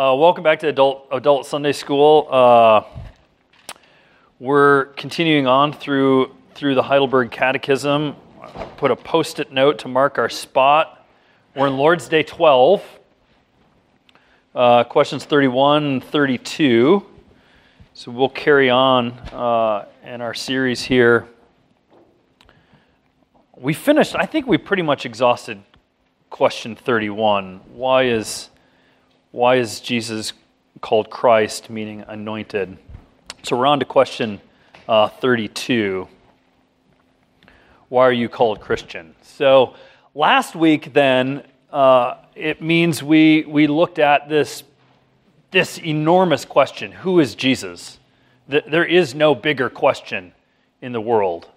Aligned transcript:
Uh, 0.00 0.14
welcome 0.14 0.42
back 0.42 0.58
to 0.58 0.66
Adult, 0.66 1.06
Adult 1.12 1.44
Sunday 1.44 1.72
School. 1.72 2.26
Uh, 2.30 2.84
we're 4.38 4.86
continuing 4.96 5.46
on 5.46 5.74
through, 5.74 6.34
through 6.54 6.74
the 6.74 6.82
Heidelberg 6.82 7.30
Catechism. 7.30 8.16
Put 8.78 8.90
a 8.90 8.96
post 8.96 9.40
it 9.40 9.52
note 9.52 9.80
to 9.80 9.88
mark 9.88 10.16
our 10.16 10.30
spot. 10.30 11.06
We're 11.54 11.66
in 11.66 11.76
Lord's 11.76 12.08
Day 12.08 12.22
12, 12.22 12.82
uh, 14.54 14.84
questions 14.84 15.26
31 15.26 15.84
and 15.84 16.04
32. 16.04 17.04
So 17.92 18.10
we'll 18.10 18.30
carry 18.30 18.70
on 18.70 19.10
uh, 19.34 19.84
in 20.02 20.22
our 20.22 20.32
series 20.32 20.80
here. 20.80 21.28
We 23.54 23.74
finished, 23.74 24.16
I 24.16 24.24
think 24.24 24.46
we 24.46 24.56
pretty 24.56 24.82
much 24.82 25.04
exhausted 25.04 25.62
question 26.30 26.74
31. 26.74 27.60
Why 27.74 28.04
is 28.04 28.48
why 29.32 29.56
is 29.56 29.78
Jesus 29.78 30.32
called 30.80 31.08
Christ, 31.08 31.70
meaning 31.70 32.04
anointed? 32.08 32.76
So 33.44 33.56
we're 33.56 33.66
on 33.66 33.78
to 33.78 33.84
question 33.84 34.40
uh, 34.88 35.08
32. 35.08 36.08
Why 37.88 38.02
are 38.02 38.12
you 38.12 38.28
called 38.28 38.60
Christian? 38.60 39.14
So 39.22 39.74
last 40.14 40.56
week, 40.56 40.92
then, 40.92 41.44
uh, 41.70 42.16
it 42.34 42.60
means 42.60 43.04
we, 43.04 43.44
we 43.44 43.68
looked 43.68 44.00
at 44.00 44.28
this, 44.28 44.64
this 45.52 45.78
enormous 45.78 46.44
question 46.44 46.90
Who 46.90 47.20
is 47.20 47.36
Jesus? 47.36 47.98
There 48.48 48.84
is 48.84 49.14
no 49.14 49.36
bigger 49.36 49.70
question 49.70 50.32
in 50.82 50.90
the 50.90 51.00
world 51.00 51.48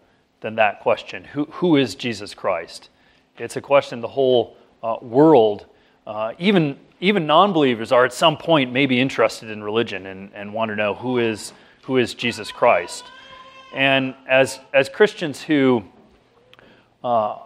than 0.41 0.55
that 0.55 0.79
question 0.81 1.23
Who, 1.23 1.45
who 1.45 1.77
is 1.77 1.95
Jesus 1.95 2.35
Christ? 2.35 2.89
It's 3.39 3.55
a 3.55 3.61
question 3.61 3.99
the 3.99 4.07
whole 4.07 4.57
uh, 4.83 4.97
world, 5.01 5.65
uh, 6.05 6.33
even 6.37 6.77
even 7.03 7.27
non-believers 7.27 7.91
are 7.91 8.05
at 8.05 8.13
some 8.13 8.37
point 8.37 8.71
maybe 8.71 9.01
interested 9.01 9.49
in 9.49 9.61
religion 9.61 10.05
and, 10.05 10.31
and 10.33 10.53
want 10.53 10.69
to 10.69 10.75
know 10.75 10.93
who 10.93 11.19
is, 11.19 11.51
who 11.81 11.97
is 11.97 12.13
Jesus 12.13 12.49
Christ. 12.49 13.03
And 13.75 14.15
as, 14.25 14.61
as 14.73 14.87
Christians 14.87 15.41
who 15.41 15.83
uh, 17.03 17.39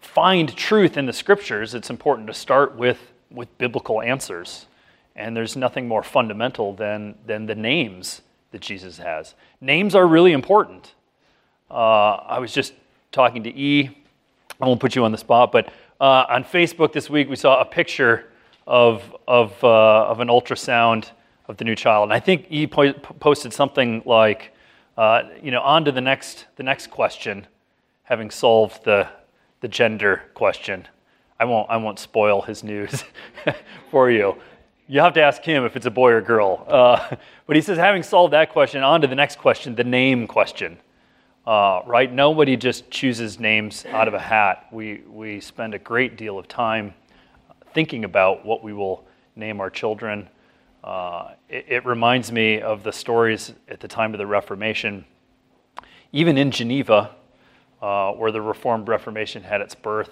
find 0.00 0.54
truth 0.56 0.96
in 0.96 1.06
the 1.06 1.12
scriptures, 1.12 1.74
it's 1.74 1.90
important 1.90 2.26
to 2.26 2.34
start 2.34 2.74
with, 2.74 2.98
with 3.30 3.56
biblical 3.56 4.02
answers. 4.02 4.66
And 5.14 5.36
there's 5.36 5.54
nothing 5.54 5.86
more 5.86 6.02
fundamental 6.02 6.74
than, 6.74 7.14
than 7.24 7.46
the 7.46 7.54
names 7.54 8.20
that 8.50 8.62
Jesus 8.62 8.98
has. 8.98 9.34
Names 9.60 9.94
are 9.94 10.08
really 10.08 10.32
important. 10.32 10.92
Uh, 11.70 12.14
I 12.14 12.40
was 12.40 12.52
just 12.52 12.74
talking 13.12 13.44
to 13.44 13.50
E. 13.50 13.96
I 14.60 14.66
won't 14.66 14.80
put 14.80 14.96
you 14.96 15.04
on 15.04 15.12
the 15.12 15.18
spot, 15.18 15.52
but 15.52 15.72
uh, 16.00 16.24
on 16.28 16.42
Facebook 16.42 16.92
this 16.92 17.08
week 17.08 17.28
we 17.28 17.36
saw 17.36 17.60
a 17.60 17.64
picture 17.64 18.26
of, 18.66 19.14
of, 19.28 19.62
uh, 19.62 20.06
of 20.06 20.20
an 20.20 20.28
ultrasound 20.28 21.10
of 21.48 21.56
the 21.56 21.64
new 21.64 21.74
child. 21.74 22.04
And 22.04 22.12
I 22.12 22.20
think 22.20 22.46
he 22.46 22.66
po- 22.66 22.92
posted 22.92 23.52
something 23.52 24.02
like, 24.04 24.52
uh, 24.96 25.24
you 25.42 25.50
know, 25.50 25.60
on 25.60 25.84
to 25.84 25.92
the 25.92 26.00
next, 26.00 26.46
the 26.56 26.62
next 26.62 26.90
question, 26.90 27.46
having 28.04 28.30
solved 28.30 28.84
the, 28.84 29.08
the 29.60 29.68
gender 29.68 30.22
question. 30.34 30.88
I 31.38 31.44
won't, 31.44 31.68
I 31.68 31.76
won't 31.76 31.98
spoil 31.98 32.42
his 32.42 32.62
news 32.62 33.04
for 33.90 34.10
you. 34.10 34.36
You 34.86 35.00
have 35.00 35.14
to 35.14 35.22
ask 35.22 35.42
him 35.42 35.64
if 35.64 35.76
it's 35.76 35.86
a 35.86 35.90
boy 35.90 36.12
or 36.12 36.20
girl. 36.20 36.64
Uh, 36.68 37.16
but 37.46 37.56
he 37.56 37.62
says, 37.62 37.78
having 37.78 38.02
solved 38.02 38.32
that 38.32 38.50
question, 38.50 38.82
on 38.82 39.00
to 39.00 39.06
the 39.06 39.14
next 39.14 39.38
question, 39.38 39.74
the 39.74 39.84
name 39.84 40.26
question. 40.26 40.78
Uh, 41.46 41.82
right? 41.84 42.10
Nobody 42.10 42.56
just 42.56 42.90
chooses 42.90 43.38
names 43.38 43.84
out 43.86 44.08
of 44.08 44.14
a 44.14 44.18
hat. 44.18 44.66
We, 44.72 45.02
we 45.06 45.40
spend 45.40 45.74
a 45.74 45.78
great 45.78 46.16
deal 46.16 46.38
of 46.38 46.48
time 46.48 46.94
thinking 47.74 48.04
about 48.04 48.46
what 48.46 48.62
we 48.62 48.72
will 48.72 49.04
name 49.36 49.60
our 49.60 49.68
children. 49.68 50.28
Uh, 50.82 51.32
it, 51.48 51.66
it, 51.68 51.84
reminds 51.84 52.30
me 52.30 52.60
of 52.60 52.84
the 52.84 52.92
stories 52.92 53.52
at 53.68 53.80
the 53.80 53.88
time 53.88 54.14
of 54.14 54.18
the 54.18 54.26
Reformation. 54.26 55.04
Even 56.12 56.38
in 56.38 56.50
Geneva, 56.52 57.10
uh, 57.82 58.12
where 58.12 58.30
the 58.30 58.40
Reformed 58.40 58.86
Reformation 58.86 59.42
had 59.42 59.60
its 59.60 59.74
birth, 59.74 60.10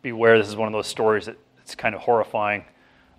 beware, 0.00 0.38
this 0.38 0.48
is 0.48 0.56
one 0.56 0.66
of 0.66 0.72
those 0.72 0.86
stories 0.86 1.26
that's 1.26 1.74
kind 1.74 1.94
of 1.94 2.00
horrifying. 2.00 2.64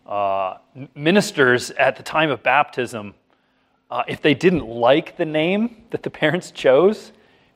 Uh, 0.07 0.57
ministers 0.95 1.71
at 1.71 1.95
the 1.95 2.03
time 2.03 2.31
of 2.31 2.41
baptism, 2.41 3.13
uh, 3.91 4.03
if 4.07 4.21
they 4.21 4.33
didn't 4.33 4.67
like 4.67 5.17
the 5.17 5.25
name 5.25 5.83
that 5.91 6.01
the 6.03 6.09
parents 6.09 6.51
chose, 6.51 7.11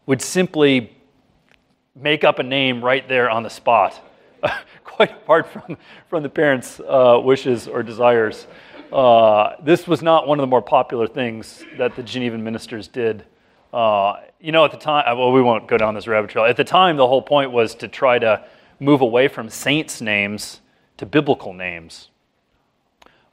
would 0.05 0.21
simply 0.21 0.95
make 1.95 2.23
up 2.23 2.37
a 2.37 2.43
name 2.43 2.83
right 2.83 3.07
there 3.07 3.29
on 3.29 3.43
the 3.43 3.49
spot 3.49 3.99
quite 4.83 5.11
apart 5.11 5.47
from, 5.47 5.77
from 6.09 6.23
the 6.23 6.29
parents' 6.29 6.79
uh, 6.79 7.19
wishes 7.23 7.67
or 7.67 7.83
desires. 7.83 8.47
Uh, 8.91 9.55
this 9.61 9.87
was 9.87 10.01
not 10.01 10.27
one 10.27 10.39
of 10.39 10.43
the 10.43 10.47
more 10.47 10.61
popular 10.61 11.07
things 11.07 11.63
that 11.77 11.95
the 11.95 12.03
Genevan 12.03 12.41
ministers 12.41 12.87
did. 12.87 13.25
Uh, 13.71 14.15
you 14.39 14.51
know, 14.51 14.65
at 14.65 14.71
the 14.71 14.77
time, 14.77 15.03
uh, 15.07 15.15
well, 15.15 15.31
we 15.31 15.41
won't 15.41 15.67
go 15.67 15.77
down 15.77 15.93
this 15.93 16.07
rabbit 16.07 16.31
trail. 16.31 16.45
At 16.45 16.57
the 16.57 16.63
time, 16.63 16.97
the 16.97 17.07
whole 17.07 17.21
point 17.21 17.51
was 17.51 17.75
to 17.75 17.87
try 17.87 18.17
to 18.19 18.43
move 18.79 19.01
away 19.01 19.27
from 19.27 19.49
saints' 19.49 20.01
names 20.01 20.61
to 20.97 21.05
biblical 21.05 21.53
names. 21.53 22.09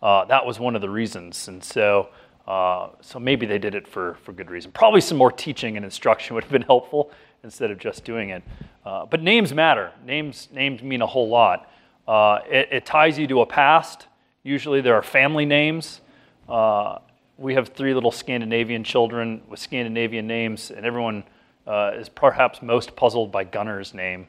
Uh, 0.02 0.24
that 0.26 0.44
was 0.44 0.60
one 0.60 0.74
of 0.76 0.82
the 0.82 0.90
reasons. 0.90 1.48
And 1.48 1.64
so, 1.64 2.10
uh, 2.46 2.90
so 3.00 3.18
maybe 3.18 3.46
they 3.46 3.58
did 3.58 3.74
it 3.74 3.88
for, 3.88 4.18
for 4.22 4.32
good 4.32 4.50
reason. 4.50 4.72
Probably 4.72 5.00
some 5.00 5.16
more 5.16 5.32
teaching 5.32 5.76
and 5.76 5.84
instruction 5.84 6.34
would 6.34 6.44
have 6.44 6.52
been 6.52 6.62
helpful 6.62 7.10
instead 7.42 7.70
of 7.70 7.78
just 7.78 8.04
doing 8.04 8.30
it. 8.30 8.42
Uh, 8.84 9.04
but 9.06 9.22
names 9.22 9.52
matter. 9.52 9.92
Names, 10.04 10.48
names 10.52 10.82
mean 10.82 11.02
a 11.02 11.06
whole 11.06 11.28
lot. 11.28 11.70
Uh, 12.06 12.38
it, 12.48 12.68
it, 12.70 12.86
ties 12.86 13.18
you 13.18 13.26
to 13.26 13.40
a 13.40 13.46
past. 13.46 14.06
Usually 14.44 14.80
there 14.80 14.94
are 14.94 15.02
family 15.02 15.44
names. 15.44 16.00
Uh, 16.48 16.98
we 17.36 17.54
have 17.54 17.68
three 17.68 17.92
little 17.94 18.12
Scandinavian 18.12 18.84
children 18.84 19.42
with 19.48 19.58
Scandinavian 19.58 20.26
names, 20.26 20.70
and 20.70 20.86
everyone 20.86 21.24
uh, 21.66 21.92
is 21.96 22.08
perhaps 22.08 22.62
most 22.62 22.94
puzzled 22.94 23.32
by 23.32 23.42
Gunnar's 23.42 23.92
name. 23.92 24.28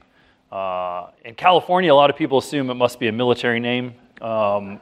Uh, 0.52 1.08
in 1.24 1.36
California, 1.36 1.94
a 1.94 1.96
lot 1.96 2.10
of 2.10 2.16
people 2.16 2.40
assume 2.40 2.72
it 2.72 2.76
must 2.76 3.00
be 3.00 3.08
a 3.10 3.12
military 3.12 3.60
name, 3.60 3.94
um, 4.22 4.80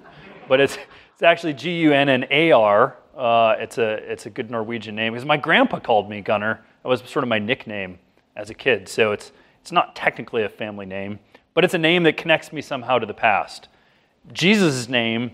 but 0.48 0.62
it's, 0.62 0.78
it's 1.14 1.24
actually 1.24 1.54
G 1.54 1.82
U 1.82 1.92
N 1.92 2.08
N 2.08 2.26
A 2.32 2.54
R. 2.54 2.96
Uh, 3.16 3.56
it's, 3.60 3.78
a, 3.78 4.12
it's 4.12 4.26
a 4.26 4.30
good 4.30 4.50
Norwegian 4.50 4.96
name 4.96 5.14
because 5.14 5.26
my 5.26 5.38
grandpa 5.38 5.80
called 5.80 6.10
me 6.10 6.22
Gunnar. 6.22 6.62
That 6.84 6.90
was 6.90 7.02
sort 7.02 7.24
of 7.24 7.30
my 7.30 7.40
nickname 7.40 8.00
as 8.36 8.50
a 8.50 8.54
kid. 8.54 8.88
So 8.90 9.12
it's, 9.12 9.32
it's 9.62 9.72
not 9.72 9.96
technically 9.96 10.44
a 10.44 10.50
family 10.50 10.86
name, 10.86 11.20
but 11.54 11.64
it's 11.64 11.74
a 11.74 11.80
name 11.80 12.04
that 12.04 12.18
connects 12.18 12.52
me 12.52 12.62
somehow 12.62 13.00
to 13.00 13.06
the 13.06 13.14
past. 13.14 13.68
Jesus' 14.34 14.90
name 14.90 15.32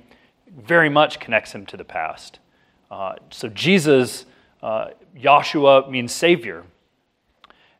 very 0.47 0.89
much 0.89 1.19
connects 1.19 1.53
him 1.53 1.65
to 1.67 1.77
the 1.77 1.83
past. 1.83 2.39
Uh, 2.89 3.13
so 3.29 3.47
Jesus, 3.47 4.25
uh, 4.61 4.89
means 5.89 6.11
Savior, 6.11 6.65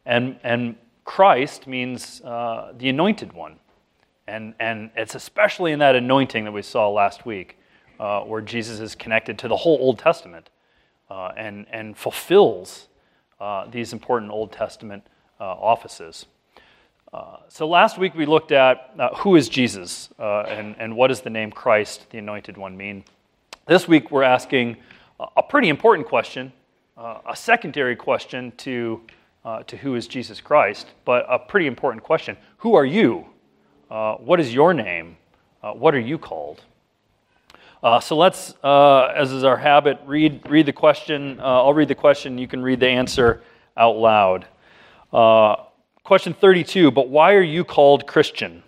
and, 0.05 0.39
and 0.43 0.75
Christ 1.03 1.67
means 1.67 2.21
uh, 2.21 2.73
the 2.77 2.89
anointed 2.89 3.33
one. 3.33 3.57
And, 4.27 4.53
and 4.59 4.91
it's 4.95 5.15
especially 5.15 5.73
in 5.73 5.79
that 5.79 5.95
anointing 5.95 6.45
that 6.45 6.51
we 6.51 6.61
saw 6.61 6.89
last 6.89 7.25
week, 7.25 7.57
uh, 7.99 8.21
where 8.21 8.41
Jesus 8.41 8.79
is 8.79 8.95
connected 8.95 9.37
to 9.39 9.47
the 9.47 9.57
whole 9.57 9.77
Old 9.79 9.99
Testament 9.99 10.49
uh, 11.09 11.31
and, 11.35 11.65
and 11.71 11.97
fulfills 11.97 12.87
uh, 13.39 13.67
these 13.69 13.91
important 13.91 14.31
Old 14.31 14.51
Testament 14.51 15.05
offices. 15.46 16.25
Uh, 17.13 17.38
so 17.50 17.68
last 17.68 17.97
week 17.97 18.16
we 18.16 18.25
looked 18.25 18.52
at 18.52 18.91
uh, 18.97 19.09
who 19.16 19.35
is 19.35 19.50
Jesus 19.50 20.09
uh, 20.18 20.41
and, 20.41 20.75
and 20.79 20.96
what 20.96 21.07
does 21.07 21.22
the 21.22 21.29
name 21.29 21.52
Christ, 21.52 22.09
the 22.09 22.18
Anointed 22.18 22.57
One, 22.57 22.78
mean. 22.78 23.03
This 23.68 23.88
week 23.88 24.12
we're 24.12 24.24
asking 24.24 24.78
a 25.38 25.44
pretty 25.44 25.69
important 25.69 26.07
question, 26.07 26.52
a 26.97 27.35
secondary 27.35 27.96
question 27.96 28.52
to, 28.57 29.02
to 29.68 29.78
who 29.78 29.96
is 29.96 30.07
Jesus 30.07 30.41
Christ, 30.41 30.88
but 31.06 31.25
a 31.29 31.38
pretty 31.38 31.68
important 31.68 32.03
question. 32.03 32.35
Who 32.58 32.73
are 32.73 32.85
you? 32.85 33.28
what 33.90 34.40
is 34.40 34.53
your 34.53 34.73
name? 34.73 35.18
what 35.62 35.94
are 35.94 36.00
you 36.00 36.18
called? 36.18 36.63
Uh, 37.84 38.00
so 38.00 38.16
let's, 38.16 38.53
uh, 38.64 39.05
as 39.16 39.32
is 39.32 39.44
our 39.44 39.58
habit, 39.58 39.99
read, 40.05 40.47
read 40.47 40.67
the 40.67 40.73
question. 40.73 41.40
Uh, 41.40 41.64
I'll 41.64 41.73
read 41.73 41.87
the 41.87 41.96
question. 41.96 42.37
You 42.37 42.47
can 42.47 42.61
read 42.61 42.79
the 42.79 42.87
answer 42.87 43.41
out 43.76 43.97
loud. 43.97 44.46
Uh, 45.11 45.55
question 46.03 46.34
32 46.34 46.91
But 46.91 47.09
why 47.09 47.34
are 47.34 47.41
you 47.41 47.63
called 47.63 48.08
Christian? 48.08 48.63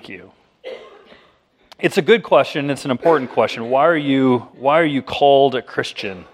Thank 0.00 0.08
you. 0.08 0.32
it's 1.78 1.98
a 1.98 2.02
good 2.02 2.22
question. 2.22 2.70
It's 2.70 2.86
an 2.86 2.90
important 2.90 3.30
question. 3.32 3.68
Why 3.68 3.86
are 3.86 3.98
you, 3.98 4.38
why 4.54 4.80
are 4.80 4.86
you 4.86 5.02
called 5.02 5.54
a 5.54 5.60
Christian? 5.60 6.24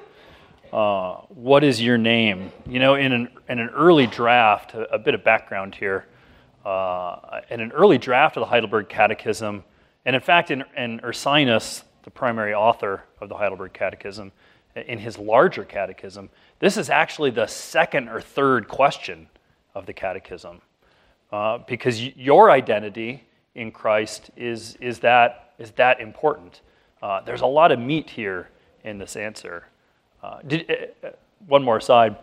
Uh, 0.72 1.14
what 1.30 1.64
is 1.64 1.82
your 1.82 1.98
name? 1.98 2.52
You 2.64 2.78
know, 2.78 2.94
in 2.94 3.10
an, 3.10 3.28
in 3.48 3.58
an 3.58 3.70
early 3.70 4.06
draft, 4.06 4.74
a, 4.74 4.94
a 4.94 5.00
bit 5.00 5.16
of 5.16 5.24
background 5.24 5.74
here, 5.74 6.06
uh, 6.64 7.40
in 7.50 7.58
an 7.58 7.72
early 7.72 7.98
draft 7.98 8.36
of 8.36 8.42
the 8.42 8.46
Heidelberg 8.46 8.88
Catechism, 8.88 9.64
and 10.04 10.14
in 10.14 10.22
fact, 10.22 10.52
in, 10.52 10.62
in 10.76 11.00
Ursinus, 11.00 11.82
the 12.04 12.10
primary 12.12 12.54
author 12.54 13.02
of 13.20 13.28
the 13.28 13.34
Heidelberg 13.34 13.72
Catechism, 13.72 14.30
in 14.76 15.00
his 15.00 15.18
larger 15.18 15.64
catechism, 15.64 16.30
this 16.60 16.76
is 16.76 16.88
actually 16.88 17.30
the 17.30 17.48
second 17.48 18.10
or 18.10 18.20
third 18.20 18.68
question 18.68 19.26
of 19.74 19.86
the 19.86 19.92
catechism. 19.92 20.60
Uh, 21.32 21.58
because 21.66 22.00
your 22.16 22.52
identity 22.52 23.24
in 23.56 23.72
Christ 23.72 24.30
is, 24.36 24.76
is, 24.80 25.00
that, 25.00 25.54
is 25.58 25.72
that 25.72 25.98
important. 25.98 26.60
Uh, 27.02 27.22
there's 27.22 27.40
a 27.40 27.46
lot 27.46 27.72
of 27.72 27.80
meat 27.80 28.10
here 28.10 28.50
in 28.84 28.98
this 28.98 29.16
answer. 29.16 29.64
Uh, 30.22 30.38
did, 30.46 30.70
uh, 30.70 31.06
uh, 31.06 31.10
one 31.48 31.64
more 31.64 31.78
aside. 31.78 32.16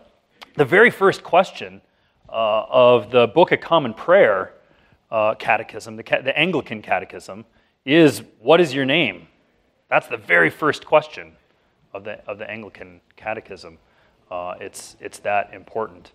The 0.55 0.65
very 0.65 0.91
first 0.91 1.23
question 1.23 1.81
uh, 2.29 2.65
of 2.69 3.11
the 3.11 3.27
Book 3.27 3.51
of 3.51 3.59
Common 3.59 3.93
Prayer 3.93 4.53
catechism, 5.37 5.95
the, 5.95 6.03
the 6.03 6.37
Anglican 6.37 6.81
catechism, 6.81 7.45
is 7.85 8.23
What 8.39 8.59
is 8.59 8.73
your 8.73 8.85
name? 8.85 9.27
That's 9.89 10.07
the 10.07 10.17
very 10.17 10.49
first 10.49 10.85
question 10.85 11.33
of 11.93 12.03
the, 12.03 12.23
of 12.27 12.39
the 12.39 12.49
Anglican 12.49 12.99
catechism. 13.15 13.77
it's, 14.31 14.95
it's 14.99 15.19
that 15.19 15.53
important. 15.53 16.13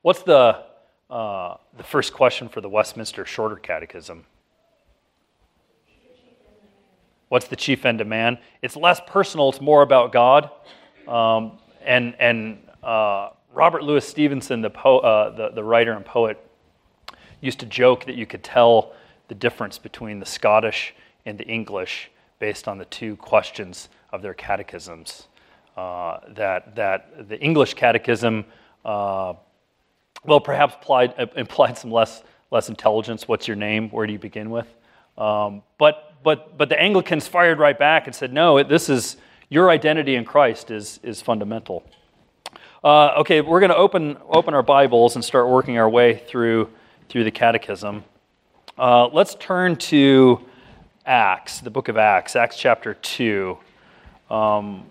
What's 0.00 0.22
the 0.22 0.64
uh, 1.10 1.56
the 1.76 1.84
first 1.84 2.12
question 2.12 2.48
for 2.48 2.60
the 2.60 2.68
Westminster 2.68 3.24
Shorter 3.24 3.56
Catechism. 3.56 4.24
What's 7.28 7.48
the 7.48 7.56
chief 7.56 7.84
end 7.84 8.00
of 8.00 8.06
man? 8.06 8.38
It's 8.62 8.76
less 8.76 9.00
personal, 9.06 9.50
it's 9.50 9.60
more 9.60 9.82
about 9.82 10.12
God. 10.12 10.50
Um, 11.06 11.58
and 11.84 12.14
and 12.18 12.58
uh, 12.82 13.30
Robert 13.52 13.82
Louis 13.82 14.06
Stevenson, 14.06 14.60
the, 14.60 14.70
po- 14.70 14.98
uh, 14.98 15.30
the, 15.34 15.48
the 15.50 15.64
writer 15.64 15.92
and 15.92 16.04
poet, 16.04 16.38
used 17.40 17.60
to 17.60 17.66
joke 17.66 18.06
that 18.06 18.14
you 18.14 18.26
could 18.26 18.42
tell 18.42 18.92
the 19.28 19.34
difference 19.34 19.78
between 19.78 20.20
the 20.20 20.26
Scottish 20.26 20.94
and 21.26 21.38
the 21.38 21.46
English 21.46 22.10
based 22.38 22.68
on 22.68 22.78
the 22.78 22.84
two 22.86 23.16
questions 23.16 23.88
of 24.12 24.22
their 24.22 24.34
catechisms. 24.34 25.28
Uh, 25.76 26.18
that, 26.28 26.74
that 26.74 27.28
the 27.28 27.38
English 27.40 27.74
catechism 27.74 28.44
uh, 28.84 29.34
well, 30.24 30.40
perhaps 30.40 30.74
implied, 30.74 31.14
uh, 31.18 31.26
implied 31.36 31.78
some 31.78 31.90
less, 31.90 32.22
less 32.50 32.68
intelligence. 32.68 33.28
What's 33.28 33.46
your 33.46 33.56
name? 33.56 33.88
Where 33.90 34.06
do 34.06 34.12
you 34.12 34.18
begin 34.18 34.50
with? 34.50 34.66
Um, 35.16 35.62
but, 35.78 36.14
but, 36.22 36.56
but 36.56 36.68
the 36.68 36.80
Anglicans 36.80 37.26
fired 37.26 37.58
right 37.58 37.78
back 37.78 38.06
and 38.06 38.14
said, 38.14 38.32
no, 38.32 38.62
this 38.62 38.88
is 38.88 39.16
your 39.48 39.70
identity 39.70 40.14
in 40.14 40.24
Christ 40.24 40.70
is, 40.70 41.00
is 41.02 41.22
fundamental. 41.22 41.84
Uh, 42.84 43.14
okay, 43.18 43.40
we're 43.40 43.60
going 43.60 43.70
to 43.70 43.76
open, 43.76 44.16
open 44.28 44.54
our 44.54 44.62
Bibles 44.62 45.16
and 45.16 45.24
start 45.24 45.48
working 45.48 45.78
our 45.78 45.88
way 45.88 46.16
through, 46.16 46.70
through 47.08 47.24
the 47.24 47.30
catechism. 47.30 48.04
Uh, 48.76 49.08
let's 49.08 49.34
turn 49.36 49.74
to 49.74 50.40
Acts, 51.04 51.60
the 51.60 51.70
book 51.70 51.88
of 51.88 51.96
Acts, 51.96 52.36
Acts 52.36 52.56
chapter 52.56 52.94
2. 52.94 53.58
Um, 54.30 54.84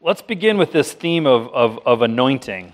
let's 0.00 0.22
begin 0.22 0.58
with 0.58 0.72
this 0.72 0.92
theme 0.92 1.26
of, 1.26 1.48
of, 1.48 1.80
of 1.84 2.02
anointing. 2.02 2.72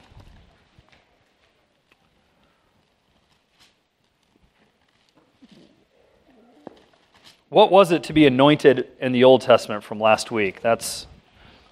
What 7.49 7.71
was 7.71 7.93
it 7.93 8.03
to 8.05 8.13
be 8.13 8.27
anointed 8.27 8.89
in 9.01 9.13
the 9.13 9.25
Old 9.25 9.41
Testament 9.41 9.85
from 9.85 10.01
last 10.01 10.31
week? 10.31 10.61
That's 10.61 11.07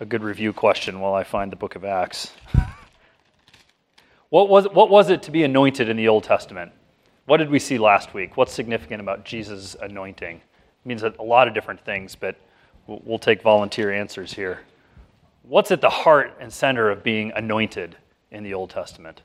a 0.01 0.05
good 0.07 0.23
review 0.23 0.53
question 0.53 1.01
while 1.01 1.15
I 1.15 1.25
find 1.25 1.51
the 1.51 1.57
book 1.57 1.75
of 1.75 1.85
Acts. 1.85 2.31
what, 4.31 4.49
was, 4.49 4.69
what 4.69 4.91
was 4.91 5.11
it 5.11 5.23
to 5.25 5.31
be 5.31 5.43
anointed 5.43 5.89
in 5.89 5.97
the 5.97 6.09
Old 6.09 6.25
Testament? 6.25 6.73
What 7.27 7.39
did 7.39 7.51
we 7.51 7.59
see 7.59 7.79
last 7.79 8.15
week? 8.15 8.37
What's 8.37 8.53
significant 8.53 9.01
about 9.01 9.25
Jesus' 9.25 9.77
anointing? 9.81 10.37
It 10.37 10.89
means 10.89 11.03
a 11.03 11.11
lot 11.21 11.49
of 11.49 11.55
different 11.55 11.81
things, 11.85 12.15
but 12.15 12.37
we'll 12.87 13.19
take 13.19 13.43
volunteer 13.43 13.93
answers 13.93 14.33
here. 14.33 14.61
What's 15.43 15.73
at 15.73 15.81
the 15.81 15.91
heart 15.91 16.37
and 16.39 16.53
center 16.53 16.89
of 16.89 17.03
being 17.03 17.33
anointed 17.35 17.97
in 18.31 18.45
the 18.45 18.55
Old 18.55 18.71
Testament? 18.71 19.23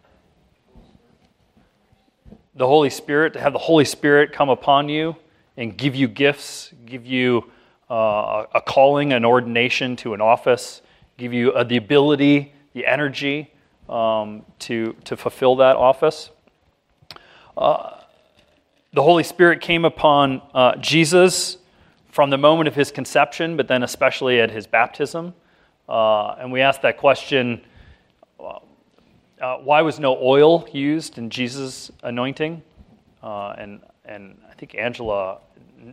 The 2.56 2.66
Holy 2.66 2.90
Spirit, 2.90 3.34
to 3.34 3.40
have 3.40 3.54
the 3.54 3.60
Holy 3.60 3.86
Spirit 3.86 4.32
come 4.32 4.50
upon 4.50 4.90
you 4.90 5.16
and 5.58 5.78
give 5.78 5.96
you 5.96 6.08
gifts, 6.08 6.74
give 6.88 7.06
you 7.06 7.52
uh, 7.92 8.46
a 8.56 8.62
calling, 8.62 9.14
an 9.14 9.26
ordination 9.26 9.96
to 9.98 10.16
an 10.16 10.22
office, 10.22 10.82
give 11.18 11.34
you 11.34 11.52
uh, 11.52 11.64
the 11.64 11.78
ability, 11.78 12.52
the 12.74 12.88
energy 12.88 13.54
um, 13.88 14.44
to, 14.60 14.96
to 15.04 15.16
fulfill 15.16 15.58
that 15.58 15.76
office. 15.76 16.32
Uh, 17.56 17.92
the 18.92 19.04
Holy 19.04 19.24
Spirit 19.24 19.62
came 19.62 19.86
upon 19.86 20.42
uh, 20.56 20.76
Jesus 20.78 21.58
from 22.10 22.32
the 22.32 22.38
moment 22.40 22.68
of 22.68 22.74
his 22.74 22.92
conception, 22.92 23.56
but 23.56 23.68
then 23.68 23.84
especially 23.84 24.42
at 24.42 24.50
his 24.50 24.66
baptism. 24.66 25.36
Uh, 25.88 26.36
and 26.40 26.52
we 26.52 26.62
asked 26.62 26.82
that 26.82 26.98
question 26.98 27.62
uh, 29.42 29.58
why 29.58 29.82
was 29.82 30.00
no 30.00 30.18
oil 30.18 30.68
used 30.72 31.18
in 31.18 31.30
Jesus' 31.30 31.92
anointing? 32.04 32.62
Uh, 33.22 33.50
and, 33.58 33.82
and 34.06 34.38
I 34.50 34.54
think 34.54 34.76
Angela 34.76 35.40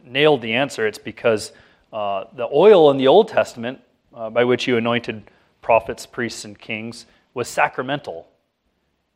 nailed 0.04 0.40
the 0.40 0.54
answer. 0.54 0.86
It's 0.86 0.98
because 0.98 1.52
uh, 1.92 2.24
the 2.34 2.48
oil 2.52 2.90
in 2.90 2.96
the 2.96 3.06
Old 3.06 3.28
Testament, 3.28 3.80
uh, 4.14 4.30
by 4.30 4.44
which 4.44 4.66
you 4.66 4.76
anointed 4.76 5.30
prophets, 5.60 6.06
priests, 6.06 6.44
and 6.44 6.58
kings, 6.58 7.06
was 7.34 7.48
sacramental. 7.48 8.28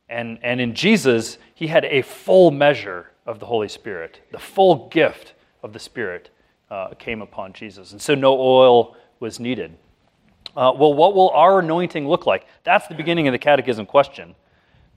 And, 0.09 0.39
and 0.43 0.59
in 0.61 0.73
Jesus, 0.73 1.37
he 1.55 1.67
had 1.67 1.85
a 1.85 2.01
full 2.01 2.51
measure 2.51 3.11
of 3.25 3.39
the 3.39 3.45
Holy 3.45 3.67
Spirit. 3.67 4.21
The 4.31 4.39
full 4.39 4.89
gift 4.89 5.33
of 5.63 5.73
the 5.73 5.79
Spirit 5.79 6.29
uh, 6.69 6.89
came 6.99 7.21
upon 7.21 7.53
Jesus. 7.53 7.91
And 7.91 8.01
so 8.01 8.15
no 8.15 8.39
oil 8.39 8.95
was 9.19 9.39
needed. 9.39 9.75
Uh, 10.55 10.73
well, 10.75 10.93
what 10.93 11.15
will 11.15 11.29
our 11.29 11.59
anointing 11.59 12.07
look 12.07 12.25
like? 12.25 12.45
That's 12.63 12.87
the 12.87 12.95
beginning 12.95 13.27
of 13.27 13.31
the 13.31 13.37
catechism 13.37 13.85
question. 13.85 14.35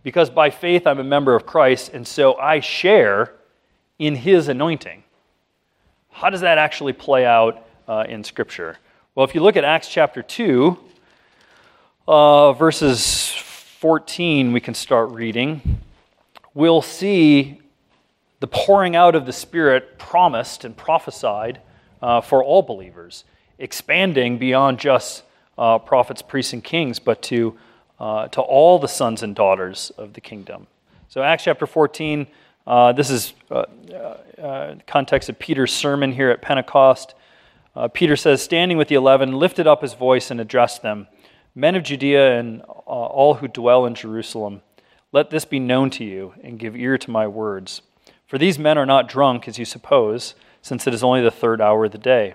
Because 0.03 0.31
by 0.31 0.51
faith 0.51 0.87
I'm 0.87 0.99
a 0.99 1.05
member 1.05 1.35
of 1.35 1.47
Christ, 1.47 1.93
and 1.93 2.07
so 2.07 2.37
I 2.37 2.61
share 2.61 3.35
in 3.99 4.17
his 4.17 4.49
anointing. 4.49 5.05
How 6.11 6.31
does 6.31 6.41
that 6.41 6.59
actually 6.59 6.93
play 6.93 7.25
out 7.25 7.67
uh, 7.87 8.05
in 8.09 8.25
Scripture? 8.25 8.79
Well, 9.15 9.25
if 9.25 9.35
you 9.35 9.43
look 9.43 9.57
at 9.57 9.65
Acts 9.65 9.89
chapter 9.89 10.23
2, 10.23 10.79
uh, 12.09 12.53
verses 12.55 13.29
14, 13.31 14.53
we 14.53 14.61
can 14.61 14.75
start 14.75 15.11
reading. 15.11 15.81
We'll 16.55 16.83
see 16.83 17.61
the 18.41 18.47
pouring 18.49 18.97
out 18.97 19.15
of 19.15 19.25
the 19.25 19.33
Spirit 19.33 19.99
promised 19.99 20.65
and 20.65 20.77
prophesied 20.77 21.61
uh, 22.03 22.21
for 22.21 22.43
all 22.43 22.63
believers, 22.63 23.25
expanding 23.59 24.39
beyond 24.39 24.79
just 24.79 25.23
uh, 25.59 25.79
prophets, 25.79 26.23
priests, 26.23 26.53
and 26.53 26.63
kings, 26.63 26.99
but 26.99 27.23
to, 27.23 27.57
uh, 28.01 28.29
to 28.29 28.41
all 28.41 28.79
the 28.79 28.89
sons 28.89 29.23
and 29.23 29.35
daughters 29.35 29.91
of 29.99 30.13
the 30.15 30.21
kingdom. 30.21 30.67
So, 31.09 31.23
Acts 31.23 31.45
chapter 31.45 31.67
14, 31.67 32.27
uh, 32.67 32.93
this 32.93 33.11
is 33.11 33.35
uh, 33.51 33.65
uh, 34.41 34.75
context 34.87 35.29
of 35.29 35.39
Peter's 35.39 35.73
sermon 35.73 36.13
here 36.13 36.31
at 36.31 36.43
Pentecost. 36.43 37.15
Uh, 37.75 37.89
Peter 37.89 38.17
says, 38.17 38.43
Standing 38.43 38.77
with 38.79 38.89
the 38.89 38.95
eleven, 38.95 39.33
lifted 39.33 39.67
up 39.67 39.83
his 39.83 39.95
voice 39.95 40.31
and 40.31 40.41
addressed 40.41 40.83
them 40.83 41.07
Men 41.55 41.75
of 41.75 41.83
Judea 41.83 42.39
and 42.39 42.63
all 42.63 43.35
who 43.35 43.49
dwell 43.49 43.85
in 43.85 43.95
Jerusalem, 43.95 44.63
let 45.13 45.29
this 45.29 45.45
be 45.45 45.59
known 45.59 45.91
to 45.91 46.05
you, 46.05 46.33
and 46.43 46.59
give 46.59 46.75
ear 46.75 46.97
to 46.97 47.11
my 47.11 47.27
words. 47.27 47.83
For 48.27 48.39
these 48.39 48.59
men 48.59 48.79
are 48.79 48.87
not 48.87 49.09
drunk, 49.09 49.47
as 49.47 49.59
you 49.59 49.67
suppose, 49.67 50.35
since 50.63 50.87
it 50.87 50.95
is 50.95 51.05
only 51.05 51.21
the 51.21 51.31
third 51.31 51.61
hour 51.61 51.85
of 51.85 51.93
the 51.93 51.99
day. 51.99 52.35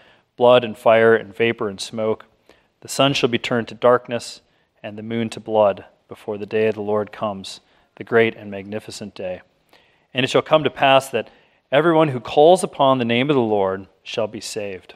blood 0.37 0.63
and 0.63 0.77
fire 0.77 1.15
and 1.15 1.35
vapor 1.35 1.69
and 1.69 1.79
smoke. 1.79 2.25
The 2.81 2.87
sun 2.87 3.13
shall 3.13 3.29
be 3.29 3.37
turned 3.37 3.67
to 3.69 3.75
darkness, 3.75 4.41
and 4.81 4.97
the 4.97 5.03
moon 5.03 5.29
to 5.29 5.39
blood 5.39 5.85
before 6.07 6.37
the 6.37 6.45
day 6.45 6.67
of 6.67 6.75
the 6.75 6.81
Lord 6.81 7.11
comes, 7.11 7.59
the 7.95 8.03
great 8.03 8.35
and 8.35 8.49
magnificent 8.49 9.13
day. 9.15 9.41
And 10.13 10.23
it 10.23 10.29
shall 10.29 10.41
come 10.41 10.63
to 10.63 10.69
pass 10.69 11.09
that 11.09 11.29
everyone 11.71 12.09
who 12.09 12.19
calls 12.19 12.63
upon 12.63 12.97
the 12.97 13.05
name 13.05 13.29
of 13.29 13.35
the 13.35 13.41
Lord 13.41 13.87
shall 14.03 14.27
be 14.27 14.41
saved. 14.41 14.95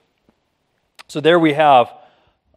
So 1.08 1.22
there 1.22 1.40
we 1.40 1.54
have 1.54 1.94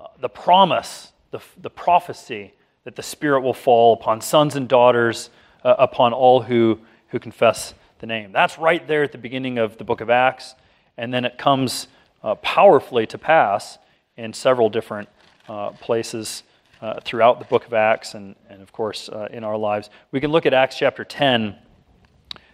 uh, 0.01 0.07
the 0.19 0.29
promise, 0.29 1.13
the, 1.31 1.41
the 1.61 1.71
prophecy 1.71 2.55
that 2.85 2.97
the 2.97 3.03
Spirit 3.03 3.43
will 3.43 3.55
fall 3.55 3.93
upon 3.93 4.23
sons 4.23 4.57
and 4.57 4.67
daughters, 4.67 5.31
uh, 5.63 5.75
upon 5.79 6.13
all 6.13 6.43
who, 6.43 6.81
who 7.09 7.19
confess 7.19 7.75
the 7.99 8.07
name. 8.07 8.33
That's 8.33 8.59
right 8.59 8.87
there 8.87 9.03
at 9.03 9.13
the 9.13 9.19
beginning 9.19 9.59
of 9.59 9.77
the 9.77 9.85
book 9.85 10.01
of 10.01 10.09
Acts, 10.09 10.55
and 10.97 11.13
then 11.13 11.25
it 11.25 11.37
comes 11.37 11.89
uh, 12.23 12.35
powerfully 12.37 13.07
to 13.07 13.19
pass 13.19 13.79
in 14.17 14.33
several 14.33 14.69
different 14.69 15.09
uh, 15.49 15.71
places 15.71 16.43
uh, 16.81 17.01
throughout 17.01 17.39
the 17.39 17.45
book 17.47 17.67
of 17.67 17.73
Acts 17.73 18.15
and, 18.15 18.37
and 18.49 18.63
of 18.63 18.73
course, 18.73 19.09
uh, 19.09 19.29
in 19.31 19.45
our 19.45 19.57
lives. 19.57 19.91
We 20.13 20.21
can 20.21 20.31
look 20.31 20.47
at 20.47 20.55
Acts 20.55 20.77
chapter 20.77 21.05
10 21.05 21.57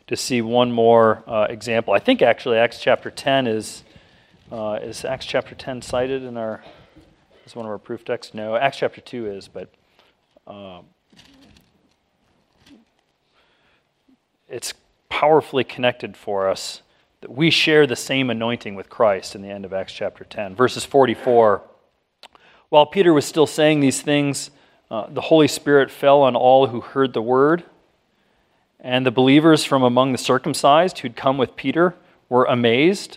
to 0.06 0.16
see 0.16 0.42
one 0.42 0.70
more 0.70 1.22
uh, 1.26 1.46
example. 1.48 1.94
I 1.94 1.98
think 1.98 2.22
actually 2.22 2.58
Acts 2.58 2.78
chapter 2.80 3.10
10 3.10 3.46
is, 3.46 3.84
uh, 4.52 4.78
is 4.82 5.04
Acts 5.04 5.26
chapter 5.26 5.54
10 5.54 5.82
cited 5.82 6.22
in 6.22 6.36
our, 6.36 6.62
is 7.46 7.56
one 7.56 7.66
of 7.66 7.72
our 7.72 7.78
proof 7.78 8.04
texts? 8.04 8.34
No, 8.34 8.56
Acts 8.56 8.78
chapter 8.78 9.00
2 9.00 9.26
is, 9.26 9.48
but 9.48 9.70
it's 14.48 14.74
powerfully 15.08 15.64
connected 15.64 16.16
for 16.16 16.48
us 16.48 16.82
that 17.24 17.34
we 17.34 17.48
share 17.48 17.86
the 17.86 17.96
same 17.96 18.28
anointing 18.28 18.74
with 18.74 18.90
Christ 18.90 19.34
in 19.34 19.40
the 19.40 19.48
end 19.48 19.64
of 19.64 19.72
Acts 19.72 19.94
chapter 19.94 20.24
10. 20.24 20.54
Verses 20.54 20.84
44 20.84 21.62
While 22.68 22.84
Peter 22.84 23.14
was 23.14 23.24
still 23.24 23.46
saying 23.46 23.80
these 23.80 24.02
things, 24.02 24.50
uh, 24.90 25.06
the 25.08 25.22
Holy 25.22 25.48
Spirit 25.48 25.90
fell 25.90 26.20
on 26.20 26.36
all 26.36 26.66
who 26.66 26.82
heard 26.82 27.14
the 27.14 27.22
word. 27.22 27.64
And 28.78 29.06
the 29.06 29.10
believers 29.10 29.64
from 29.64 29.82
among 29.82 30.12
the 30.12 30.18
circumcised 30.18 30.98
who'd 30.98 31.16
come 31.16 31.38
with 31.38 31.56
Peter 31.56 31.94
were 32.28 32.44
amazed 32.44 33.16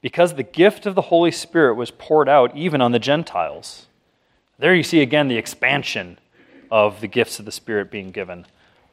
because 0.00 0.34
the 0.34 0.42
gift 0.42 0.84
of 0.84 0.96
the 0.96 1.02
Holy 1.02 1.30
Spirit 1.30 1.76
was 1.76 1.92
poured 1.92 2.28
out 2.28 2.56
even 2.56 2.80
on 2.80 2.90
the 2.90 2.98
Gentiles. 2.98 3.86
There 4.58 4.74
you 4.74 4.82
see 4.82 5.02
again 5.02 5.28
the 5.28 5.38
expansion 5.38 6.18
of 6.68 7.00
the 7.00 7.06
gifts 7.06 7.38
of 7.38 7.44
the 7.44 7.52
Spirit 7.52 7.92
being 7.92 8.10
given, 8.10 8.46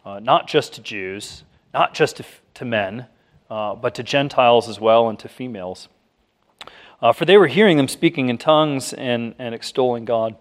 uh, 0.05 0.19
not 0.19 0.47
just 0.47 0.73
to 0.73 0.81
Jews, 0.81 1.43
not 1.73 1.95
just 1.95 2.17
to, 2.17 2.25
to 2.53 2.65
men, 2.65 3.07
uh, 3.53 3.75
but 3.75 3.93
to 3.93 4.01
Gentiles 4.01 4.67
as 4.67 4.79
well 4.79 5.07
and 5.07 5.19
to 5.19 5.29
females. 5.29 5.87
Uh, 6.99 7.13
for 7.13 7.25
they 7.25 7.37
were 7.37 7.45
hearing 7.45 7.77
them 7.77 7.87
speaking 7.87 8.29
in 8.29 8.37
tongues 8.39 8.93
and, 8.93 9.35
and 9.37 9.53
extolling 9.53 10.05
God. 10.05 10.35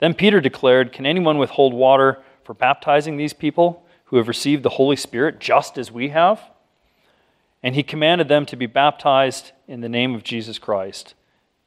Then 0.00 0.14
Peter 0.14 0.40
declared, 0.40 0.92
Can 0.92 1.06
anyone 1.06 1.38
withhold 1.38 1.72
water 1.72 2.24
for 2.42 2.54
baptizing 2.54 3.16
these 3.16 3.32
people 3.32 3.86
who 4.06 4.16
have 4.16 4.26
received 4.26 4.64
the 4.64 4.70
Holy 4.70 4.96
Spirit 4.96 5.38
just 5.38 5.78
as 5.78 5.92
we 5.92 6.08
have? 6.08 6.40
And 7.62 7.76
he 7.76 7.84
commanded 7.84 8.26
them 8.26 8.44
to 8.46 8.56
be 8.56 8.66
baptized 8.66 9.52
in 9.68 9.80
the 9.80 9.88
name 9.88 10.16
of 10.16 10.24
Jesus 10.24 10.58
Christ. 10.58 11.14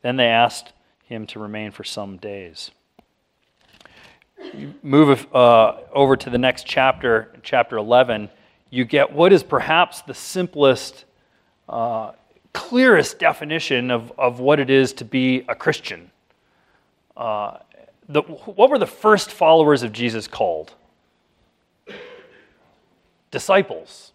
Then 0.01 0.17
they 0.17 0.27
asked 0.27 0.73
him 1.05 1.25
to 1.27 1.39
remain 1.39 1.71
for 1.71 1.85
some 1.85 2.17
days. 2.17 2.71
Move 4.83 5.33
uh, 5.33 5.77
over 5.93 6.17
to 6.17 6.29
the 6.29 6.37
next 6.37 6.65
chapter, 6.65 7.39
chapter 7.41 7.77
11 7.77 8.29
you 8.69 8.85
get 8.85 9.11
what 9.11 9.33
is 9.33 9.43
perhaps 9.43 10.01
the 10.01 10.13
simplest, 10.13 11.05
uh, 11.67 12.11
clearest 12.53 13.19
definition 13.19 13.91
of, 13.91 14.11
of 14.17 14.39
what 14.39 14.59
it 14.59 14.69
is 14.69 14.93
to 14.93 15.05
be 15.05 15.43
a 15.47 15.55
Christian. 15.55 16.11
Uh, 17.17 17.57
the, 18.07 18.21
what 18.21 18.69
were 18.69 18.79
the 18.79 18.87
first 18.87 19.31
followers 19.31 19.83
of 19.83 19.91
Jesus 19.91 20.27
called? 20.27 20.73
Disciples. 23.31 24.13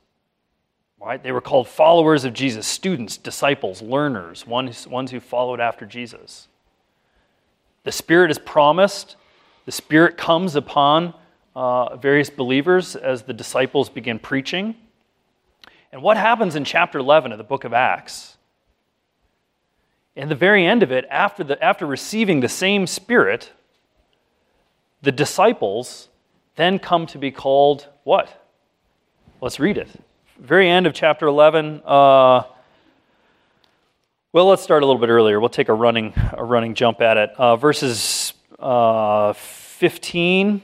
Right? 1.00 1.22
They 1.22 1.32
were 1.32 1.42
called 1.42 1.68
followers 1.68 2.24
of 2.24 2.32
Jesus, 2.32 2.66
students, 2.66 3.18
disciples, 3.18 3.82
learners, 3.82 4.46
ones, 4.46 4.86
ones 4.88 5.10
who 5.10 5.20
followed 5.20 5.60
after 5.60 5.84
Jesus. 5.84 6.48
The 7.82 7.92
Spirit 7.92 8.30
is 8.30 8.38
promised, 8.38 9.16
the 9.66 9.72
Spirit 9.72 10.16
comes 10.16 10.56
upon 10.56 11.12
uh, 11.54 11.96
various 11.96 12.30
believers 12.30 12.96
as 12.96 13.22
the 13.22 13.32
disciples 13.32 13.88
begin 13.88 14.18
preaching. 14.18 14.74
And 15.92 16.02
what 16.02 16.16
happens 16.16 16.56
in 16.56 16.64
chapter 16.64 16.98
11 16.98 17.32
of 17.32 17.38
the 17.38 17.44
book 17.44 17.64
of 17.64 17.72
Acts? 17.72 18.36
In 20.16 20.28
the 20.28 20.34
very 20.34 20.66
end 20.66 20.82
of 20.82 20.92
it, 20.92 21.04
after, 21.10 21.44
the, 21.44 21.62
after 21.62 21.86
receiving 21.86 22.40
the 22.40 22.48
same 22.48 22.86
Spirit, 22.86 23.52
the 25.02 25.12
disciples 25.12 26.08
then 26.56 26.78
come 26.78 27.06
to 27.06 27.18
be 27.18 27.30
called 27.30 27.88
what? 28.04 28.44
Let's 29.40 29.58
read 29.58 29.76
it. 29.76 29.88
Very 30.38 30.68
end 30.68 30.86
of 30.86 30.94
chapter 30.94 31.26
11. 31.26 31.82
Uh, 31.84 32.42
well, 34.32 34.46
let's 34.46 34.62
start 34.62 34.82
a 34.82 34.86
little 34.86 35.00
bit 35.00 35.10
earlier. 35.10 35.38
We'll 35.38 35.48
take 35.48 35.68
a 35.68 35.74
running, 35.74 36.12
a 36.32 36.44
running 36.44 36.74
jump 36.74 37.00
at 37.00 37.16
it. 37.16 37.30
Uh, 37.36 37.56
verses 37.56 38.32
uh, 38.58 39.32
15 39.32 40.62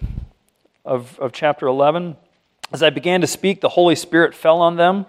of, 0.91 1.17
of 1.21 1.31
chapter 1.33 1.69
11. 1.69 2.17
As 2.73 2.83
I 2.83 2.91
began 2.91 3.21
to 3.21 3.27
speak, 3.29 3.61
the 3.61 3.69
Holy 3.69 3.95
Spirit 3.95 4.35
fell 4.35 4.61
on 4.61 4.75
them, 4.75 5.07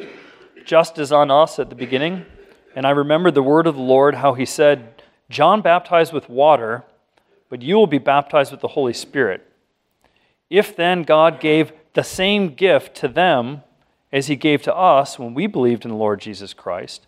just 0.64 1.00
as 1.00 1.12
on 1.12 1.32
us 1.32 1.58
at 1.58 1.70
the 1.70 1.76
beginning. 1.76 2.24
And 2.76 2.86
I 2.86 2.92
remembered 2.92 3.34
the 3.34 3.42
word 3.42 3.66
of 3.66 3.76
the 3.76 3.82
Lord, 3.82 4.16
how 4.16 4.36
he 4.36 4.46
said, 4.46 5.02
John 5.28 5.62
baptized 5.62 6.14
with 6.14 6.30
water, 6.30 6.84
but 7.50 7.64
you 7.64 7.76
will 7.78 7.88
be 7.88 7.98
baptized 7.98 8.52
with 8.52 8.62
the 8.62 8.70
Holy 8.70 8.94
Spirit. 8.94 9.44
If 10.52 10.76
then 10.76 11.02
God 11.02 11.40
gave 11.40 11.74
the 11.94 12.04
same 12.04 12.54
gift 12.54 12.96
to 12.98 13.08
them 13.08 13.64
as 14.12 14.28
he 14.28 14.36
gave 14.36 14.62
to 14.64 14.76
us 14.76 15.18
when 15.18 15.34
we 15.34 15.48
believed 15.48 15.84
in 15.84 15.90
the 15.90 15.98
Lord 15.98 16.22
Jesus 16.22 16.54
Christ, 16.54 17.08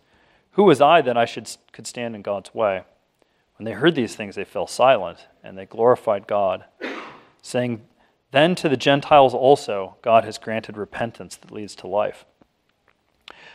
who 0.53 0.63
was 0.63 0.81
I 0.81 1.01
that 1.01 1.17
I 1.17 1.25
should, 1.25 1.47
could 1.73 1.85
stand 1.85 2.15
in 2.15 2.23
God's 2.23 2.55
way? 2.55 2.81
When 3.57 3.65
they 3.65 3.73
heard 3.73 3.93
these 3.93 4.15
things, 4.15 4.33
they 4.35 4.45
fell 4.45 4.65
silent, 4.65 5.27
and 5.43 5.55
they 5.55 5.67
glorified 5.67 6.25
God, 6.25 6.65
saying, 7.43 7.83
then 8.33 8.55
to 8.55 8.67
the 8.67 8.75
Gentiles 8.75 9.35
also, 9.35 9.95
God 10.01 10.25
has 10.25 10.39
granted 10.39 10.75
repentance 10.75 11.35
that 11.37 11.51
leads 11.51 11.75
to 11.75 11.87
life. 11.87 12.25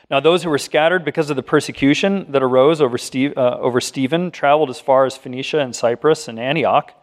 Now, 0.09 0.21
those 0.21 0.45
who 0.45 0.51
were 0.51 0.57
scattered 0.57 1.05
because 1.05 1.31
of 1.31 1.37
the 1.37 1.43
persecution 1.43 2.31
that 2.31 2.45
arose 2.45 2.81
over, 2.81 2.97
Steve, 2.97 3.37
uh, 3.37 3.59
over 3.59 3.81
Stephen 3.81 4.31
traveled 4.31 4.71
as 4.71 4.79
far 4.79 5.05
as 5.05 5.17
Phoenicia 5.17 5.59
and 5.59 5.75
Cyprus 5.75 6.29
and 6.29 6.39
Antioch, 6.39 6.95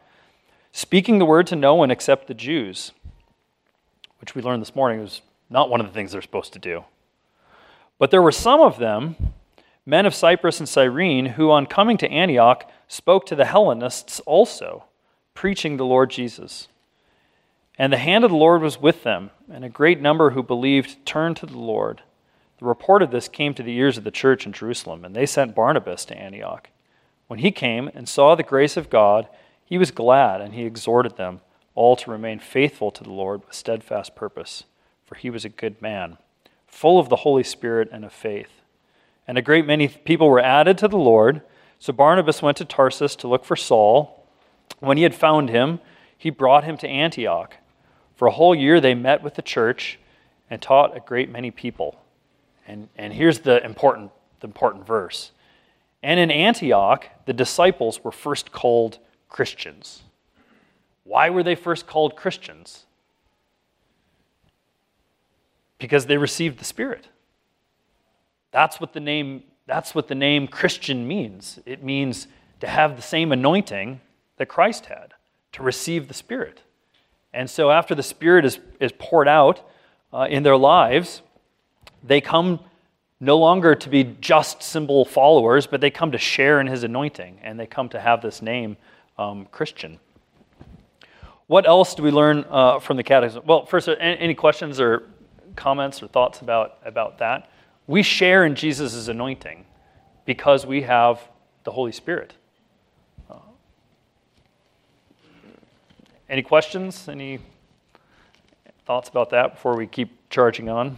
speaking 0.72 1.20
the 1.20 1.26
word 1.26 1.48
to 1.48 1.58
no 1.58 1.76
one 1.76 1.92
except 1.92 2.28
the 2.28 2.34
Jews, 2.34 2.94
which 4.20 4.36
we 4.36 4.42
learned 4.42 4.62
this 4.62 4.76
morning 4.76 5.02
was 5.02 5.22
not 5.50 5.70
one 5.70 5.82
of 5.82 5.86
the 5.86 5.94
things 5.94 6.14
they're 6.14 6.22
supposed 6.22 6.54
to 6.54 6.60
do. 6.60 6.86
But 8.00 8.10
there 8.10 8.22
were 8.22 8.32
some 8.32 8.62
of 8.62 8.80
them, 8.80 9.18
men 9.86 10.06
of 10.06 10.16
Cyprus 10.16 10.60
and 10.60 10.70
Cyrene, 10.70 11.26
who 11.26 11.52
on 11.52 11.66
coming 11.66 11.98
to 11.98 12.10
Antioch 12.10 12.72
spoke 12.88 13.26
to 13.26 13.36
the 13.36 13.46
Hellenists 13.46 14.22
also, 14.22 14.86
preaching 15.34 15.76
the 15.76 15.86
Lord 15.86 16.10
Jesus. 16.10 16.70
And 17.78 17.92
the 17.92 17.98
hand 17.98 18.24
of 18.24 18.32
the 18.32 18.38
Lord 18.38 18.62
was 18.62 18.80
with 18.82 19.04
them, 19.04 19.32
and 19.52 19.66
a 19.66 19.70
great 19.70 20.00
number 20.00 20.32
who 20.32 20.42
believed 20.42 21.06
turned 21.06 21.38
to 21.38 21.46
the 21.46 21.58
Lord. 21.58 22.02
The 22.60 22.66
report 22.66 23.02
of 23.02 23.12
this 23.12 23.28
came 23.28 23.54
to 23.56 23.64
the 23.64 23.76
ears 23.76 23.98
of 23.98 24.06
the 24.06 24.12
church 24.12 24.46
in 24.46 24.54
Jerusalem, 24.54 25.04
and 25.04 25.14
they 25.14 25.26
sent 25.26 25.56
Barnabas 25.56 26.06
to 26.06 26.18
Antioch. 26.18 26.70
When 27.28 27.40
he 27.40 27.52
came 27.52 27.90
and 27.94 28.08
saw 28.08 28.34
the 28.34 28.44
grace 28.44 28.78
of 28.78 28.90
God, 28.90 29.28
he 29.66 29.78
was 29.78 29.92
glad, 29.92 30.40
and 30.40 30.54
he 30.54 30.64
exhorted 30.64 31.18
them 31.18 31.42
all 31.74 31.98
to 31.98 32.12
remain 32.12 32.40
faithful 32.40 32.92
to 32.92 33.04
the 33.04 33.12
Lord 33.12 33.42
with 33.46 33.54
steadfast 33.54 34.16
purpose, 34.16 34.64
for 35.04 35.16
he 35.16 35.30
was 35.30 35.44
a 35.44 35.50
good 35.50 35.82
man, 35.82 36.18
full 36.68 36.98
of 36.98 37.10
the 37.10 37.18
Holy 37.18 37.44
Spirit 37.44 37.90
and 37.92 38.06
of 38.06 38.14
faith. 38.14 38.62
And 39.28 39.38
a 39.38 39.42
great 39.42 39.66
many 39.66 39.90
people 39.90 40.30
were 40.30 40.40
added 40.40 40.78
to 40.78 40.88
the 40.88 40.98
Lord. 40.98 41.42
So 41.80 41.92
Barnabas 41.92 42.42
went 42.42 42.58
to 42.58 42.66
Tarsus 42.66 43.16
to 43.18 43.28
look 43.28 43.44
for 43.44 43.56
Saul. 43.56 44.26
When 44.80 44.98
he 44.98 45.04
had 45.04 45.16
found 45.16 45.50
him, 45.50 45.80
he 46.18 46.30
brought 46.30 46.64
him 46.64 46.78
to 46.78 46.88
Antioch. 46.88 47.58
For 48.16 48.28
a 48.28 48.32
whole 48.32 48.56
year, 48.56 48.80
they 48.80 48.96
met 48.96 49.22
with 49.22 49.36
the 49.36 49.42
church 49.42 50.00
and 50.50 50.62
taught 50.62 50.96
a 50.96 51.00
great 51.00 51.30
many 51.30 51.52
people. 51.52 52.00
And, 52.68 52.90
and 52.98 53.14
here's 53.14 53.40
the 53.40 53.64
important, 53.64 54.12
the 54.40 54.48
important 54.48 54.86
verse. 54.88 55.32
And 56.02 56.20
in 56.20 56.32
Antioch, 56.32 57.08
the 57.26 57.34
disciples 57.34 58.04
were 58.04 58.12
first 58.12 58.52
called 58.52 59.00
Christians. 59.28 60.04
Why 61.04 61.30
were 61.30 61.44
they 61.44 61.56
first 61.56 61.88
called 61.88 62.16
Christians? 62.16 62.86
Because 65.78 66.06
they 66.06 66.18
received 66.18 66.60
the 66.60 66.66
Spirit. 66.66 67.08
That's 68.52 68.80
what 68.80 68.94
the 68.94 69.00
name, 69.00 69.44
that's 69.68 69.94
what 69.94 70.08
the 70.08 70.16
name 70.16 70.48
Christian 70.48 71.08
means. 71.08 71.60
It 71.66 71.84
means 71.84 72.28
to 72.62 72.68
have 72.68 72.96
the 72.96 73.02
same 73.02 73.32
anointing 73.32 74.00
that 74.38 74.48
Christ 74.48 74.86
had, 74.86 75.14
to 75.54 75.64
receive 75.64 76.08
the 76.08 76.14
Spirit. 76.14 76.62
And 77.36 77.50
so, 77.50 77.70
after 77.70 77.94
the 77.94 78.02
Spirit 78.02 78.46
is, 78.46 78.60
is 78.80 78.94
poured 78.98 79.28
out 79.28 79.60
uh, 80.14 80.26
in 80.30 80.44
their 80.44 80.56
lives, 80.56 81.22
they 82.02 82.22
come 82.22 82.62
no 83.20 83.38
longer 83.38 83.76
to 83.76 83.90
be 83.90 84.16
just 84.22 84.64
symbol 84.64 85.04
followers, 85.04 85.68
but 85.68 85.82
they 85.82 85.90
come 85.90 86.14
to 86.14 86.18
share 86.18 86.62
in 86.62 86.68
His 86.68 86.84
anointing 86.84 87.40
and 87.44 87.60
they 87.60 87.68
come 87.68 87.90
to 87.90 88.00
have 88.00 88.22
this 88.22 88.42
name 88.42 88.78
um, 89.18 89.48
Christian. 89.52 90.00
what 91.48 91.68
else 91.68 91.94
do 91.94 92.04
we 92.04 92.12
learn 92.12 92.46
uh, 92.50 92.80
from 92.80 92.96
the 92.96 93.04
catechism? 93.04 93.44
Well, 93.46 93.66
first, 93.66 93.90
any 94.00 94.34
questions 94.34 94.80
or 94.80 95.04
comments 95.58 96.02
or 96.02 96.08
thoughts 96.08 96.40
about, 96.40 96.78
about 96.86 97.18
that? 97.18 97.50
We 97.86 98.02
share 98.02 98.46
in 98.46 98.56
Jesus' 98.56 99.10
anointing 99.10 99.66
because 100.26 100.66
we 100.66 100.84
have 100.84 101.20
the 101.66 101.72
Holy 101.72 101.92
Spirit. 101.92 102.34
Uh, 103.30 103.36
any 106.30 106.42
questions? 106.42 107.08
Any 107.08 107.40
thoughts 108.86 109.10
about 109.10 109.30
that 109.32 109.54
before 109.56 109.76
we 109.76 109.88
keep 109.88 110.30
charging 110.30 110.70
on? 110.70 110.98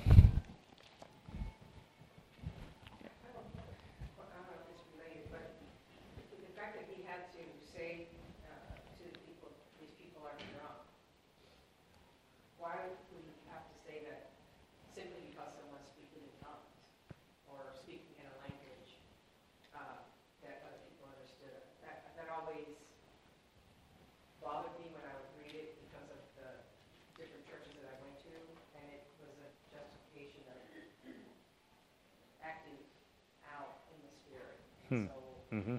Hmm. 34.89 35.06
So 35.06 35.56
mm-hmm. 35.56 35.75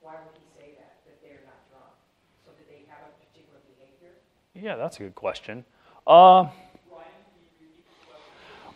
why 0.00 0.12
would 0.12 0.34
he 0.34 0.44
say 0.56 0.70
that, 0.78 0.98
that 1.04 1.22
they're 1.22 1.42
not 1.44 1.58
drunk? 1.70 1.94
So 2.44 2.52
did 2.52 2.68
they 2.68 2.84
have 2.88 3.00
a 3.08 3.24
particular 3.24 3.58
behavior? 3.76 4.14
Yeah, 4.54 4.76
that's 4.76 4.96
a 4.96 5.00
good 5.00 5.14
question. 5.14 5.64
Uh, 6.06 6.48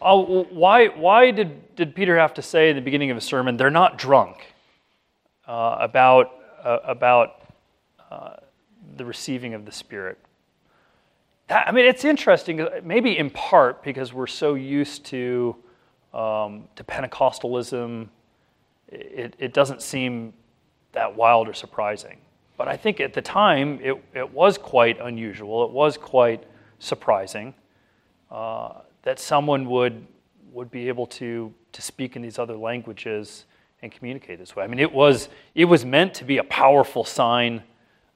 uh, 0.05 0.19
why, 0.23 0.89
why 0.89 1.31
did, 1.31 1.77
did 1.77 1.95
Peter 1.95 2.19
have 2.19 2.35
to 2.35 2.43
say 2.43 2.69
in 2.69 2.77
the 2.77 2.83
beginning 2.83 3.11
of 3.11 3.17
his 3.17 3.25
sermon, 3.25 3.57
they're 3.57 3.71
not 3.71 3.97
drunk 3.97 4.53
uh, 5.49 5.77
about, 5.81 6.33
uh, 6.63 6.79
about 6.85 7.43
uh, 8.11 8.35
the 8.97 9.05
receiving 9.05 9.55
of 9.55 9.65
the 9.65 9.73
Spirit? 9.73 10.19
That, 11.49 11.69
I 11.69 11.73
mean, 11.73 11.87
it's 11.87 12.05
interesting, 12.05 12.67
maybe 12.83 13.17
in 13.17 13.31
part 13.31 13.83
because 13.83 14.13
we're 14.13 14.27
so 14.27 14.55
used 14.55 15.07
to, 15.07 15.57
um, 16.13 16.69
to 16.77 16.85
Pentecostalism 16.85 18.09
it, 18.95 19.37
it 19.39 19.53
doesn't 19.53 19.83
seem 19.83 20.33
that 20.93 21.17
wild 21.17 21.49
or 21.49 21.55
surprising. 21.55 22.19
But 22.57 22.69
I 22.69 22.77
think 22.77 23.01
at 23.01 23.13
the 23.13 23.23
time 23.23 23.81
it, 23.83 24.03
it 24.15 24.33
was 24.33 24.59
quite 24.59 25.01
unusual. 25.01 25.65
It 25.65 25.71
was 25.71 25.97
quite 25.97 26.45
surprising 26.79 27.55
uh, 28.31 28.75
that 29.03 29.19
someone 29.19 29.69
would, 29.69 30.07
would 30.53 30.71
be 30.71 30.89
able 30.89 31.07
to, 31.07 31.53
to 31.73 31.83
speak 31.83 32.17
in 32.17 32.23
these 32.23 32.39
other 32.39 32.57
languages 32.57 33.47
and 33.83 33.91
communicate 33.91 34.39
this 34.39 34.55
way. 34.55 34.65
I 34.65 34.67
mean, 34.67 34.79
it 34.79 34.93
was, 34.93 35.29
it 35.55 35.65
was 35.65 35.85
meant 35.85 36.15
to 36.15 36.25
be 36.25 36.39
a 36.39 36.45
powerful 36.45 37.05
sign 37.05 37.63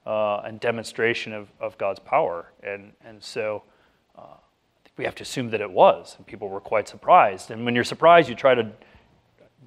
uh, 0.05 0.37
and 0.37 0.59
demonstration 0.59 1.33
of, 1.33 1.49
of 1.59 1.77
God's 1.77 1.99
power. 1.99 2.51
And, 2.63 2.93
and 3.05 3.21
so 3.21 3.63
uh, 4.17 4.37
we 4.97 5.05
have 5.05 5.15
to 5.15 5.23
assume 5.23 5.49
that 5.51 5.61
it 5.61 5.69
was. 5.69 6.15
And 6.17 6.25
people 6.25 6.49
were 6.49 6.61
quite 6.61 6.87
surprised. 6.87 7.51
And 7.51 7.65
when 7.65 7.75
you're 7.75 7.83
surprised, 7.83 8.29
you 8.29 8.35
try 8.35 8.55
to 8.55 8.71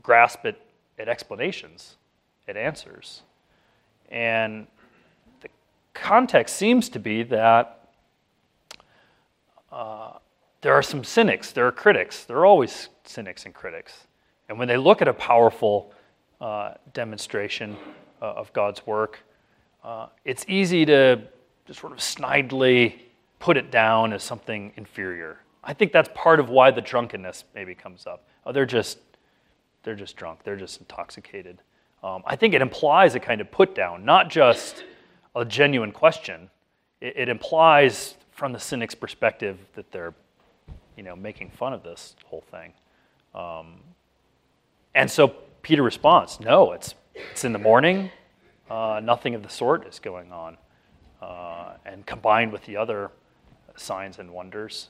grasp 0.03 0.45
it 0.45 0.61
at 1.03 1.09
explanations, 1.09 1.97
at 2.47 2.57
answers. 2.57 3.23
And 4.09 4.69
the 5.41 5.49
context 5.95 6.57
seems 6.57 6.89
to 6.91 7.01
be 7.01 7.25
that 7.25 7.89
uh, 9.73 10.13
there 10.61 10.73
are 10.73 10.83
some 10.83 11.03
cynics, 11.03 11.51
there 11.51 11.67
are 11.67 11.73
critics. 11.73 12.25
There 12.25 12.37
are 12.37 12.47
always 12.47 12.89
cynics 13.05 13.47
and 13.47 13.53
critics. 13.53 14.07
And 14.49 14.59
when 14.61 14.69
they 14.69 14.77
look 14.77 15.03
at 15.03 15.09
a 15.09 15.13
powerful 15.13 15.93
uh, 16.41 16.75
demonstration 16.93 17.77
uh, 18.21 18.27
of 18.27 18.53
God's 18.53 18.87
work, 18.87 19.19
uh, 19.83 20.07
it's 20.25 20.45
easy 20.47 20.87
to 20.87 21.21
just 21.67 21.81
sort 21.81 21.93
of 21.93 21.99
snidely 21.99 23.01
put 23.41 23.57
it 23.57 23.73
down 23.73 24.13
as 24.13 24.23
something 24.23 24.73
inferior. 24.77 25.41
I 25.65 25.75
think 25.75 25.91
that's 25.91 26.11
part 26.15 26.39
of 26.39 26.49
why 26.49 26.71
the 26.71 26.81
drunkenness 26.81 27.45
maybe 27.57 27.75
comes 27.75 28.07
up. 28.07 28.29
Oh, 28.47 28.53
they're 28.53 28.67
just 28.67 28.99
they're 29.83 29.95
just 29.95 30.17
drunk, 30.17 30.41
they're 30.45 30.57
just 30.57 30.81
intoxicated. 30.81 31.59
Um, 32.03 32.23
I 32.27 32.37
think 32.37 32.55
it 32.55 32.63
implies 32.63 33.15
a 33.15 33.21
kind 33.21 33.41
of 33.41 33.51
put 33.51 33.75
down, 33.75 34.05
not 34.05 34.29
just 34.29 34.85
a 35.37 35.45
genuine 35.45 35.93
question. 35.93 36.51
It, 37.01 37.15
it 37.17 37.29
implies, 37.29 38.17
from 38.33 38.53
the 38.53 38.59
cynic's 38.59 38.95
perspective, 38.95 39.59
that 39.75 39.91
they're 39.93 40.15
you 40.97 41.03
know, 41.03 41.17
making 41.17 41.51
fun 41.51 41.73
of 41.73 41.83
this 41.83 42.15
whole 42.27 42.45
thing. 42.51 42.73
Um, 43.35 43.81
and 44.95 45.11
so 45.11 45.29
Peter 45.63 45.83
responds, 45.83 46.41
No, 46.41 46.73
it's, 46.73 46.95
it's 47.15 47.45
in 47.45 47.53
the 47.53 47.59
morning. 47.59 48.11
Uh, 48.71 49.01
nothing 49.03 49.35
of 49.35 49.43
the 49.43 49.49
sort 49.49 49.87
is 49.87 49.99
going 49.99 50.33
on. 50.33 50.57
Uh, 51.21 51.75
and 51.87 52.05
combined 52.05 52.53
with 52.53 52.65
the 52.67 52.77
other 52.77 53.11
signs 53.77 54.19
and 54.19 54.31
wonders, 54.31 54.89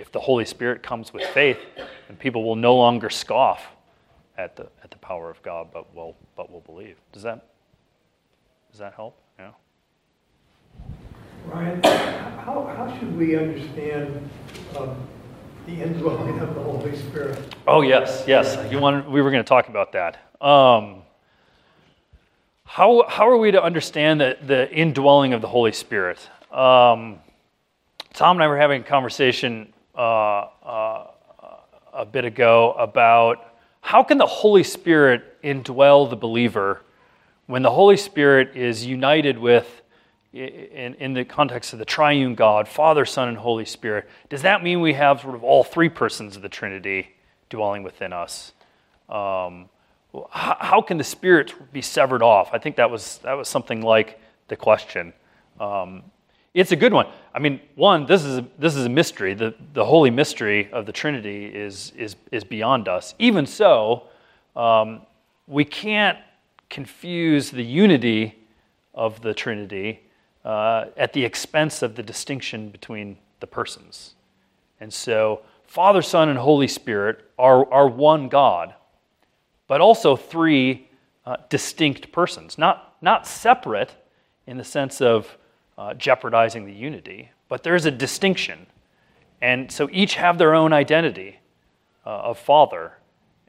if 0.00 0.10
the 0.10 0.20
Holy 0.20 0.46
Spirit 0.46 0.82
comes 0.82 1.12
with 1.12 1.24
faith, 1.26 1.58
then 2.08 2.16
people 2.16 2.42
will 2.42 2.56
no 2.56 2.74
longer 2.74 3.10
scoff 3.10 3.66
at 4.38 4.56
the, 4.56 4.66
at 4.82 4.90
the 4.90 4.96
power 4.96 5.30
of 5.30 5.42
God, 5.42 5.68
but 5.72 5.94
will, 5.94 6.16
but 6.36 6.50
will 6.50 6.62
believe. 6.62 6.96
Does 7.12 7.22
that, 7.22 7.46
does 8.70 8.80
that 8.80 8.94
help? 8.94 9.20
Yeah. 9.38 9.50
Ryan, 11.46 11.82
how, 11.82 12.72
how 12.74 12.98
should 12.98 13.14
we 13.16 13.36
understand 13.36 14.30
um, 14.78 14.96
the 15.66 15.82
indwelling 15.82 16.38
of 16.38 16.54
the 16.54 16.62
Holy 16.62 16.96
Spirit? 16.96 17.54
Oh, 17.66 17.82
yes, 17.82 18.24
yes. 18.26 18.72
You 18.72 18.78
wanted, 18.78 19.06
we 19.06 19.20
were 19.20 19.30
going 19.30 19.44
to 19.44 19.48
talk 19.48 19.68
about 19.68 19.92
that. 19.92 20.16
Um, 20.40 21.02
how, 22.64 23.04
how 23.06 23.28
are 23.28 23.36
we 23.36 23.50
to 23.50 23.62
understand 23.62 24.20
the, 24.22 24.38
the 24.46 24.72
indwelling 24.72 25.34
of 25.34 25.42
the 25.42 25.48
Holy 25.48 25.72
Spirit? 25.72 26.18
Um, 26.50 27.18
Tom 28.14 28.36
and 28.36 28.42
I 28.42 28.48
were 28.48 28.56
having 28.56 28.80
a 28.80 28.84
conversation 28.84 29.72
uh, 30.00 30.48
uh, 30.64 31.06
a 31.92 32.06
bit 32.06 32.24
ago 32.24 32.72
about 32.72 33.52
how 33.82 34.02
can 34.02 34.16
the 34.16 34.26
Holy 34.26 34.64
Spirit 34.64 35.42
indwell 35.42 36.08
the 36.08 36.16
believer 36.16 36.80
when 37.46 37.60
the 37.60 37.70
Holy 37.70 37.98
Spirit 37.98 38.56
is 38.56 38.86
united 38.86 39.38
with, 39.38 39.82
in, 40.32 40.94
in 40.94 41.12
the 41.12 41.26
context 41.26 41.74
of 41.74 41.78
the 41.78 41.84
triune 41.84 42.34
God, 42.34 42.66
Father, 42.66 43.04
Son, 43.04 43.28
and 43.28 43.36
Holy 43.36 43.66
Spirit? 43.66 44.08
Does 44.30 44.40
that 44.40 44.62
mean 44.62 44.80
we 44.80 44.94
have 44.94 45.20
sort 45.20 45.34
of 45.34 45.44
all 45.44 45.64
three 45.64 45.90
persons 45.90 46.34
of 46.34 46.40
the 46.40 46.48
Trinity 46.48 47.10
dwelling 47.50 47.82
within 47.82 48.14
us? 48.14 48.52
Um, 49.10 49.68
how, 50.30 50.56
how, 50.60 50.80
can 50.80 50.96
the 50.96 51.04
Spirit 51.04 51.52
be 51.74 51.82
severed 51.82 52.22
off? 52.22 52.48
I 52.54 52.58
think 52.58 52.76
that 52.76 52.90
was, 52.90 53.18
that 53.18 53.34
was 53.34 53.50
something 53.50 53.82
like 53.82 54.18
the 54.48 54.56
question. 54.56 55.12
Um, 55.58 56.04
it's 56.54 56.72
a 56.72 56.76
good 56.76 56.92
one. 56.92 57.06
I 57.32 57.38
mean, 57.38 57.60
one, 57.76 58.06
this 58.06 58.24
is 58.24 58.38
a, 58.38 58.46
this 58.58 58.74
is 58.74 58.84
a 58.84 58.88
mystery. 58.88 59.34
The, 59.34 59.54
the 59.72 59.84
holy 59.84 60.10
mystery 60.10 60.70
of 60.72 60.84
the 60.86 60.92
Trinity 60.92 61.46
is, 61.46 61.92
is, 61.96 62.16
is 62.32 62.42
beyond 62.42 62.88
us. 62.88 63.14
Even 63.18 63.46
so, 63.46 64.04
um, 64.56 65.02
we 65.46 65.64
can't 65.64 66.18
confuse 66.68 67.50
the 67.50 67.62
unity 67.62 68.36
of 68.94 69.20
the 69.22 69.32
Trinity 69.32 70.00
uh, 70.44 70.86
at 70.96 71.12
the 71.12 71.24
expense 71.24 71.82
of 71.82 71.94
the 71.94 72.02
distinction 72.02 72.70
between 72.70 73.16
the 73.40 73.46
persons. 73.46 74.14
And 74.80 74.92
so, 74.92 75.42
Father, 75.66 76.02
Son, 76.02 76.28
and 76.28 76.38
Holy 76.38 76.68
Spirit 76.68 77.24
are, 77.38 77.70
are 77.72 77.86
one 77.86 78.28
God, 78.28 78.74
but 79.68 79.80
also 79.80 80.16
three 80.16 80.88
uh, 81.26 81.36
distinct 81.48 82.10
persons, 82.10 82.58
not, 82.58 82.96
not 83.00 83.26
separate 83.26 83.94
in 84.46 84.56
the 84.56 84.64
sense 84.64 85.00
of 85.00 85.36
uh, 85.80 85.94
jeopardizing 85.94 86.66
the 86.66 86.72
unity, 86.74 87.30
but 87.48 87.62
there's 87.62 87.86
a 87.86 87.90
distinction. 87.90 88.66
And 89.40 89.72
so 89.72 89.88
each 89.90 90.16
have 90.16 90.36
their 90.36 90.54
own 90.54 90.74
identity 90.74 91.40
uh, 92.04 92.10
of 92.10 92.38
Father 92.38 92.98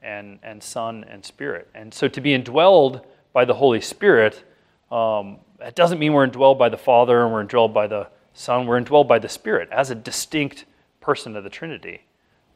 and, 0.00 0.38
and 0.42 0.62
Son 0.62 1.04
and 1.04 1.22
Spirit. 1.22 1.68
And 1.74 1.92
so 1.92 2.08
to 2.08 2.20
be 2.22 2.30
indwelled 2.30 3.04
by 3.34 3.44
the 3.44 3.52
Holy 3.52 3.82
Spirit, 3.82 4.44
um, 4.90 5.40
it 5.60 5.74
doesn't 5.74 5.98
mean 5.98 6.14
we're 6.14 6.26
indwelled 6.26 6.56
by 6.56 6.70
the 6.70 6.78
Father 6.78 7.22
and 7.22 7.34
we're 7.34 7.44
indwelled 7.44 7.74
by 7.74 7.86
the 7.86 8.08
Son. 8.32 8.66
We're 8.66 8.80
indwelled 8.80 9.08
by 9.08 9.18
the 9.18 9.28
Spirit 9.28 9.68
as 9.70 9.90
a 9.90 9.94
distinct 9.94 10.64
person 11.02 11.36
of 11.36 11.44
the 11.44 11.50
Trinity. 11.50 12.06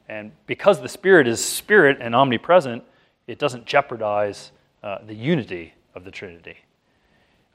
And 0.08 0.32
because 0.46 0.80
the 0.80 0.88
Spirit 0.88 1.28
is 1.28 1.44
Spirit 1.44 1.98
and 2.00 2.14
omnipresent, 2.14 2.82
it 3.26 3.38
doesn't 3.38 3.66
jeopardize 3.66 4.52
uh, 4.82 4.98
the 5.06 5.14
unity 5.14 5.74
of 5.94 6.04
the 6.04 6.10
Trinity. 6.10 6.56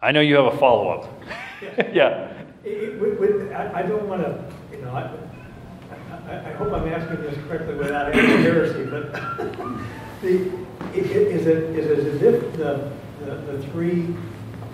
I 0.04 0.12
know 0.12 0.22
you 0.22 0.36
have 0.36 0.46
a 0.46 0.58
follow 0.58 0.90
up. 0.90 1.24
yeah. 1.94 2.34
I 2.66 3.84
don't 3.84 4.08
want 4.08 4.24
to, 4.24 4.44
you 4.72 4.82
know, 4.82 4.92
I, 4.92 5.12
I, 6.28 6.50
I, 6.50 6.54
hope 6.54 6.74
I'm 6.74 6.88
asking 6.88 7.22
this 7.22 7.38
correctly 7.48 7.76
without 7.76 8.16
any 8.16 8.42
heresy, 8.42 8.90
but 8.90 9.12
the, 10.22 10.52
is, 10.96 11.46
it, 11.46 11.62
is 11.76 11.88
it 11.88 12.00
as 12.00 12.22
if 12.22 12.54
the, 12.58 12.92
the, 13.20 13.36
the 13.36 13.68
three 13.68 14.16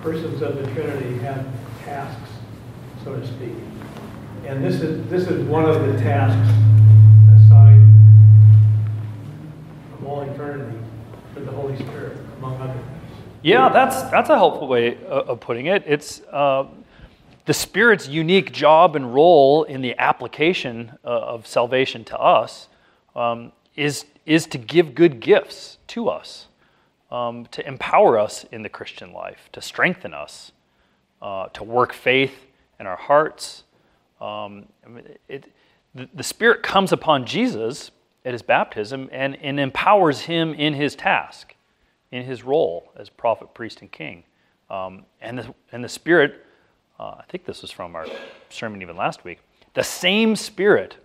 persons 0.02 0.42
of 0.42 0.56
the 0.56 0.63
Trinity 0.74 1.18
have 1.20 1.46
tasks, 1.84 2.30
so 3.04 3.20
to 3.20 3.28
speak. 3.28 3.56
And 4.46 4.63
this 4.63 4.76
is, 4.76 5.10
this 5.10 5.28
is 5.28 5.46
one 5.46 5.66
of 5.66 5.86
the 5.86 6.00
tasks 6.02 6.50
assigned 7.36 7.94
from 9.92 10.08
all 10.08 10.22
eternity 10.22 10.78
for 11.34 11.42
the 11.42 11.52
Holy 11.52 11.76
Spirit, 11.76 12.18
among 12.38 12.62
other 12.62 12.74
things. 12.74 12.96
Yeah, 13.43 13.69
that's 13.69 14.02
that's 14.04 14.30
a 14.30 14.36
helpful 14.36 14.67
way 14.67 14.97
of 15.06 15.39
putting 15.39 15.67
it. 15.67 15.84
It's 15.86 16.21
uh, 16.32 16.65
the 17.45 17.54
Spirit's 17.54 18.08
unique 18.08 18.52
job 18.52 18.95
and 18.95 19.13
role 19.13 19.63
in 19.63 19.82
the 19.82 19.95
application 20.00 20.97
uh, 21.06 21.08
of 21.08 21.45
salvation 21.45 22.04
to 22.06 22.17
us 22.17 22.67
um, 23.15 23.52
is 23.76 24.06
is 24.26 24.47
to 24.47 24.58
give 24.58 24.95
good 24.95 25.19
gifts 25.19 25.78
to 25.88 26.10
us, 26.10 26.47
um, 27.12 27.45
to 27.52 27.65
empower 27.65 28.17
us 28.17 28.43
in 28.52 28.63
the 28.63 28.69
Christian 28.69 29.13
life, 29.13 29.50
to 29.54 29.62
strengthen 29.62 30.15
us, 30.15 30.52
uh, 31.21 31.47
to 31.50 31.63
work 31.63 31.93
faith 31.93 32.47
in 32.80 32.88
our 32.88 32.97
hearts. 32.97 33.63
Um, 34.19 34.65
it, 35.30 35.45
the, 35.93 36.10
the 36.13 36.23
Spirit 36.23 36.63
comes 36.63 36.91
upon 36.91 37.26
Jesus 37.26 37.91
at 38.26 38.34
his 38.34 38.41
baptism 38.41 39.10
and, 39.12 39.38
and 39.41 39.60
empowers 39.60 40.21
him 40.21 40.54
in 40.56 40.73
his 40.73 40.95
task 40.95 41.54
in 42.12 42.24
his 42.24 42.43
role 42.43 42.91
as 42.96 43.10
prophet, 43.10 43.54
priest, 43.54 43.82
and 43.82 43.91
king. 43.91 44.24
Um, 44.70 45.06
and, 45.22 45.39
the, 45.39 45.56
and 45.72 45.84
the 45.84 45.89
Spirit, 45.89 46.46
uh, 47.00 47.15
I 47.20 47.24
think 47.30 47.46
this 47.46 47.62
was 47.62 47.72
from 47.72 47.96
our 47.96 48.06
sermon 48.50 48.82
even 48.82 48.96
last 48.96 49.24
week, 49.24 49.39
the 49.74 49.84
same 49.84 50.36
Spirit 50.36 50.98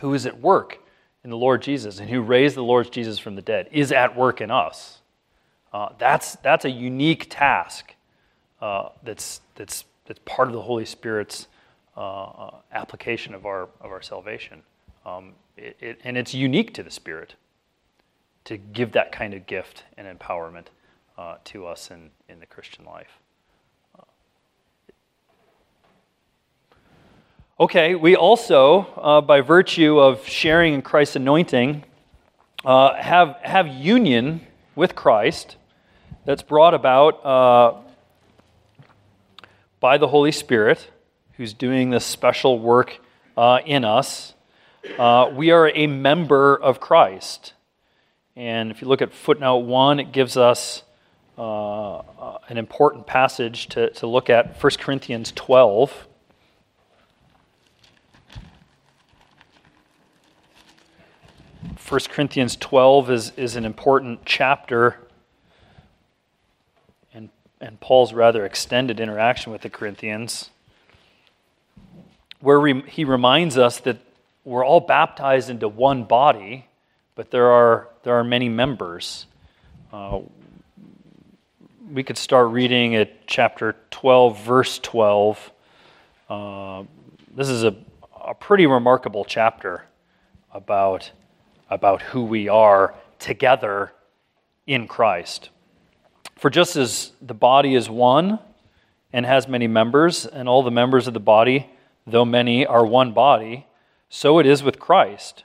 who 0.00 0.14
is 0.14 0.26
at 0.26 0.40
work 0.40 0.78
in 1.24 1.30
the 1.30 1.36
Lord 1.36 1.62
Jesus 1.62 1.98
and 1.98 2.10
who 2.10 2.20
raised 2.20 2.56
the 2.56 2.64
Lord 2.64 2.90
Jesus 2.90 3.18
from 3.18 3.36
the 3.36 3.42
dead 3.42 3.68
is 3.70 3.92
at 3.92 4.16
work 4.16 4.40
in 4.40 4.50
us. 4.50 5.00
Uh, 5.72 5.90
that's, 5.98 6.36
that's 6.36 6.64
a 6.64 6.70
unique 6.70 7.28
task 7.30 7.94
uh, 8.60 8.90
that's, 9.02 9.40
that's, 9.54 9.84
that's 10.06 10.20
part 10.24 10.48
of 10.48 10.54
the 10.54 10.62
Holy 10.62 10.84
Spirit's 10.84 11.48
uh, 11.96 12.24
uh, 12.24 12.54
application 12.72 13.34
of 13.34 13.46
our, 13.46 13.62
of 13.80 13.90
our 13.90 14.02
salvation. 14.02 14.62
Um, 15.04 15.32
it, 15.56 15.76
it, 15.80 16.00
and 16.04 16.16
it's 16.16 16.34
unique 16.34 16.72
to 16.74 16.82
the 16.82 16.90
Spirit 16.90 17.34
to 18.44 18.56
give 18.56 18.92
that 18.92 19.12
kind 19.12 19.34
of 19.34 19.46
gift 19.46 19.84
and 19.96 20.06
empowerment 20.06 20.66
uh, 21.16 21.36
to 21.44 21.66
us 21.66 21.90
in, 21.90 22.10
in 22.28 22.40
the 22.40 22.46
Christian 22.46 22.84
life. 22.84 23.18
Okay, 27.60 27.94
we 27.94 28.16
also, 28.16 28.80
uh, 28.96 29.20
by 29.20 29.40
virtue 29.40 30.00
of 30.00 30.26
sharing 30.26 30.74
in 30.74 30.82
Christ's 30.82 31.16
anointing, 31.16 31.84
uh, 32.64 32.94
have, 32.94 33.36
have 33.42 33.68
union 33.68 34.40
with 34.74 34.96
Christ 34.96 35.56
that's 36.24 36.42
brought 36.42 36.74
about 36.74 37.24
uh, 37.24 37.74
by 39.78 39.98
the 39.98 40.08
Holy 40.08 40.32
Spirit, 40.32 40.90
who's 41.34 41.52
doing 41.52 41.90
this 41.90 42.04
special 42.04 42.58
work 42.58 42.98
uh, 43.36 43.60
in 43.64 43.84
us. 43.84 44.34
Uh, 44.98 45.30
we 45.32 45.50
are 45.50 45.70
a 45.74 45.86
member 45.86 46.56
of 46.56 46.80
Christ. 46.80 47.52
And 48.36 48.70
if 48.70 48.80
you 48.80 48.88
look 48.88 49.02
at 49.02 49.12
footnote 49.12 49.58
one, 49.58 50.00
it 50.00 50.12
gives 50.12 50.36
us 50.36 50.82
uh, 51.36 51.98
uh, 51.98 52.38
an 52.48 52.56
important 52.56 53.06
passage 53.06 53.68
to, 53.68 53.90
to 53.90 54.06
look 54.06 54.30
at 54.30 54.62
1 54.62 54.72
Corinthians 54.78 55.32
12. 55.32 56.08
First 61.76 62.10
Corinthians 62.10 62.56
12 62.56 63.10
is, 63.10 63.32
is 63.36 63.56
an 63.56 63.64
important 63.66 64.20
chapter 64.24 64.98
and, 67.12 67.28
and 67.60 67.78
Paul's 67.80 68.14
rather 68.14 68.46
extended 68.46 68.98
interaction 68.98 69.52
with 69.52 69.60
the 69.60 69.68
Corinthians, 69.68 70.48
where 72.40 72.60
we, 72.60 72.80
he 72.82 73.04
reminds 73.04 73.58
us 73.58 73.80
that 73.80 73.98
we're 74.44 74.64
all 74.64 74.80
baptized 74.80 75.50
into 75.50 75.68
one 75.68 76.04
body 76.04 76.66
but 77.14 77.30
there 77.30 77.50
are, 77.50 77.88
there 78.02 78.16
are 78.16 78.24
many 78.24 78.48
members. 78.48 79.26
Uh, 79.92 80.20
we 81.90 82.02
could 82.02 82.18
start 82.18 82.50
reading 82.50 82.96
at 82.96 83.26
chapter 83.26 83.76
12, 83.90 84.40
verse 84.40 84.78
12. 84.80 85.52
Uh, 86.28 86.82
this 87.34 87.48
is 87.48 87.62
a, 87.64 87.76
a 88.24 88.34
pretty 88.34 88.66
remarkable 88.66 89.24
chapter 89.24 89.84
about, 90.52 91.12
about 91.70 92.02
who 92.02 92.24
we 92.24 92.48
are 92.48 92.94
together 93.18 93.92
in 94.66 94.88
Christ. 94.88 95.50
For 96.36 96.50
just 96.50 96.74
as 96.74 97.12
the 97.20 97.34
body 97.34 97.74
is 97.74 97.88
one 97.88 98.40
and 99.12 99.24
has 99.26 99.46
many 99.46 99.68
members, 99.68 100.26
and 100.26 100.48
all 100.48 100.62
the 100.62 100.70
members 100.70 101.06
of 101.06 101.14
the 101.14 101.20
body, 101.20 101.70
though 102.06 102.24
many, 102.24 102.66
are 102.66 102.84
one 102.84 103.12
body, 103.12 103.66
so 104.08 104.38
it 104.38 104.46
is 104.46 104.62
with 104.62 104.80
Christ. 104.80 105.44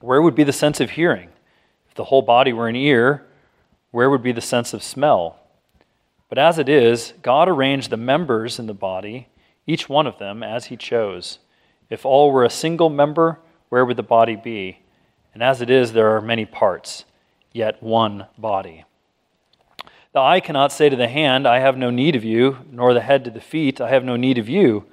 where 0.00 0.20
would 0.22 0.34
be 0.34 0.44
the 0.44 0.52
sense 0.52 0.80
of 0.80 0.90
hearing? 0.90 1.30
If 1.88 1.94
the 1.94 2.04
whole 2.04 2.22
body 2.22 2.52
were 2.52 2.68
an 2.68 2.76
ear, 2.76 3.26
where 3.90 4.10
would 4.10 4.22
be 4.22 4.32
the 4.32 4.40
sense 4.40 4.74
of 4.74 4.82
smell? 4.82 5.38
But 6.28 6.38
as 6.38 6.58
it 6.58 6.68
is, 6.68 7.14
God 7.22 7.48
arranged 7.48 7.90
the 7.90 7.96
members 7.96 8.58
in 8.58 8.66
the 8.66 8.74
body, 8.74 9.28
each 9.66 9.88
one 9.88 10.06
of 10.06 10.18
them, 10.18 10.42
as 10.42 10.66
He 10.66 10.76
chose. 10.76 11.38
If 11.88 12.04
all 12.04 12.32
were 12.32 12.44
a 12.44 12.50
single 12.50 12.90
member, 12.90 13.38
where 13.68 13.84
would 13.84 13.96
the 13.96 14.02
body 14.02 14.36
be? 14.36 14.80
And 15.32 15.42
as 15.42 15.60
it 15.60 15.70
is, 15.70 15.92
there 15.92 16.16
are 16.16 16.20
many 16.20 16.44
parts, 16.44 17.04
yet 17.52 17.82
one 17.82 18.26
body. 18.36 18.84
The 20.12 20.20
eye 20.20 20.40
cannot 20.40 20.72
say 20.72 20.88
to 20.88 20.96
the 20.96 21.08
hand, 21.08 21.46
I 21.46 21.58
have 21.58 21.76
no 21.76 21.90
need 21.90 22.16
of 22.16 22.24
you, 22.24 22.58
nor 22.70 22.94
the 22.94 23.02
head 23.02 23.24
to 23.24 23.30
the 23.30 23.40
feet, 23.40 23.80
I 23.80 23.90
have 23.90 24.02
no 24.02 24.16
need 24.16 24.38
of 24.38 24.48
you. 24.48 24.86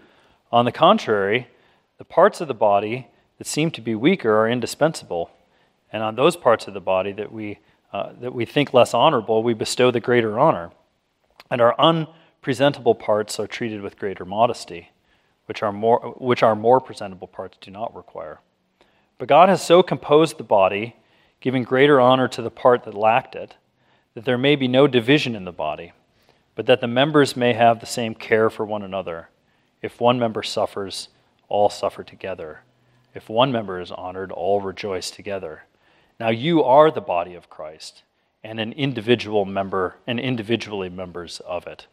On 0.51 0.65
the 0.65 0.71
contrary, 0.71 1.47
the 1.97 2.03
parts 2.03 2.41
of 2.41 2.47
the 2.47 2.53
body, 2.53 3.07
that 3.37 3.47
seem 3.47 3.71
to 3.71 3.81
be 3.81 3.95
weaker 3.95 4.35
are 4.35 4.49
indispensable. 4.49 5.31
And 5.91 6.03
on 6.03 6.15
those 6.15 6.35
parts 6.35 6.67
of 6.67 6.73
the 6.73 6.81
body 6.81 7.11
that 7.13 7.31
we, 7.31 7.59
uh, 7.91 8.13
that 8.19 8.33
we 8.33 8.45
think 8.45 8.73
less 8.73 8.93
honorable, 8.93 9.43
we 9.43 9.53
bestow 9.53 9.91
the 9.91 9.99
greater 9.99 10.39
honor. 10.39 10.71
And 11.49 11.61
our 11.61 11.75
unpresentable 11.79 12.95
parts 12.95 13.39
are 13.39 13.47
treated 13.47 13.81
with 13.81 13.99
greater 13.99 14.25
modesty, 14.25 14.89
which 15.45 15.61
our 15.61 15.71
more, 15.71 16.15
which 16.17 16.41
our 16.41 16.55
more 16.55 16.79
presentable 16.79 17.27
parts 17.27 17.57
do 17.61 17.69
not 17.69 17.95
require. 17.95 18.39
But 19.19 19.27
God 19.27 19.49
has 19.49 19.63
so 19.63 19.83
composed 19.83 20.37
the 20.37 20.43
body, 20.43 20.95
giving 21.39 21.63
greater 21.63 21.99
honor 22.01 22.27
to 22.29 22.41
the 22.41 22.49
part 22.49 22.83
that 22.83 22.93
lacked 22.93 23.35
it, 23.35 23.55
that 24.15 24.25
there 24.25 24.37
may 24.37 24.55
be 24.55 24.67
no 24.67 24.87
division 24.87 25.35
in 25.35 25.45
the 25.45 25.51
body, 25.51 25.91
but 26.55 26.65
that 26.65 26.81
the 26.81 26.87
members 26.87 27.35
may 27.35 27.53
have 27.53 27.79
the 27.79 27.85
same 27.85 28.15
care 28.15 28.49
for 28.49 28.65
one 28.65 28.83
another. 28.83 29.29
If 29.81 29.99
one 29.99 30.17
member 30.17 30.43
suffers, 30.43 31.09
all 31.49 31.69
suffer 31.69 32.03
together. 32.03 32.61
If 33.13 33.29
one 33.29 33.51
member 33.51 33.79
is 33.79 33.91
honored, 33.91 34.31
all 34.31 34.61
rejoice 34.61 35.11
together. 35.11 35.63
Now 36.19 36.29
you 36.29 36.63
are 36.63 36.89
the 36.89 37.01
body 37.01 37.35
of 37.35 37.49
Christ 37.49 38.03
and 38.43 38.59
an 38.59 38.73
individual 38.73 39.45
member 39.45 39.97
and 40.07 40.19
individually 40.19 40.89
members 40.89 41.39
of 41.41 41.67
it. 41.67 41.87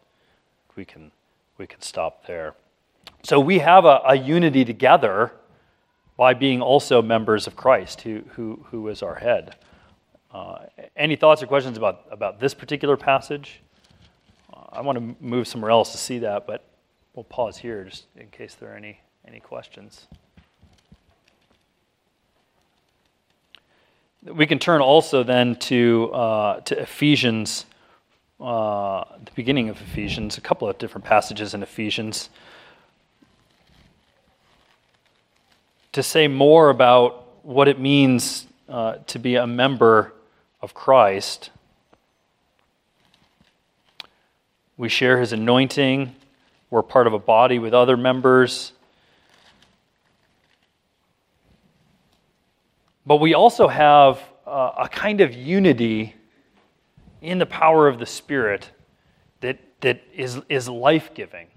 We 0.77 0.85
can, 0.85 1.13
we 1.59 1.67
can 1.67 1.83
stop 1.83 2.27
there. 2.27 2.55
So 3.23 3.39
we 3.39 3.59
have 3.59 3.85
a, 3.85 4.01
a 4.07 4.15
unity 4.17 4.65
together 4.65 5.33
by 6.17 6.35
being 6.35 6.61
also 6.61 7.01
members 7.01 7.47
of 7.47 7.57
Christ, 7.57 8.03
who, 8.03 8.23
who, 8.31 8.65
who 8.71 8.89
is 8.89 9.03
our 9.03 9.15
head. 9.15 9.57
Uh, 10.33 10.59
any 10.97 11.17
thoughts 11.17 11.43
or 11.43 11.47
questions 11.47 11.77
about, 11.77 12.05
about 12.11 12.41
this 12.41 12.55
particular 12.55 12.97
passage? 12.97 13.61
Uh, 14.53 14.65
I 14.73 14.81
want 14.81 14.99
to 14.99 15.25
move 15.25 15.49
somewhere 15.49 15.71
else 15.71 15.93
to 15.93 15.99
see 15.99 16.19
that, 16.21 16.47
but 16.47 16.65
we'll 17.15 17.25
pause 17.25 17.57
here 17.57 17.85
just 17.85 18.07
in 18.17 18.29
case 18.29 18.55
there 18.55 18.73
are 18.73 18.77
any, 18.77 19.01
any 19.27 19.41
questions. 19.41 20.07
We 24.23 24.47
can 24.47 24.59
turn 24.59 24.83
also 24.83 25.23
then 25.23 25.57
to, 25.57 26.11
uh, 26.13 26.61
to 26.61 26.79
Ephesians, 26.79 27.65
uh, 28.39 29.05
the 29.25 29.31
beginning 29.35 29.71
of 29.71 29.81
Ephesians, 29.81 30.37
a 30.37 30.43
couple 30.43 30.69
of 30.69 30.77
different 30.77 31.07
passages 31.07 31.55
in 31.55 31.63
Ephesians, 31.63 32.29
to 35.93 36.03
say 36.03 36.29
more 36.29 36.69
about 36.69 37.45
what 37.45 37.67
it 37.67 37.81
means 37.81 38.47
uh, 38.69 38.97
to 39.07 39.19
be 39.19 39.37
a 39.37 39.47
member 39.47 40.13
of 40.61 40.75
Christ. 40.75 41.49
We 44.77 44.91
share 44.91 45.19
his 45.19 45.33
anointing. 45.33 46.15
We're 46.69 46.83
part 46.83 47.07
of 47.07 47.15
a 47.15 47.19
body 47.19 47.59
with 47.59 47.73
other 47.73 47.97
members. 47.97 48.73
But 53.11 53.17
we 53.17 53.35
also 53.35 53.67
have 53.67 54.21
uh, 54.47 54.71
a 54.79 54.89
kind 54.89 55.21
of 55.21 55.35
unity 55.35 56.15
in 57.21 57.39
the 57.39 57.45
power 57.45 57.89
of 57.89 57.99
the 57.99 58.07
Spirit 58.07 58.71
that, 59.41 59.59
that 59.81 60.01
is, 60.15 60.41
is 60.49 60.69
life 60.69 61.13
giving 61.13 61.49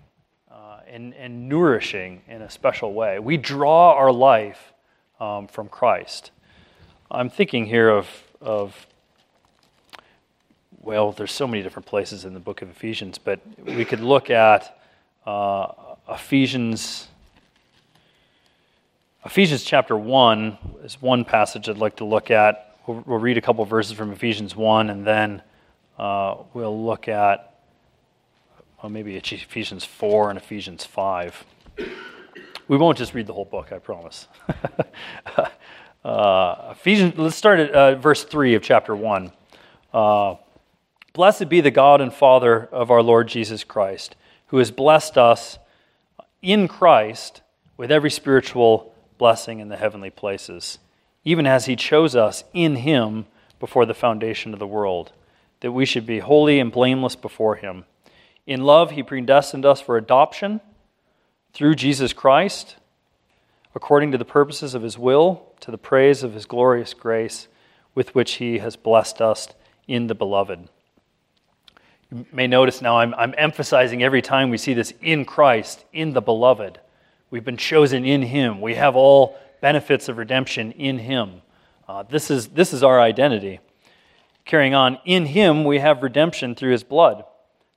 uh, 0.51 0.79
and, 0.87 1.13
and 1.13 1.47
nourishing 1.47 2.23
in 2.27 2.41
a 2.41 2.49
special 2.49 2.95
way. 2.95 3.19
We 3.19 3.37
draw 3.37 3.93
our 3.93 4.11
life 4.11 4.73
um, 5.19 5.45
from 5.45 5.69
Christ. 5.69 6.31
I'm 7.11 7.29
thinking 7.29 7.67
here 7.67 7.89
of, 7.89 8.09
of, 8.41 8.87
well, 10.81 11.11
there's 11.11 11.31
so 11.31 11.45
many 11.45 11.61
different 11.61 11.85
places 11.85 12.25
in 12.25 12.33
the 12.33 12.39
book 12.39 12.63
of 12.63 12.71
Ephesians, 12.71 13.19
but 13.19 13.39
we 13.63 13.85
could 13.85 13.99
look 13.99 14.31
at 14.31 14.81
uh, 15.27 15.67
Ephesians. 16.09 17.09
Ephesians 19.25 19.63
chapter 19.63 19.95
1 19.95 20.57
is 20.83 21.01
one 21.01 21.23
passage 21.23 21.69
I'd 21.69 21.77
like 21.77 21.95
to 21.97 22.03
look 22.03 22.29
at. 22.29 22.75
We'll, 22.85 23.05
we'll 23.07 23.19
read 23.19 23.37
a 23.37 23.41
couple 23.41 23.63
verses 23.63 23.93
from 23.93 24.11
Ephesians 24.11 24.53
1, 24.53 24.89
and 24.89 25.07
then 25.07 25.41
uh, 25.97 26.35
we'll 26.53 26.85
look 26.85 27.07
at 27.07 27.55
well, 28.81 28.89
maybe 28.89 29.15
Ephesians 29.15 29.85
4 29.85 30.31
and 30.31 30.37
Ephesians 30.37 30.83
5. 30.83 31.45
We 32.67 32.75
won't 32.75 32.97
just 32.97 33.13
read 33.13 33.25
the 33.25 33.33
whole 33.33 33.45
book, 33.45 33.71
I 33.71 33.79
promise. 33.79 34.27
uh, 36.03 36.71
Ephesians, 36.71 37.13
let's 37.17 37.37
start 37.37 37.61
at 37.61 37.71
uh, 37.71 37.95
verse 37.95 38.25
3 38.25 38.55
of 38.55 38.61
chapter 38.61 38.93
1. 38.93 39.31
Uh, 39.93 40.35
Blessed 41.13 41.47
be 41.47 41.61
the 41.61 41.71
God 41.71 42.01
and 42.01 42.13
Father 42.13 42.65
of 42.73 42.91
our 42.91 43.01
Lord 43.01 43.29
Jesus 43.29 43.63
Christ, 43.63 44.17
who 44.47 44.57
has 44.57 44.69
blessed 44.69 45.17
us 45.17 45.59
in 46.41 46.67
Christ 46.67 47.41
with 47.77 47.89
every 47.89 48.11
spiritual 48.11 48.92
blessing 49.23 49.59
in 49.59 49.69
the 49.69 49.77
heavenly 49.77 50.09
places, 50.09 50.79
even 51.23 51.47
as 51.47 51.65
he 51.65 51.75
chose 51.75 52.15
us 52.15 52.43
in 52.53 52.75
him 52.75 53.25
before 53.59 53.85
the 53.85 53.93
foundation 53.93 54.53
of 54.53 54.59
the 54.59 54.67
world 54.67 55.13
that 55.63 55.71
we 55.71 55.85
should 55.85 56.05
be 56.05 56.19
holy 56.19 56.59
and 56.59 56.73
blameless 56.73 57.15
before 57.15 57.55
Him. 57.55 57.85
In 58.45 58.63
love, 58.63 58.91
He 58.91 59.01
predestined 59.01 59.65
us 59.65 59.79
for 59.79 59.95
adoption 59.95 60.59
through 61.53 61.75
Jesus 61.75 62.11
Christ, 62.11 62.75
according 63.73 64.11
to 64.11 64.17
the 64.17 64.25
purposes 64.25 64.75
of 64.75 64.83
His 64.83 64.99
will, 64.99 65.53
to 65.61 65.71
the 65.71 65.77
praise 65.77 66.21
of 66.21 66.33
His 66.33 66.45
glorious 66.45 66.93
grace, 66.93 67.47
with 67.95 68.13
which 68.13 68.33
He 68.33 68.57
has 68.57 68.75
blessed 68.75 69.21
us 69.21 69.47
in 69.87 70.07
the 70.07 70.15
Beloved. 70.15 70.67
You 72.11 72.25
may 72.33 72.47
notice 72.47 72.81
now 72.81 72.97
I'm, 72.97 73.13
I'm 73.13 73.33
emphasizing 73.37 74.03
every 74.03 74.21
time 74.21 74.49
we 74.49 74.57
see 74.57 74.73
this 74.73 74.93
in 75.01 75.23
Christ, 75.23 75.85
in 75.93 76.11
the 76.11 76.21
Beloved. 76.21 76.77
We've 77.33 77.43
been 77.43 77.57
chosen 77.57 78.05
in 78.05 78.21
Him. 78.21 78.61
We 78.61 78.75
have 78.75 78.95
all 78.95 79.39
benefits 79.59 80.07
of 80.07 80.19
redemption 80.19 80.71
in 80.73 80.99
Him. 80.99 81.41
Uh, 81.87 82.03
this, 82.03 82.29
is, 82.29 82.49
this 82.49 82.73
is 82.73 82.83
our 82.83 83.01
identity. 83.01 83.59
Carrying 84.45 84.75
on, 84.75 84.99
in 85.03 85.25
him 85.25 85.63
we 85.63 85.79
have 85.79 86.03
redemption 86.03 86.53
through 86.53 86.73
his 86.73 86.83
blood, 86.83 87.23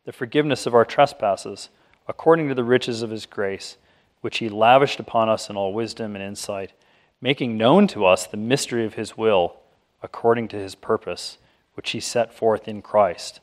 the 0.05 0.13
forgiveness 0.13 0.67
of 0.67 0.75
our 0.75 0.85
trespasses, 0.85 1.71
according 2.07 2.49
to 2.49 2.55
the 2.55 2.65
riches 2.65 3.01
of 3.01 3.09
his 3.09 3.25
grace, 3.25 3.79
which 4.21 4.41
he 4.41 4.51
lavished 4.51 5.01
upon 5.01 5.31
us 5.31 5.49
in 5.49 5.57
all 5.57 5.73
wisdom 5.73 6.15
and 6.15 6.23
insight, 6.23 6.75
making 7.23 7.57
known 7.57 7.87
to 7.87 8.05
us 8.05 8.27
the 8.27 8.37
mystery 8.37 8.85
of 8.85 8.93
his 8.93 9.17
will, 9.17 9.57
according 10.03 10.49
to 10.49 10.59
his 10.59 10.75
purpose, 10.75 11.39
which 11.73 11.93
he 11.93 12.01
set 12.01 12.31
forth 12.31 12.69
in 12.69 12.83
Christ, 12.83 13.41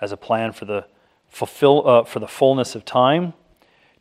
as 0.00 0.12
a 0.12 0.16
plan 0.16 0.52
for 0.52 0.64
the, 0.64 0.86
fulfill, 1.28 1.88
uh, 1.88 2.04
for 2.04 2.20
the 2.20 2.28
fullness 2.28 2.76
of 2.76 2.84
time, 2.84 3.32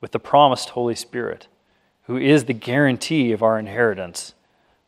with 0.00 0.12
the 0.12 0.18
promised 0.18 0.70
Holy 0.70 0.94
Spirit, 0.94 1.46
who 2.04 2.16
is 2.16 2.44
the 2.44 2.52
guarantee 2.52 3.32
of 3.32 3.42
our 3.42 3.58
inheritance 3.58 4.34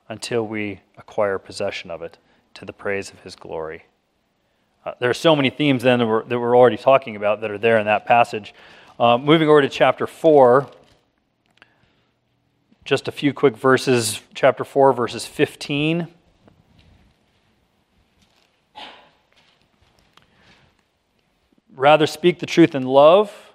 until 0.09 0.47
we 0.47 0.81
acquire 0.97 1.39
possession 1.39 1.91
of 1.91 2.03
it 2.03 2.19
to 2.55 2.65
the 2.65 2.73
praise 2.73 3.11
of 3.11 3.21
his 3.21 3.37
glory. 3.37 3.85
Uh, 4.85 4.93
there 4.99 5.11
are 5.11 5.15
so 5.15 5.37
many 5.37 5.49
themes 5.49 5.83
then 5.83 6.01
that 6.01 6.07
we're, 6.07 6.25
that 6.25 6.39
we're, 6.39 6.57
already 6.57 6.77
talking 6.77 7.15
about 7.15 7.41
that 7.41 7.51
are 7.51 7.59
there 7.59 7.79
in 7.79 7.87
that 7.87 8.05
passage. 8.05 8.53
Uh, 8.99 9.17
moving 9.17 9.49
over 9.49 9.63
to 9.63 9.69
chapter 9.69 10.07
4, 10.07 10.69
just 12.85 13.07
a 13.07 13.13
few 13.13 13.33
quick 13.33 13.57
verses. 13.57 14.21
Chapter 14.35 14.65
4, 14.65 14.93
verses 14.93 15.25
15. 15.25 16.09
Rather 21.75 22.07
speak 22.07 22.41
the 22.41 22.47
truth 22.47 22.75
in 22.75 22.83
love. 22.83 23.52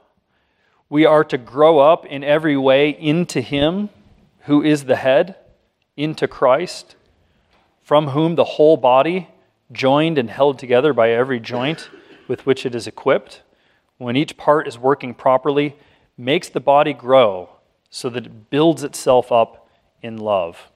We 0.89 1.05
are 1.05 1.25
to 1.25 1.37
grow 1.37 1.79
up 1.79 2.05
in 2.05 2.23
every 2.23 2.55
way 2.55 2.89
into 2.89 3.41
Him 3.41 3.89
who 4.41 4.63
is 4.63 4.85
the 4.85 4.95
head 4.95 5.35
into 5.97 6.27
Christ, 6.27 6.95
from 7.81 8.09
whom 8.09 8.35
the 8.35 8.43
whole 8.43 8.77
body, 8.77 9.27
joined 9.71 10.17
and 10.17 10.29
held 10.29 10.57
together 10.57 10.93
by 10.93 11.09
every 11.11 11.41
joint 11.41 11.89
with 12.29 12.45
which 12.45 12.65
it 12.65 12.73
is 12.73 12.87
equipped, 12.87 13.41
when 13.97 14.15
each 14.15 14.37
part 14.37 14.67
is 14.67 14.77
working 14.77 15.13
properly, 15.13 15.75
makes 16.17 16.47
the 16.47 16.61
body 16.61 16.93
grow 16.93 17.49
so 17.89 18.09
that 18.09 18.25
it 18.25 18.49
builds 18.49 18.83
itself 18.83 19.31
up 19.31 19.67
in 20.01 20.17
love. 20.17 20.69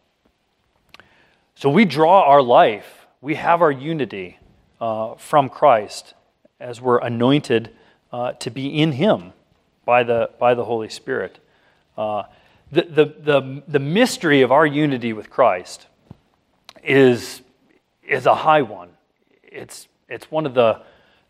So 1.55 1.69
we 1.69 1.85
draw 1.85 2.23
our 2.23 2.41
life, 2.41 3.05
we 3.21 3.35
have 3.35 3.61
our 3.61 3.71
unity 3.71 4.39
uh, 4.81 5.15
from 5.15 5.47
Christ 5.47 6.15
as 6.59 6.81
we're 6.81 6.99
anointed 6.99 7.69
uh, 8.11 8.33
to 8.33 8.49
be 8.49 8.67
in 8.67 8.93
Him 8.93 9.31
by 9.91 10.03
the, 10.03 10.29
by 10.39 10.53
the 10.53 10.63
Holy 10.63 10.87
Spirit. 10.87 11.37
Uh, 11.97 12.23
the, 12.71 12.83
the, 12.83 13.05
the, 13.19 13.63
the 13.67 13.79
mystery 13.79 14.41
of 14.41 14.49
our 14.49 14.65
unity 14.65 15.11
with 15.11 15.29
Christ 15.29 15.87
is, 16.81 17.41
is 18.01 18.25
a 18.25 18.33
high 18.33 18.61
one. 18.61 18.91
It's, 19.43 19.89
it's 20.07 20.31
one 20.31 20.45
of 20.45 20.53
the, 20.53 20.81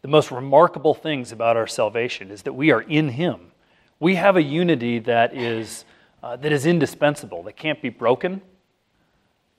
the 0.03 0.07
most 0.07 0.29
remarkable 0.29 0.93
things 0.93 1.31
about 1.31 1.57
our 1.57 1.65
salvation 1.65 2.29
is 2.29 2.43
that 2.43 2.53
we 2.53 2.69
are 2.69 2.81
in 2.81 3.09
Him. 3.09 3.51
We 3.99 4.13
have 4.13 4.37
a 4.37 4.43
unity 4.43 4.99
that 4.99 5.35
is, 5.35 5.83
uh, 6.21 6.35
that 6.35 6.51
is 6.51 6.67
indispensable, 6.67 7.41
that 7.41 7.57
can't 7.57 7.81
be 7.81 7.89
broken. 7.89 8.43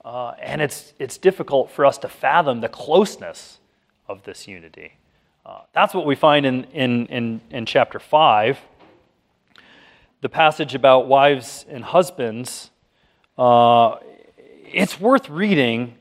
Uh, 0.05 0.29
and 0.41 0.61
it's, 0.61 0.93
it's 0.97 1.17
difficult 1.17 1.69
for 1.69 1.85
us 1.85 1.97
to 1.97 2.07
fathom 2.07 2.61
the 2.61 2.69
closeness 2.69 3.59
of 4.07 4.23
this 4.23 4.47
unity. 4.47 4.93
Uh, 5.45 5.59
that's 5.73 5.93
what 5.93 6.05
we 6.05 6.15
find 6.15 6.45
in, 6.45 6.63
in, 6.71 7.05
in, 7.07 7.41
in 7.51 7.65
chapter 7.65 7.99
5 7.99 8.57
the 10.23 10.29
passage 10.29 10.73
about 10.73 11.05
wives 11.05 11.65
and 11.67 11.83
husbands, 11.83 12.71
uh, 13.37 13.97
it's 14.71 14.97
worth 14.97 15.29
reading, 15.29 15.95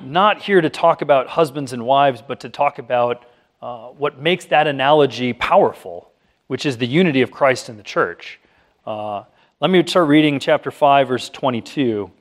not 0.00 0.40
here 0.40 0.60
to 0.60 0.70
talk 0.70 1.02
about 1.02 1.26
husbands 1.26 1.72
and 1.72 1.84
wives, 1.84 2.22
but 2.22 2.38
to 2.38 2.48
talk 2.48 2.78
about 2.78 3.24
uh, 3.60 3.88
what 3.88 4.20
makes 4.20 4.44
that 4.44 4.68
analogy 4.68 5.32
powerful, 5.32 6.12
which 6.46 6.64
is 6.64 6.78
the 6.78 6.86
unity 6.86 7.20
of 7.20 7.32
Christ 7.32 7.68
and 7.68 7.76
the 7.76 7.82
church. 7.82 8.38
Uh, 8.86 9.24
let 9.58 9.72
me 9.72 9.84
start 9.84 10.06
reading 10.06 10.38
chapter 10.38 10.70
5, 10.70 11.08
verse 11.08 11.28
22. 11.28 12.12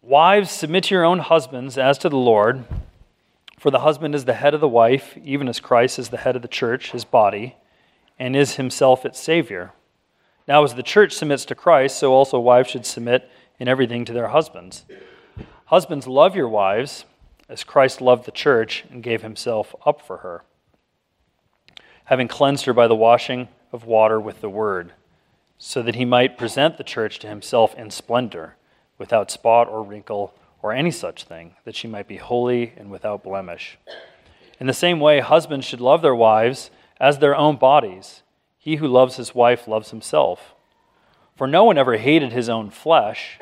Wives, 0.00 0.48
submit 0.48 0.84
to 0.84 0.94
your 0.94 1.04
own 1.04 1.18
husbands 1.18 1.76
as 1.76 1.98
to 1.98 2.08
the 2.08 2.16
Lord, 2.16 2.62
for 3.58 3.72
the 3.72 3.80
husband 3.80 4.14
is 4.14 4.26
the 4.26 4.34
head 4.34 4.54
of 4.54 4.60
the 4.60 4.68
wife, 4.68 5.18
even 5.24 5.48
as 5.48 5.58
Christ 5.58 5.98
is 5.98 6.10
the 6.10 6.18
head 6.18 6.36
of 6.36 6.42
the 6.42 6.46
church, 6.48 6.92
his 6.92 7.04
body 7.04 7.56
and 8.20 8.36
is 8.36 8.56
himself 8.56 9.06
its 9.06 9.18
Savior. 9.18 9.72
Now, 10.46 10.62
as 10.62 10.74
the 10.74 10.82
church 10.82 11.14
submits 11.14 11.46
to 11.46 11.54
Christ, 11.54 11.98
so 11.98 12.12
also 12.12 12.38
wives 12.38 12.70
should 12.70 12.84
submit 12.84 13.28
in 13.58 13.66
everything 13.66 14.04
to 14.04 14.12
their 14.12 14.28
husbands. 14.28 14.84
Husbands, 15.64 16.06
love 16.06 16.36
your 16.36 16.48
wives 16.48 17.06
as 17.48 17.64
Christ 17.64 18.00
loved 18.00 18.26
the 18.26 18.30
church 18.30 18.84
and 18.90 19.02
gave 19.02 19.22
himself 19.22 19.74
up 19.86 20.02
for 20.02 20.18
her, 20.18 20.44
having 22.04 22.28
cleansed 22.28 22.66
her 22.66 22.74
by 22.74 22.86
the 22.86 22.94
washing 22.94 23.48
of 23.72 23.86
water 23.86 24.20
with 24.20 24.42
the 24.42 24.50
word, 24.50 24.92
so 25.56 25.80
that 25.82 25.94
he 25.94 26.04
might 26.04 26.38
present 26.38 26.76
the 26.76 26.84
church 26.84 27.18
to 27.20 27.26
himself 27.26 27.74
in 27.74 27.90
splendor, 27.90 28.56
without 28.98 29.30
spot 29.30 29.66
or 29.66 29.82
wrinkle 29.82 30.34
or 30.62 30.72
any 30.72 30.90
such 30.90 31.24
thing, 31.24 31.54
that 31.64 31.74
she 31.74 31.88
might 31.88 32.06
be 32.06 32.18
holy 32.18 32.74
and 32.76 32.90
without 32.90 33.24
blemish. 33.24 33.78
In 34.58 34.66
the 34.66 34.74
same 34.74 35.00
way, 35.00 35.20
husbands 35.20 35.64
should 35.64 35.80
love 35.80 36.02
their 36.02 36.14
wives 36.14 36.70
as 37.00 37.18
their 37.18 37.34
own 37.34 37.56
bodies. 37.56 38.22
He 38.58 38.76
who 38.76 38.86
loves 38.86 39.16
his 39.16 39.34
wife 39.34 39.66
loves 39.66 39.90
himself. 39.90 40.54
For 41.34 41.46
no 41.46 41.64
one 41.64 41.78
ever 41.78 41.96
hated 41.96 42.32
his 42.32 42.50
own 42.50 42.68
flesh, 42.68 43.38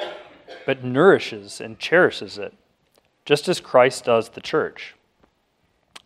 but 0.64 0.85
nourishes 0.85 1.61
and 1.61 1.79
cherishes 1.79 2.38
it, 2.38 2.55
just 3.25 3.49
as 3.49 3.59
Christ 3.59 4.05
does 4.05 4.29
the 4.29 4.40
church. 4.40 4.94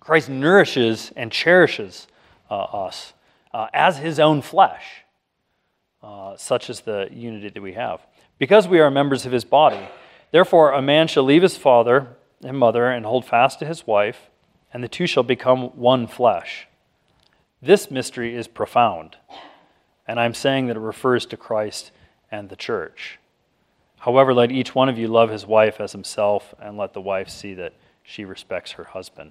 Christ 0.01 0.31
nourishes 0.31 1.13
and 1.15 1.31
cherishes 1.31 2.09
uh, 2.51 2.55
us 2.55 3.13
uh, 3.53 3.67
as 3.75 3.99
his 3.99 4.19
own 4.19 4.41
flesh, 4.41 5.05
uh, 6.03 6.37
such 6.37 6.71
as 6.71 6.81
the 6.81 7.09
unity 7.13 7.51
that 7.51 7.63
we 7.63 7.75
have. 7.75 8.01
Because 8.39 8.67
we 8.67 8.81
are 8.81 8.91
members 8.91 9.27
of 9.27 9.33
his 9.33 9.45
body, 9.45 9.89
therefore 10.31 10.73
a 10.73 10.83
man 10.83 11.07
shall 11.07 11.23
leave 11.23 11.43
his 11.43 11.57
father 11.57 12.17
and 12.43 12.59
mother 12.59 12.91
and 12.91 13.05
hold 13.05 13.25
fast 13.25 13.59
to 13.59 13.67
his 13.67 13.87
wife, 13.87 14.31
and 14.73 14.83
the 14.83 14.89
two 14.89 15.07
shall 15.07 15.23
become 15.23 15.65
one 15.77 16.07
flesh. 16.07 16.67
This 17.65 17.93
mystery 17.93 18.35
is 18.35 18.49
profound, 18.49 19.17
and 20.09 20.19
I'm 20.19 20.35
saying 20.35 20.67
that 20.67 20.77
it 20.77 20.81
refers 20.81 21.27
to 21.27 21.37
Christ 21.37 21.93
and 22.29 22.49
the 22.49 22.57
church. 22.57 23.21
However, 23.99 24.35
let 24.35 24.51
each 24.51 24.75
one 24.75 24.89
of 24.89 24.99
you 24.99 25.07
love 25.07 25.31
his 25.31 25.47
wife 25.47 25.81
as 25.81 25.93
himself, 25.93 26.53
and 26.61 26.77
let 26.77 26.93
the 26.93 27.01
wife 27.01 27.29
see 27.29 27.55
that 27.55 27.75
she 28.03 28.25
respects 28.25 28.73
her 28.73 28.83
husband. 28.83 29.31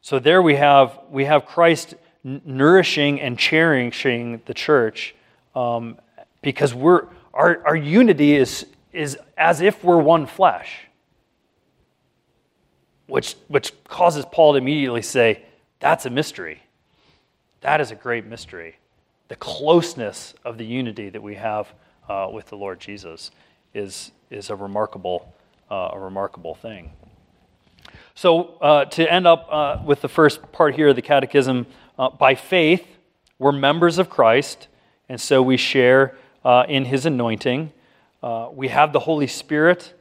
So 0.00 0.20
there 0.20 0.40
we 0.40 0.54
have, 0.54 1.00
we 1.10 1.24
have 1.24 1.46
Christ 1.46 1.94
nourishing 2.22 3.20
and 3.20 3.36
cherishing 3.36 4.40
the 4.46 4.54
church 4.54 5.16
um, 5.56 5.98
because 6.42 6.72
we're, 6.72 7.08
our, 7.34 7.60
our 7.66 7.76
unity 7.76 8.36
is, 8.36 8.66
is 8.92 9.18
as 9.36 9.60
if 9.60 9.82
we're 9.82 9.98
one 9.98 10.26
flesh, 10.26 10.82
which, 13.08 13.34
which 13.48 13.72
causes 13.82 14.24
Paul 14.30 14.52
to 14.52 14.58
immediately 14.58 15.02
say, 15.02 15.42
That's 15.80 16.06
a 16.06 16.10
mystery. 16.10 16.62
That 17.60 17.80
is 17.80 17.90
a 17.90 17.94
great 17.94 18.26
mystery. 18.26 18.76
The 19.28 19.36
closeness 19.36 20.34
of 20.44 20.56
the 20.56 20.64
unity 20.64 21.10
that 21.10 21.22
we 21.22 21.34
have 21.34 21.72
uh, 22.08 22.28
with 22.32 22.46
the 22.46 22.56
Lord 22.56 22.80
Jesus 22.80 23.30
is, 23.74 24.12
is 24.30 24.48
a, 24.48 24.56
remarkable, 24.56 25.32
uh, 25.70 25.90
a 25.92 25.98
remarkable 25.98 26.54
thing. 26.54 26.90
So, 28.14 28.56
uh, 28.60 28.86
to 28.86 29.10
end 29.10 29.26
up 29.26 29.46
uh, 29.50 29.78
with 29.84 30.00
the 30.00 30.08
first 30.08 30.52
part 30.52 30.74
here 30.74 30.88
of 30.88 30.96
the 30.96 31.02
Catechism, 31.02 31.66
uh, 31.98 32.08
by 32.10 32.34
faith, 32.34 32.86
we're 33.38 33.52
members 33.52 33.98
of 33.98 34.08
Christ, 34.08 34.68
and 35.08 35.20
so 35.20 35.42
we 35.42 35.56
share 35.56 36.16
uh, 36.44 36.64
in 36.68 36.86
his 36.86 37.04
anointing. 37.04 37.72
we 38.52 38.68
have 38.68 38.92
the 38.92 39.00
Holy 39.00 39.26
Spirit. 39.26 39.94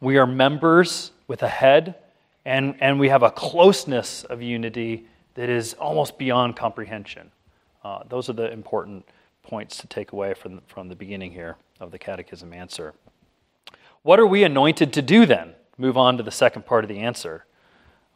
We 0.00 0.16
are 0.16 0.26
members 0.26 1.12
with 1.28 1.42
a 1.42 1.48
head, 1.48 1.94
and, 2.44 2.74
and 2.80 2.98
we 2.98 3.10
have 3.10 3.22
a 3.22 3.30
closeness 3.30 4.24
of 4.24 4.42
unity 4.42 5.06
that 5.34 5.48
is 5.48 5.74
almost 5.74 6.18
beyond 6.18 6.56
comprehension. 6.56 7.30
Uh, 7.84 8.00
those 8.08 8.28
are 8.28 8.34
the 8.34 8.50
important 8.52 9.04
points 9.42 9.76
to 9.78 9.86
take 9.86 10.12
away 10.12 10.34
from, 10.34 10.60
from 10.66 10.88
the 10.88 10.96
beginning 10.96 11.32
here 11.32 11.56
of 11.80 11.90
the 11.90 11.98
catechism 11.98 12.52
answer. 12.52 12.94
What 14.02 14.20
are 14.20 14.26
we 14.26 14.44
anointed 14.44 14.92
to 14.94 15.02
do 15.02 15.26
then? 15.26 15.54
Move 15.78 15.96
on 15.96 16.16
to 16.16 16.22
the 16.22 16.30
second 16.30 16.66
part 16.66 16.84
of 16.84 16.88
the 16.88 16.98
answer. 16.98 17.44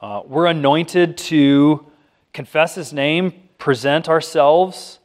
Uh, 0.01 0.23
we're 0.27 0.47
anointed 0.47 1.17
to 1.17 1.87
confess 2.33 2.75
his 2.75 2.93
name, 2.93 3.33
present 3.59 4.09
ourselves, 4.09 4.99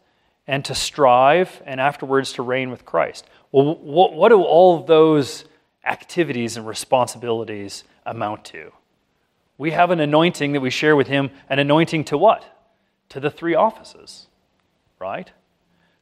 and 0.47 0.65
to 0.65 0.76
strive, 0.76 1.62
and 1.65 1.80
afterwards 1.80 2.34
to 2.34 2.41
reign 2.41 2.69
with 2.69 2.86
Christ. 2.86 3.26
Well, 3.52 3.76
what, 3.76 4.13
what 4.13 4.30
do 4.30 4.41
all 4.41 4.84
those 4.84 5.45
activities 5.86 6.58
and 6.58 6.67
responsibilities 6.67 7.84
amount 8.06 8.43
to? 8.45 8.71
We 9.62 9.69
have 9.69 9.91
an 9.91 10.00
anointing 10.00 10.54
that 10.54 10.60
we 10.60 10.71
share 10.71 10.95
with 10.95 11.06
him, 11.06 11.30
an 11.47 11.60
anointing 11.60 12.04
to 12.04 12.17
what? 12.17 12.43
To 13.10 13.19
the 13.19 13.30
three 13.30 13.54
offices, 13.54 14.26
right? 14.97 15.32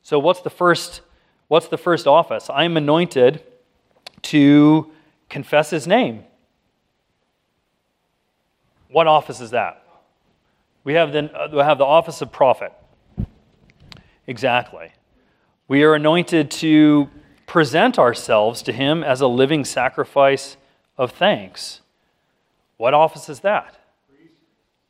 So 0.01 0.17
what's 0.17 0.39
the 0.39 0.49
first 0.49 1.01
what's 1.49 1.67
the 1.67 1.77
first 1.77 2.07
office? 2.07 2.49
I'm 2.49 2.77
anointed 2.77 3.43
to 4.21 4.89
confess 5.27 5.71
his 5.71 5.87
name. 5.87 6.23
What 8.91 9.07
office 9.07 9.41
is 9.41 9.51
that? 9.51 9.83
We 10.85 10.93
have 10.93 11.11
the, 11.11 11.29
uh, 11.37 11.49
we 11.51 11.59
have 11.59 11.79
the 11.79 11.85
office 11.85 12.21
of 12.21 12.31
prophet. 12.31 12.71
Exactly. 14.25 14.93
We 15.67 15.83
are 15.83 15.95
anointed 15.95 16.49
to 16.51 17.09
present 17.45 17.99
ourselves 17.99 18.61
to 18.61 18.71
him 18.71 19.03
as 19.03 19.19
a 19.19 19.27
living 19.27 19.65
sacrifice 19.65 20.55
of 20.97 21.11
thanks. 21.11 21.81
What 22.79 22.93
office 22.93 23.27
is 23.27 23.41
that? 23.41 23.77
Priest. 24.07 24.33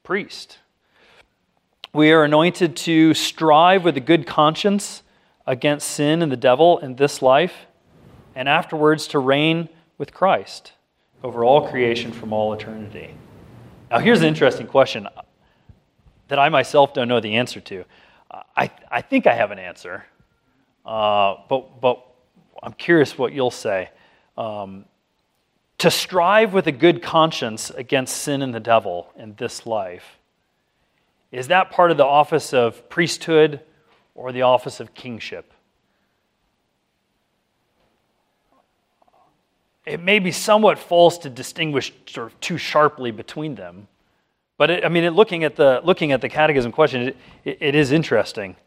Priest. 0.04 0.58
We 1.92 2.12
are 2.12 2.24
anointed 2.24 2.76
to 2.76 3.16
strive 3.16 3.84
with 3.84 3.98
a 3.98 4.00
good 4.00 4.28
conscience 4.28 5.02
against 5.48 5.90
sin 5.90 6.22
and 6.22 6.32
the 6.32 6.38
devil 6.38 6.78
in 6.78 6.98
this 6.98 7.24
life, 7.24 7.66
and 8.36 8.48
afterwards 8.48 9.08
to 9.08 9.18
reign 9.18 9.70
with 9.98 10.14
Christ 10.14 10.74
over 11.24 11.44
all 11.44 11.68
creation 11.68 12.12
from 12.12 12.32
all 12.32 12.54
eternity. 12.54 13.16
Now, 13.90 13.98
here's 13.98 14.22
an 14.22 14.28
interesting 14.28 14.68
question 14.68 15.08
that 16.28 16.38
I 16.38 16.50
myself 16.50 16.94
don't 16.94 17.08
know 17.08 17.20
the 17.20 17.38
answer 17.38 17.60
to. 17.60 17.86
I, 18.56 18.70
I 18.92 19.02
think 19.02 19.26
I 19.26 19.34
have 19.34 19.50
an 19.50 19.58
answer, 19.58 20.06
uh, 20.86 21.38
but, 21.50 21.82
but 21.82 22.06
I'm 22.62 22.74
curious 22.74 23.18
what 23.18 23.34
you'll 23.34 23.50
say. 23.50 23.90
Um, 24.38 24.86
to 25.80 25.90
strive 25.90 26.54
with 26.54 26.68
a 26.68 26.72
good 26.72 27.02
conscience 27.02 27.70
against 27.72 28.18
sin 28.18 28.42
and 28.42 28.54
the 28.54 28.60
devil 28.60 29.12
in 29.18 29.34
this 29.36 29.66
life, 29.66 30.20
is 31.32 31.48
that 31.48 31.72
part 31.72 31.92
of 31.92 31.98
the 31.98 32.06
office 32.06 32.54
of 32.54 32.90
priesthood 32.90 33.62
or 34.14 34.32
the 34.32 34.42
office 34.42 34.80
of 34.80 34.94
kingship? 34.94 35.54
It 39.86 40.02
may 40.02 40.20
be 40.20 40.32
somewhat 40.32 40.78
false 40.78 41.18
to 41.20 41.30
distinguish 41.30 41.94
sort 42.06 42.28
of 42.28 42.40
too 42.40 42.58
sharply 42.58 43.12
between 43.12 43.56
them, 43.56 43.88
but 44.58 44.70
it, 44.70 44.86
I 44.86 44.90
mean, 44.90 45.06
it, 45.06 45.14
looking 45.14 45.44
at 45.46 45.56
the 45.56 45.82
looking 45.84 46.12
at 46.12 46.20
the 46.22 46.30
catechism 46.30 46.72
question, 46.72 47.14
it, 47.46 47.58
it, 47.62 47.74
is 47.74 47.92
interesting. 47.92 48.58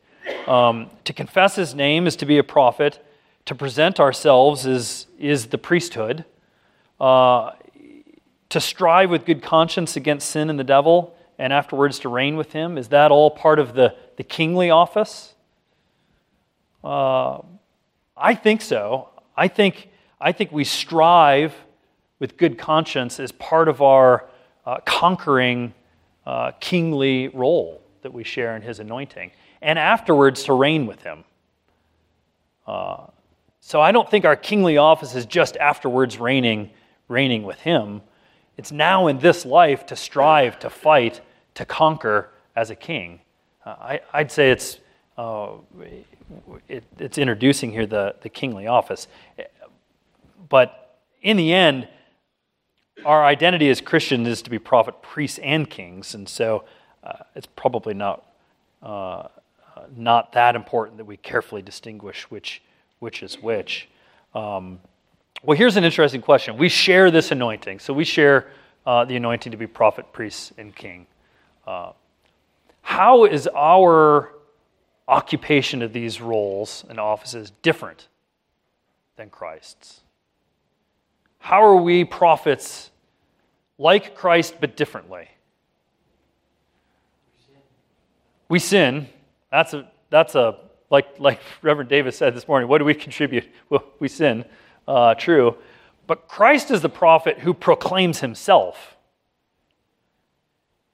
Um, 0.46 0.90
to 1.04 1.12
confess 1.12 1.54
His 1.54 1.74
name 1.74 2.06
is 2.06 2.16
to 2.16 2.26
be 2.26 2.38
a 2.38 2.42
prophet. 2.42 3.04
To 3.44 3.54
present 3.54 4.00
ourselves 4.00 4.64
is 4.66 5.06
is 5.18 5.48
the 5.48 5.58
priesthood. 5.58 6.24
Uh, 7.02 7.50
to 8.48 8.60
strive 8.60 9.10
with 9.10 9.24
good 9.24 9.42
conscience 9.42 9.96
against 9.96 10.30
sin 10.30 10.48
and 10.48 10.56
the 10.56 10.62
devil, 10.64 11.16
and 11.36 11.52
afterwards 11.52 11.98
to 11.98 12.08
reign 12.08 12.36
with 12.36 12.52
him? 12.52 12.78
Is 12.78 12.88
that 12.88 13.10
all 13.10 13.28
part 13.28 13.58
of 13.58 13.74
the, 13.74 13.96
the 14.18 14.22
kingly 14.22 14.70
office? 14.70 15.34
Uh, 16.84 17.40
I 18.16 18.36
think 18.36 18.62
so. 18.62 19.08
I 19.36 19.48
think, 19.48 19.88
I 20.20 20.30
think 20.30 20.52
we 20.52 20.62
strive 20.62 21.52
with 22.20 22.36
good 22.36 22.56
conscience 22.56 23.18
as 23.18 23.32
part 23.32 23.66
of 23.66 23.82
our 23.82 24.28
uh, 24.64 24.78
conquering 24.84 25.74
uh, 26.24 26.52
kingly 26.60 27.26
role 27.28 27.82
that 28.02 28.12
we 28.12 28.22
share 28.22 28.54
in 28.54 28.62
his 28.62 28.78
anointing, 28.78 29.32
and 29.60 29.76
afterwards 29.76 30.44
to 30.44 30.52
reign 30.52 30.86
with 30.86 31.02
him. 31.02 31.24
Uh, 32.64 33.06
so 33.60 33.80
I 33.80 33.90
don't 33.90 34.08
think 34.08 34.24
our 34.24 34.36
kingly 34.36 34.76
office 34.76 35.16
is 35.16 35.26
just 35.26 35.56
afterwards 35.56 36.20
reigning 36.20 36.70
reigning 37.12 37.44
with 37.44 37.60
him. 37.60 38.00
It's 38.56 38.72
now 38.72 39.06
in 39.06 39.18
this 39.18 39.46
life 39.46 39.86
to 39.86 39.96
strive, 39.96 40.58
to 40.60 40.70
fight, 40.70 41.20
to 41.54 41.64
conquer 41.64 42.30
as 42.56 42.70
a 42.70 42.74
king. 42.74 43.20
Uh, 43.64 43.98
I, 44.12 44.18
would 44.18 44.32
say 44.32 44.50
it's, 44.50 44.78
uh, 45.16 45.52
it, 46.68 46.84
it's 46.98 47.18
introducing 47.18 47.70
here 47.70 47.86
the, 47.86 48.16
the 48.22 48.28
kingly 48.28 48.66
office. 48.66 49.06
But 50.48 50.98
in 51.22 51.36
the 51.36 51.52
end, 51.52 51.88
our 53.04 53.24
identity 53.24 53.68
as 53.70 53.80
Christians 53.80 54.28
is 54.28 54.42
to 54.42 54.50
be 54.50 54.58
prophet, 54.58 55.02
priests, 55.02 55.38
and 55.38 55.68
kings. 55.68 56.14
And 56.14 56.28
so 56.28 56.64
uh, 57.04 57.24
it's 57.34 57.46
probably 57.46 57.94
not, 57.94 58.26
uh, 58.82 59.28
not 59.96 60.32
that 60.32 60.56
important 60.56 60.98
that 60.98 61.04
we 61.04 61.16
carefully 61.16 61.62
distinguish 61.62 62.30
which, 62.30 62.62
which 62.98 63.22
is 63.22 63.40
which. 63.40 63.88
Um, 64.34 64.80
well, 65.42 65.56
here's 65.56 65.76
an 65.76 65.84
interesting 65.84 66.20
question. 66.20 66.56
We 66.56 66.68
share 66.68 67.10
this 67.10 67.32
anointing. 67.32 67.80
So 67.80 67.92
we 67.92 68.04
share 68.04 68.48
uh, 68.86 69.04
the 69.04 69.16
anointing 69.16 69.50
to 69.52 69.56
be 69.56 69.66
prophet, 69.66 70.12
priest, 70.12 70.52
and 70.56 70.74
king. 70.74 71.06
Uh, 71.66 71.92
how 72.82 73.24
is 73.24 73.48
our 73.54 74.32
occupation 75.08 75.82
of 75.82 75.92
these 75.92 76.20
roles 76.20 76.84
and 76.88 77.00
offices 77.00 77.52
different 77.62 78.08
than 79.16 79.30
Christ's? 79.30 80.00
How 81.38 81.64
are 81.64 81.76
we 81.76 82.04
prophets 82.04 82.90
like 83.78 84.14
Christ 84.14 84.56
but 84.60 84.76
differently? 84.76 85.28
We 88.48 88.60
sin. 88.60 89.08
That's 89.50 89.74
a, 89.74 89.90
that's 90.08 90.36
a 90.36 90.58
like, 90.88 91.18
like 91.18 91.40
Reverend 91.62 91.90
Davis 91.90 92.16
said 92.16 92.36
this 92.36 92.46
morning, 92.46 92.68
what 92.68 92.78
do 92.78 92.84
we 92.84 92.94
contribute? 92.94 93.48
Well, 93.70 93.84
we 93.98 94.06
sin 94.06 94.44
uh, 94.86 95.14
true. 95.14 95.56
But 96.06 96.28
Christ 96.28 96.70
is 96.70 96.80
the 96.82 96.88
prophet 96.88 97.38
who 97.40 97.54
proclaims 97.54 98.20
himself. 98.20 98.96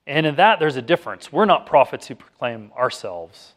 and 0.07 0.24
in 0.26 0.36
that, 0.36 0.59
there's 0.59 0.76
a 0.76 0.82
difference. 0.82 1.32
We're 1.32 1.45
not 1.45 1.66
prophets 1.66 2.07
who 2.07 2.14
proclaim 2.14 2.70
ourselves, 2.76 3.53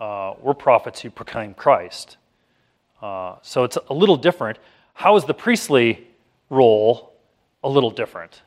uh, 0.00 0.34
we're 0.40 0.54
prophets 0.54 1.00
who 1.00 1.10
proclaim 1.10 1.54
Christ. 1.54 2.16
Uh, 3.00 3.36
so 3.42 3.64
it's 3.64 3.78
a 3.88 3.94
little 3.94 4.16
different. 4.16 4.58
How 4.94 5.16
is 5.16 5.24
the 5.24 5.34
priestly 5.34 6.06
role 6.50 7.12
a 7.62 7.68
little 7.68 7.90
different? 7.90 8.42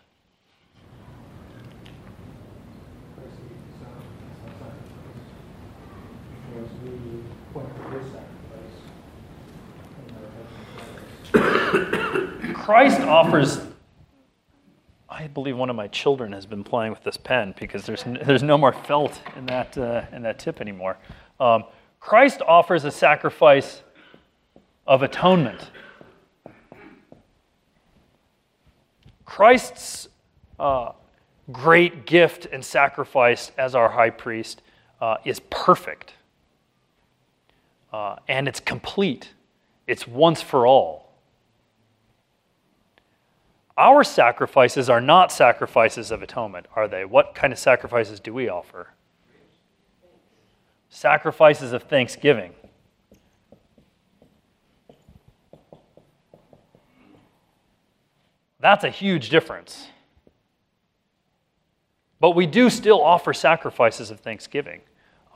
Christ 12.67 12.99
offers. 12.99 13.61
I 15.09 15.27
believe 15.27 15.55
one 15.55 15.69
of 15.69 15.77
my 15.77 15.87
children 15.87 16.33
has 16.33 16.45
been 16.45 16.65
playing 16.65 16.91
with 16.91 17.01
this 17.01 17.15
pen 17.15 17.55
because 17.57 17.85
there's, 17.85 18.03
there's 18.25 18.43
no 18.43 18.57
more 18.57 18.73
felt 18.73 19.21
in 19.37 19.45
that, 19.45 19.77
uh, 19.77 20.03
in 20.11 20.21
that 20.23 20.37
tip 20.37 20.59
anymore. 20.59 20.97
Um, 21.39 21.63
Christ 22.01 22.41
offers 22.45 22.83
a 22.83 22.91
sacrifice 22.91 23.83
of 24.85 25.01
atonement. 25.01 25.71
Christ's 29.23 30.09
uh, 30.59 30.91
great 31.49 32.05
gift 32.05 32.47
and 32.51 32.65
sacrifice 32.65 33.53
as 33.57 33.75
our 33.75 33.87
high 33.87 34.09
priest 34.09 34.61
uh, 34.99 35.15
is 35.23 35.39
perfect 35.49 36.15
uh, 37.93 38.17
and 38.27 38.45
it's 38.45 38.59
complete, 38.59 39.29
it's 39.87 40.05
once 40.05 40.41
for 40.41 40.67
all. 40.67 41.06
Our 43.77 44.03
sacrifices 44.03 44.89
are 44.89 45.01
not 45.01 45.31
sacrifices 45.31 46.09
of 46.09 46.23
atonement, 46.23 46.65
are 46.75 46.87
they? 46.87 47.05
What 47.05 47.35
kind 47.35 47.53
of 47.53 47.59
sacrifices 47.59 48.19
do 48.19 48.33
we 48.33 48.49
offer? 48.49 48.93
Sacrifices 50.89 51.73
of 51.73 51.83
thanksgiving. 51.83 52.53
That's 58.59 58.83
a 58.83 58.89
huge 58.89 59.29
difference. 59.29 59.89
But 62.19 62.31
we 62.31 62.47
do 62.47 62.71
still 62.71 63.03
offer 63.03 63.31
sacrifices 63.31 64.09
of 64.09 64.19
thanksgiving. 64.19 64.81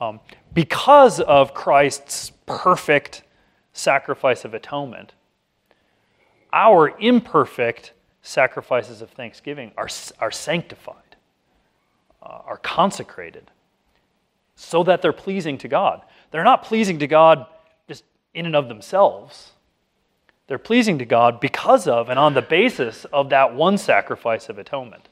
Um, 0.00 0.18
because 0.52 1.20
of 1.20 1.54
Christ's 1.54 2.30
perfect 2.44 3.22
sacrifice 3.72 4.44
of 4.44 4.52
atonement, 4.52 5.12
our 6.52 6.98
imperfect 6.98 7.92
sacrifices 8.22 9.02
of 9.02 9.10
thanksgiving 9.10 9.72
are, 9.76 9.88
are 10.20 10.30
sanctified, 10.30 11.16
uh, 12.22 12.38
are 12.46 12.58
consecrated, 12.58 13.50
so 14.54 14.84
that 14.84 15.02
they're 15.02 15.12
pleasing 15.12 15.58
to 15.58 15.68
God. 15.68 16.02
They're 16.30 16.44
not 16.44 16.62
pleasing 16.62 17.00
to 17.00 17.06
God 17.06 17.46
just 17.88 18.04
in 18.32 18.46
and 18.46 18.56
of 18.56 18.68
themselves. 18.68 19.52
They're 20.46 20.58
pleasing 20.58 20.98
to 20.98 21.04
God 21.04 21.40
because 21.40 21.86
of 21.88 22.08
and 22.08 22.18
on 22.18 22.34
the 22.34 22.42
basis 22.42 23.04
of 23.06 23.30
that 23.30 23.54
one 23.54 23.76
sacrifice 23.76 24.48
of 24.48 24.58
atonement. 24.58 25.08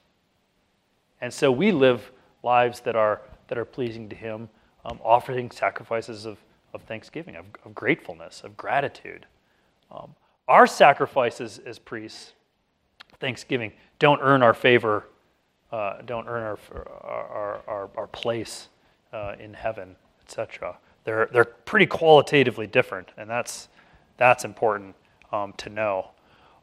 And 1.21 1.33
so 1.33 1.51
we 1.53 1.73
live 1.73 2.13
lives 2.43 2.81
that 2.81 2.97
are, 2.97 3.21
that 3.49 3.59
are 3.59 3.65
pleasing 3.65 4.09
to 4.09 4.17
Him, 4.17 4.49
um, 4.85 4.99
offering 5.05 5.51
sacrifices 5.51 6.27
of, 6.27 6.39
of 6.73 6.83
thanksgiving, 6.83 7.37
of, 7.37 7.45
of 7.65 7.75
gratefulness, 7.75 8.43
of 8.43 8.57
gratitude. 8.57 9.27
Um, 9.91 10.15
our 10.49 10.67
sacrifices 10.67 11.61
as 11.65 11.79
priests 11.79 12.33
thanksgiving 13.21 13.73
don't 13.99 14.21
earn 14.23 14.43
our 14.43 14.55
favor, 14.55 15.07
uh, 15.71 16.01
don't 16.07 16.27
earn 16.27 16.43
our, 16.43 16.59
our, 17.03 17.61
our, 17.69 17.91
our 17.97 18.07
place 18.09 18.69
uh, 19.13 19.35
in 19.39 19.55
heaven, 19.55 19.95
etc. 20.23 20.77
They're, 21.05 21.29
they're 21.33 21.45
pretty 21.45 21.87
qualitatively 21.87 22.67
different, 22.67 23.11
and 23.17 23.29
that's, 23.29 23.69
that's 24.17 24.45
important 24.45 24.97
um, 25.33 25.53
to 25.59 25.69
know. 25.69 26.11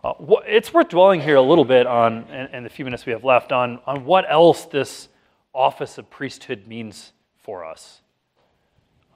Uh, 0.04 0.14
what, 0.14 0.44
it's 0.48 0.74
worth 0.74 0.90
dwelling 0.90 1.22
here 1.22 1.36
a 1.36 1.42
little 1.42 1.66
bit 1.66 1.88
on, 1.88 2.24
in, 2.24 2.64
the 2.64 2.70
few 2.70 2.86
minutes 2.86 3.06
we 3.06 3.12
have 3.12 3.24
left, 3.24 3.52
on, 3.52 3.80
on 3.86 4.04
what 4.04 4.26
else 4.30 4.66
this 4.66 5.10
office 5.54 5.98
of 5.98 6.10
priesthood 6.10 6.68
means 6.68 7.14
for 7.42 7.66
us. 7.66 8.02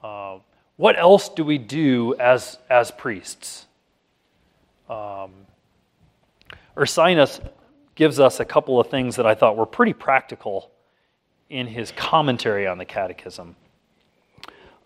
Uh, 0.02 0.38
what 0.76 0.98
else 0.98 1.28
do 1.28 1.44
we 1.44 1.58
do 1.58 2.14
as, 2.18 2.58
as 2.68 2.90
priests? 2.90 3.66
Um, 4.88 5.30
Ursinus 6.76 7.40
gives 7.94 8.18
us 8.18 8.40
a 8.40 8.44
couple 8.44 8.80
of 8.80 8.88
things 8.88 9.16
that 9.16 9.26
I 9.26 9.34
thought 9.34 9.56
were 9.56 9.66
pretty 9.66 9.92
practical 9.92 10.70
in 11.50 11.66
his 11.66 11.92
commentary 11.92 12.66
on 12.66 12.78
the 12.78 12.84
Catechism. 12.84 13.56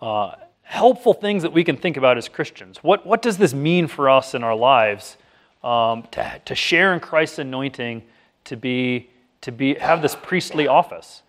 Uh, 0.03 0.33
helpful 0.63 1.15
things 1.15 1.43
that 1.43 1.53
we 1.53 1.63
can 1.63 1.77
think 1.77 1.97
about 1.97 2.19
as 2.19 2.29
Christians. 2.29 2.79
What, 2.83 3.07
what 3.07 3.23
does 3.23 3.39
this 3.39 3.55
mean 3.55 3.87
for 3.87 4.11
us 4.11 4.35
in 4.35 4.43
our 4.43 4.57
lives 4.57 5.17
um, 5.63 6.03
to, 6.11 6.41
to 6.45 6.55
share 6.57 6.93
in 6.93 7.01
Christ's 7.01 7.39
anointing, 7.39 8.03
to, 8.45 8.57
be, 8.57 9.09
to 9.43 9.53
be, 9.53 9.75
have 9.75 10.03
this 10.03 10.17
priestly 10.17 10.67
office? 10.67 11.23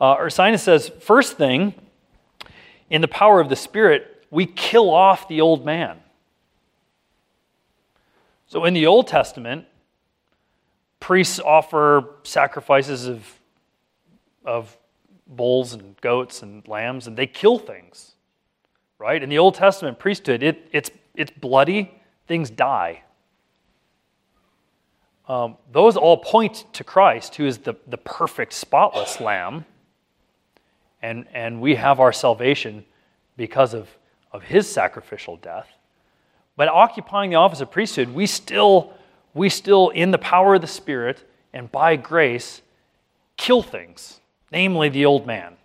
Uh, 0.00 0.16
Ursinus 0.16 0.60
says, 0.60 0.90
first 1.00 1.36
thing, 1.36 1.74
in 2.88 3.02
the 3.02 3.08
power 3.08 3.40
of 3.40 3.50
the 3.50 3.56
Spirit, 3.56 4.24
we 4.30 4.46
kill 4.46 4.88
off 4.88 5.28
the 5.28 5.42
old 5.42 5.66
man. 5.66 5.98
So 8.46 8.64
in 8.64 8.72
the 8.72 8.86
Old 8.86 9.06
Testament, 9.06 9.66
priests 11.00 11.40
offer 11.40 12.04
sacrifices 12.24 13.06
of, 13.06 13.40
of 14.44 14.76
bulls 15.26 15.74
and 15.74 16.00
goats 16.00 16.42
and 16.42 16.66
lambs, 16.66 17.06
and 17.06 17.16
they 17.16 17.26
kill 17.26 17.58
things, 17.58 18.14
right? 18.98 19.22
In 19.22 19.28
the 19.28 19.38
Old 19.38 19.54
Testament 19.54 19.98
priesthood, 19.98 20.42
it, 20.42 20.68
it's, 20.72 20.90
it's 21.14 21.30
bloody, 21.30 21.90
things 22.26 22.50
die. 22.50 23.02
Um, 25.28 25.56
those 25.70 25.96
all 25.96 26.16
point 26.16 26.64
to 26.72 26.84
Christ, 26.84 27.34
who 27.34 27.46
is 27.46 27.58
the, 27.58 27.74
the 27.86 27.98
perfect, 27.98 28.54
spotless 28.54 29.20
lamb. 29.20 29.66
And, 31.02 31.26
and 31.32 31.60
we 31.60 31.74
have 31.74 32.00
our 32.00 32.12
salvation 32.12 32.84
because 33.36 33.74
of, 33.74 33.88
of 34.32 34.42
his 34.42 34.68
sacrificial 34.68 35.36
death. 35.36 35.68
But 36.56 36.68
occupying 36.68 37.30
the 37.30 37.36
office 37.36 37.60
of 37.60 37.70
priesthood, 37.70 38.08
we 38.08 38.26
still 38.26 38.94
we 39.34 39.48
still, 39.48 39.90
in 39.90 40.10
the 40.10 40.18
power 40.18 40.54
of 40.54 40.60
the 40.60 40.66
Spirit 40.66 41.28
and 41.52 41.70
by 41.70 41.96
grace, 41.96 42.62
kill 43.36 43.62
things, 43.62 44.20
namely 44.50 44.88
the 44.88 45.04
old 45.04 45.26
man, 45.26 45.56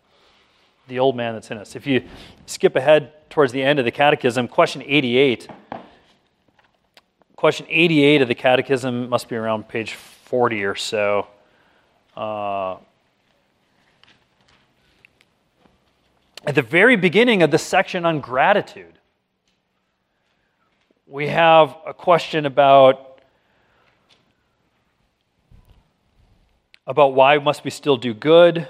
the 0.88 1.00
old 1.00 1.16
man 1.16 1.34
that's 1.34 1.52
in 1.52 1.58
us. 1.58 1.76
If 1.76 1.88
you 1.88 2.04
skip 2.46 2.76
ahead 2.76 3.30
towards 3.30 3.52
the 3.52 3.64
end 3.64 3.80
of 3.80 3.86
the 3.86 3.92
Catechism, 3.92 4.48
question 4.48 4.84
88, 4.86 5.48
question 7.36 7.66
88 7.70 8.22
of 8.22 8.28
the 8.28 8.36
Catechism 8.36 9.10
must 9.10 9.28
be 9.28 9.36
around 9.36 9.68
page 9.68 9.94
40 9.94 10.64
or 10.66 10.76
so. 10.76 11.28
Uh, 12.16 12.78
at 16.46 16.56
the 16.56 16.62
very 16.62 16.96
beginning 16.96 17.42
of 17.42 17.52
the 17.52 17.58
section 17.58 18.06
on 18.06 18.20
gratitude, 18.20 19.00
we 21.08 21.28
have 21.28 21.76
a 21.86 21.94
question 21.94 22.46
about 22.46 23.13
about 26.86 27.14
why 27.14 27.38
must 27.38 27.64
we 27.64 27.70
still 27.70 27.98
do 27.98 28.14
good. 28.14 28.68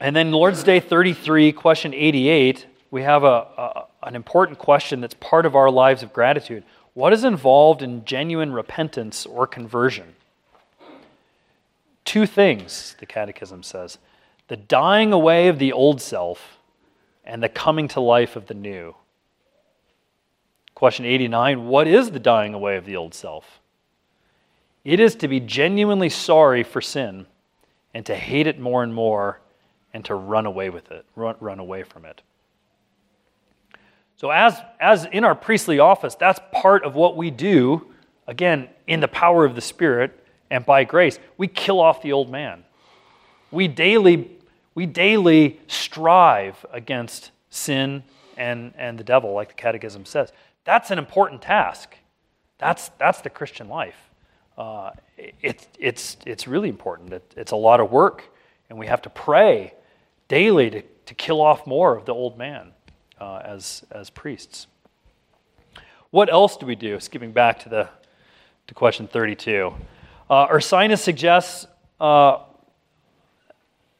And 0.00 0.14
then 0.14 0.30
Lord's 0.30 0.62
Day 0.62 0.80
33, 0.80 1.52
question 1.52 1.94
88, 1.94 2.66
we 2.90 3.02
have 3.02 3.24
a, 3.24 3.26
a, 3.26 3.86
an 4.02 4.14
important 4.14 4.58
question 4.58 5.00
that's 5.00 5.14
part 5.14 5.46
of 5.46 5.56
our 5.56 5.70
lives 5.70 6.02
of 6.02 6.12
gratitude. 6.12 6.64
What 6.94 7.12
is 7.12 7.24
involved 7.24 7.82
in 7.82 8.04
genuine 8.04 8.52
repentance 8.52 9.26
or 9.26 9.46
conversion? 9.46 10.14
Two 12.04 12.26
things, 12.26 12.94
the 13.00 13.06
Catechism 13.06 13.62
says 13.62 13.98
the 14.48 14.56
dying 14.56 15.12
away 15.12 15.48
of 15.48 15.58
the 15.58 15.72
old 15.72 16.00
self 16.00 16.58
and 17.24 17.42
the 17.42 17.48
coming 17.48 17.88
to 17.88 18.00
life 18.00 18.36
of 18.36 18.46
the 18.46 18.54
new. 18.54 18.94
Question 20.74 21.04
89 21.04 21.66
What 21.66 21.88
is 21.88 22.12
the 22.12 22.20
dying 22.20 22.54
away 22.54 22.76
of 22.76 22.84
the 22.84 22.96
old 22.96 23.12
self? 23.12 23.60
It 24.86 25.00
is 25.00 25.16
to 25.16 25.26
be 25.26 25.40
genuinely 25.40 26.08
sorry 26.08 26.62
for 26.62 26.80
sin 26.80 27.26
and 27.92 28.06
to 28.06 28.14
hate 28.14 28.46
it 28.46 28.60
more 28.60 28.84
and 28.84 28.94
more 28.94 29.40
and 29.92 30.04
to 30.04 30.14
run 30.14 30.46
away 30.46 30.70
with 30.70 30.92
it, 30.92 31.04
run, 31.16 31.34
run 31.40 31.58
away 31.58 31.82
from 31.82 32.04
it. 32.04 32.22
So, 34.14 34.30
as, 34.30 34.56
as 34.78 35.04
in 35.06 35.24
our 35.24 35.34
priestly 35.34 35.80
office, 35.80 36.14
that's 36.14 36.38
part 36.52 36.84
of 36.84 36.94
what 36.94 37.16
we 37.16 37.32
do, 37.32 37.92
again, 38.28 38.68
in 38.86 39.00
the 39.00 39.08
power 39.08 39.44
of 39.44 39.56
the 39.56 39.60
Spirit 39.60 40.24
and 40.52 40.64
by 40.64 40.84
grace. 40.84 41.18
We 41.36 41.48
kill 41.48 41.80
off 41.80 42.00
the 42.00 42.12
old 42.12 42.30
man. 42.30 42.62
We 43.50 43.66
daily, 43.66 44.30
we 44.76 44.86
daily 44.86 45.58
strive 45.66 46.64
against 46.72 47.32
sin 47.50 48.04
and, 48.36 48.72
and 48.78 48.96
the 49.00 49.04
devil, 49.04 49.32
like 49.32 49.48
the 49.48 49.54
Catechism 49.54 50.04
says. 50.04 50.32
That's 50.62 50.92
an 50.92 50.98
important 51.00 51.42
task. 51.42 51.96
That's, 52.58 52.90
that's 53.00 53.20
the 53.20 53.30
Christian 53.30 53.68
life 53.68 54.05
uh, 54.58 54.90
it, 55.16 55.66
it's, 55.78 56.16
it's 56.24 56.46
really 56.46 56.68
important. 56.68 57.12
It, 57.12 57.34
it's 57.36 57.52
a 57.52 57.56
lot 57.56 57.80
of 57.80 57.90
work. 57.90 58.24
And 58.68 58.78
we 58.78 58.86
have 58.86 59.02
to 59.02 59.10
pray 59.10 59.74
daily 60.28 60.70
to, 60.70 60.82
to 60.82 61.14
kill 61.14 61.40
off 61.40 61.66
more 61.66 61.96
of 61.96 62.04
the 62.04 62.12
old 62.12 62.36
man 62.36 62.72
uh, 63.20 63.40
as, 63.44 63.84
as 63.90 64.10
priests. 64.10 64.66
What 66.10 66.32
else 66.32 66.56
do 66.56 66.66
we 66.66 66.74
do? 66.74 66.98
Skipping 66.98 67.32
back 67.32 67.60
to, 67.60 67.68
the, 67.68 67.88
to 68.66 68.74
question 68.74 69.06
32. 69.06 69.74
Uh, 70.28 70.48
Ursinus 70.48 70.98
suggests 70.98 71.66
uh, 72.00 72.38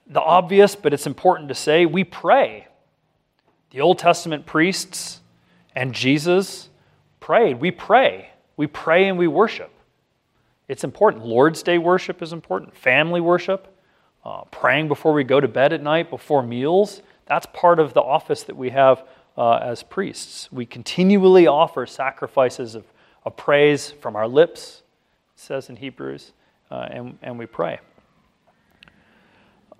the 0.06 0.20
obvious, 0.20 0.74
but 0.74 0.92
it's 0.92 1.06
important 1.06 1.48
to 1.48 1.54
say 1.54 1.86
we 1.86 2.04
pray. 2.04 2.66
The 3.70 3.80
Old 3.80 3.98
Testament 3.98 4.46
priests 4.46 5.20
and 5.74 5.92
Jesus 5.92 6.68
prayed. 7.20 7.60
We 7.60 7.70
pray. 7.70 8.30
We 8.56 8.66
pray 8.66 9.08
and 9.08 9.18
we 9.18 9.26
worship. 9.26 9.70
It's 10.68 10.84
important. 10.84 11.24
Lord's 11.24 11.62
Day 11.62 11.78
worship 11.78 12.22
is 12.22 12.32
important. 12.32 12.76
Family 12.76 13.20
worship, 13.20 13.76
uh, 14.24 14.42
praying 14.50 14.88
before 14.88 15.12
we 15.12 15.22
go 15.24 15.40
to 15.40 15.48
bed 15.48 15.72
at 15.72 15.82
night, 15.82 16.10
before 16.10 16.42
meals. 16.42 17.02
That's 17.26 17.46
part 17.52 17.78
of 17.78 17.94
the 17.94 18.02
office 18.02 18.42
that 18.44 18.56
we 18.56 18.70
have 18.70 19.04
uh, 19.36 19.56
as 19.56 19.82
priests. 19.82 20.50
We 20.50 20.66
continually 20.66 21.46
offer 21.46 21.86
sacrifices 21.86 22.74
of, 22.74 22.84
of 23.24 23.36
praise 23.36 23.90
from 23.90 24.16
our 24.16 24.26
lips, 24.26 24.82
says 25.36 25.68
in 25.68 25.76
Hebrews, 25.76 26.32
uh, 26.70 26.88
and, 26.90 27.18
and 27.22 27.38
we 27.38 27.46
pray. 27.46 27.78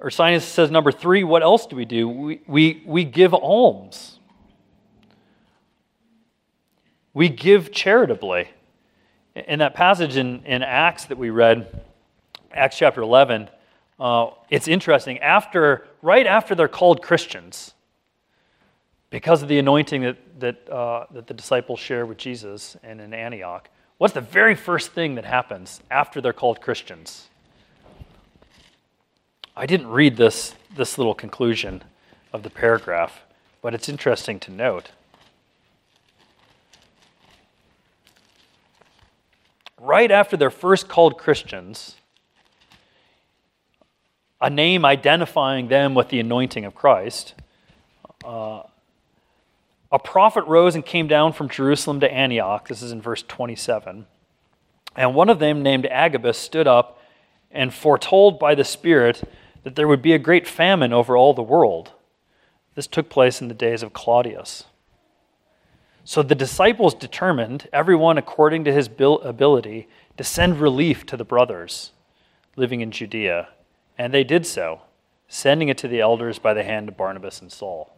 Ursinus 0.01 0.43
says, 0.43 0.71
number 0.71 0.93
three, 0.93 1.25
what 1.25 1.43
else 1.43 1.67
do 1.67 1.75
we 1.75 1.87
do? 1.87 2.09
We, 2.09 2.41
we, 2.47 2.83
we 2.85 3.05
give 3.05 3.33
alms. 3.33 4.19
We 7.15 7.31
give 7.31 7.73
charitably. 7.73 8.51
In 9.37 9.59
that 9.59 9.75
passage 9.75 10.17
in, 10.17 10.43
in 10.47 10.63
Acts 10.63 11.05
that 11.07 11.19
we 11.19 11.29
read, 11.29 11.83
Acts 12.53 12.79
chapter 12.79 13.03
11, 13.03 13.51
uh, 14.01 14.31
it's 14.49 14.67
interesting. 14.67 15.19
After, 15.19 15.87
right 16.01 16.27
after 16.27 16.55
they're 16.55 16.69
called 16.69 17.03
Christians, 17.03 17.75
because 19.11 19.43
of 19.43 19.49
the 19.49 19.59
anointing 19.59 20.01
that, 20.01 20.41
that, 20.41 20.69
uh, 20.71 21.05
that 21.11 21.27
the 21.27 21.35
disciples 21.35 21.81
share 21.81 22.07
with 22.07 22.17
Jesus 22.17 22.79
and 22.83 22.99
in 22.99 23.13
Antioch, 23.13 23.69
what's 23.99 24.15
the 24.15 24.23
very 24.23 24.55
first 24.55 24.93
thing 24.93 25.17
that 25.17 25.27
happens 25.27 25.83
after 25.91 26.23
they're 26.23 26.33
called 26.33 26.63
Christians? 26.63 27.29
I 29.55 29.67
didn't 29.67 29.89
read 29.89 30.17
this, 30.17 30.55
this 30.75 30.97
little 30.97 31.15
conclusion 31.15 31.83
of 32.33 32.43
the 32.43 32.51
paragraph, 32.51 33.23
but 33.61 33.75
it's 33.75 33.91
interesting 33.91 34.41
to 34.41 34.51
note. 34.51 34.93
Right 39.81 40.11
after 40.11 40.37
they're 40.37 40.51
first 40.51 40.89
called 40.89 41.19
Christians, 41.19 41.97
a 44.41 44.49
name 44.49 44.85
identifying 44.85 45.69
them 45.69 45.95
with 45.95 46.09
the 46.09 46.21
anointing 46.21 46.65
of 46.65 46.75
Christ, 46.75 47.35
uh, 48.25 48.63
a 49.93 49.99
prophet 49.99 50.45
rose 50.47 50.75
and 50.75 50.85
came 50.85 51.07
down 51.07 51.33
from 51.33 51.49
Jerusalem 51.49 52.01
to 52.01 52.13
Antioch. 52.13 52.69
This 52.69 52.83
is 52.83 52.91
in 52.91 53.01
verse 53.01 53.23
27. 53.23 54.07
And 54.97 55.15
one 55.15 55.29
of 55.29 55.39
them, 55.39 55.63
named 55.63 55.87
Agabus, 55.87 56.39
stood 56.39 56.67
up 56.67 57.01
and 57.51 57.73
foretold 57.73 58.39
by 58.39 58.55
the 58.55 58.65
Spirit 58.65 59.23
that 59.63 59.77
there 59.77 59.89
would 59.89 60.03
be 60.03 60.13
a 60.13 60.19
great 60.19 60.47
famine 60.49 60.93
over 60.93 61.17
all 61.17 61.35
the 61.35 61.43
world. 61.43 61.93
This 62.75 62.87
took 62.87 63.09
place 63.09 63.41
in 63.41 63.49
the 63.49 63.55
days 63.55 63.83
of 63.83 63.93
Claudius. 63.93 64.65
So 66.07 66.23
the 66.23 66.37
disciples 66.37 66.95
determined, 66.95 67.69
everyone 67.73 68.17
according 68.17 68.63
to 68.65 68.73
his 68.73 68.87
ability, 68.87 69.89
to 70.17 70.23
send 70.23 70.61
relief 70.61 71.05
to 71.07 71.17
the 71.17 71.25
brothers 71.25 71.91
living 72.55 72.81
in 72.81 72.93
Judea. 72.93 73.49
And 73.99 74.15
they 74.15 74.23
did 74.23 74.47
so, 74.47 74.83
sending 75.27 75.69
it 75.69 75.77
to 75.79 75.89
the 75.89 76.01
elders 76.01 76.39
by 76.39 76.55
the 76.55 76.63
hand 76.63 76.89
of 76.89 76.97
Barnabas 76.97 77.41
and 77.41 77.51
Saul. 77.51 77.93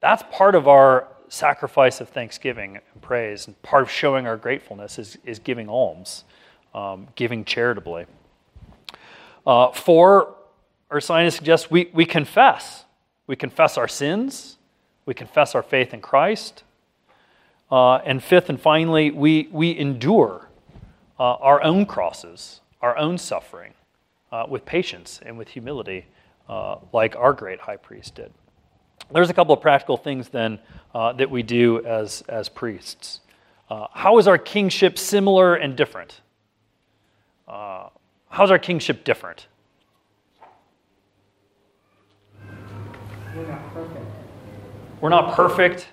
That's 0.00 0.22
part 0.30 0.54
of 0.54 0.68
our 0.68 1.08
sacrifice 1.28 2.00
of 2.00 2.08
thanksgiving 2.08 2.76
and 2.76 3.02
praise, 3.02 3.48
and 3.48 3.60
part 3.62 3.82
of 3.82 3.90
showing 3.90 4.28
our 4.28 4.36
gratefulness 4.36 4.96
is, 4.96 5.18
is 5.24 5.40
giving 5.40 5.68
alms, 5.68 6.22
um, 6.72 7.08
giving 7.16 7.44
charitably. 7.44 8.06
Uh, 9.44 9.72
for 9.72 10.36
Ursinus 10.88 11.32
suggests 11.32 11.68
we, 11.68 11.90
we 11.92 12.04
confess. 12.04 12.84
We 13.26 13.34
confess 13.34 13.76
our 13.76 13.88
sins. 13.88 14.56
We 15.04 15.14
confess 15.14 15.56
our 15.56 15.64
faith 15.64 15.92
in 15.92 16.00
Christ. 16.00 16.62
Uh, 17.72 17.96
and 18.04 18.22
fifth 18.22 18.50
and 18.50 18.60
finally, 18.60 19.10
we, 19.10 19.48
we 19.50 19.76
endure 19.78 20.46
uh, 21.18 21.36
our 21.36 21.62
own 21.62 21.86
crosses, 21.86 22.60
our 22.82 22.94
own 22.98 23.16
suffering 23.16 23.72
uh, 24.30 24.44
with 24.46 24.66
patience 24.66 25.20
and 25.24 25.38
with 25.38 25.48
humility, 25.48 26.04
uh, 26.50 26.76
like 26.92 27.16
our 27.16 27.32
great 27.32 27.60
high 27.60 27.78
priest 27.78 28.14
did. 28.14 28.30
There's 29.10 29.30
a 29.30 29.34
couple 29.34 29.54
of 29.54 29.62
practical 29.62 29.96
things 29.96 30.28
then 30.28 30.58
uh, 30.94 31.14
that 31.14 31.30
we 31.30 31.42
do 31.42 31.82
as, 31.86 32.22
as 32.28 32.50
priests. 32.50 33.20
Uh, 33.70 33.86
how 33.94 34.18
is 34.18 34.28
our 34.28 34.36
kingship 34.36 34.98
similar 34.98 35.54
and 35.54 35.74
different? 35.74 36.20
how's 38.28 38.50
our 38.50 38.58
kingship 38.58 39.04
different? 39.04 39.46
We're 43.34 43.46
not 43.46 43.74
perfect. 43.74 44.06
We're 45.00 45.08
not 45.08 45.34
perfect. 45.34 45.88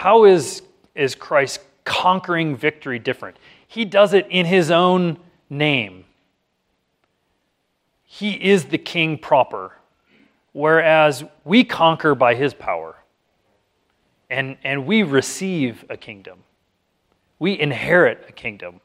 How 0.00 0.24
is, 0.24 0.62
is 0.94 1.14
Christ's 1.14 1.62
conquering 1.84 2.56
victory 2.56 2.98
different? 2.98 3.36
He 3.68 3.84
does 3.84 4.14
it 4.14 4.26
in 4.30 4.46
his 4.46 4.70
own 4.70 5.18
name. 5.50 6.06
He 8.04 8.32
is 8.32 8.64
the 8.64 8.78
king 8.78 9.18
proper, 9.18 9.76
whereas 10.52 11.22
we 11.44 11.64
conquer 11.64 12.14
by 12.14 12.34
his 12.34 12.54
power. 12.54 12.96
And, 14.30 14.56
and 14.64 14.86
we 14.86 15.02
receive 15.02 15.84
a 15.90 15.98
kingdom. 15.98 16.44
We 17.38 17.60
inherit 17.60 18.24
a 18.26 18.32
kingdom. 18.32 18.80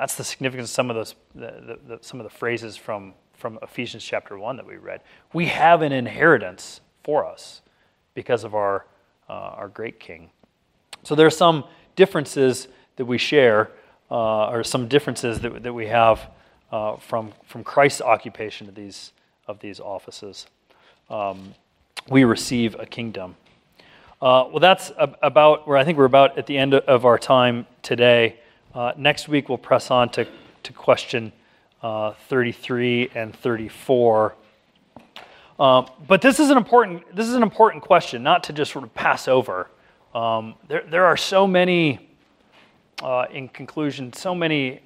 That's 0.00 0.16
the 0.16 0.24
significance 0.24 0.70
of 0.70 0.74
some 0.74 0.90
of 0.90 0.96
those, 0.96 1.14
the, 1.32 1.78
the, 1.86 1.96
the, 1.96 1.98
some 2.00 2.18
of 2.18 2.24
the 2.24 2.36
phrases 2.36 2.76
from, 2.76 3.14
from 3.34 3.60
Ephesians 3.62 4.02
chapter 4.02 4.36
1 4.36 4.56
that 4.56 4.66
we 4.66 4.78
read. 4.78 5.02
We 5.32 5.46
have 5.46 5.82
an 5.82 5.92
inheritance 5.92 6.80
for 7.04 7.24
us 7.24 7.62
because 8.14 8.42
of 8.42 8.56
our, 8.56 8.86
uh, 9.28 9.32
our 9.32 9.68
great 9.68 10.00
King. 10.00 10.30
So 11.06 11.14
there 11.14 11.28
are 11.28 11.30
some 11.30 11.62
differences 11.94 12.66
that 12.96 13.04
we 13.04 13.16
share, 13.16 13.70
uh, 14.10 14.48
or 14.48 14.64
some 14.64 14.88
differences 14.88 15.38
that, 15.38 15.62
that 15.62 15.72
we 15.72 15.86
have 15.86 16.28
uh, 16.72 16.96
from, 16.96 17.32
from 17.44 17.62
Christ's 17.62 18.00
occupation 18.00 18.68
of 18.68 18.74
these, 18.74 19.12
of 19.46 19.60
these 19.60 19.78
offices. 19.78 20.48
Um, 21.08 21.54
we 22.10 22.24
receive 22.24 22.74
a 22.80 22.86
kingdom. 22.86 23.36
Uh, 24.20 24.50
well, 24.50 24.58
that's 24.58 24.90
about 24.98 25.68
where 25.68 25.76
I 25.76 25.84
think 25.84 25.96
we're 25.96 26.06
about 26.06 26.38
at 26.38 26.46
the 26.46 26.58
end 26.58 26.74
of 26.74 27.04
our 27.04 27.18
time 27.20 27.66
today. 27.82 28.40
Uh, 28.74 28.92
next 28.96 29.28
week, 29.28 29.48
we'll 29.48 29.58
press 29.58 29.92
on 29.92 30.08
to, 30.08 30.26
to 30.64 30.72
question 30.72 31.30
uh, 31.84 32.14
33 32.28 33.10
and 33.14 33.32
34. 33.32 34.34
Um, 35.60 35.86
but 36.08 36.20
this 36.20 36.40
is 36.40 36.50
an 36.50 36.56
important 36.56 37.14
this 37.14 37.28
is 37.28 37.34
an 37.34 37.44
important 37.44 37.84
question, 37.84 38.24
not 38.24 38.42
to 38.42 38.52
just 38.52 38.72
sort 38.72 38.82
of 38.82 38.92
pass 38.92 39.28
over. 39.28 39.68
Um, 40.16 40.54
there, 40.66 40.82
there 40.90 41.04
are 41.04 41.16
so 41.18 41.46
many, 41.46 42.08
uh, 43.02 43.26
in 43.30 43.48
conclusion, 43.48 44.14
so 44.14 44.34
many 44.34 44.80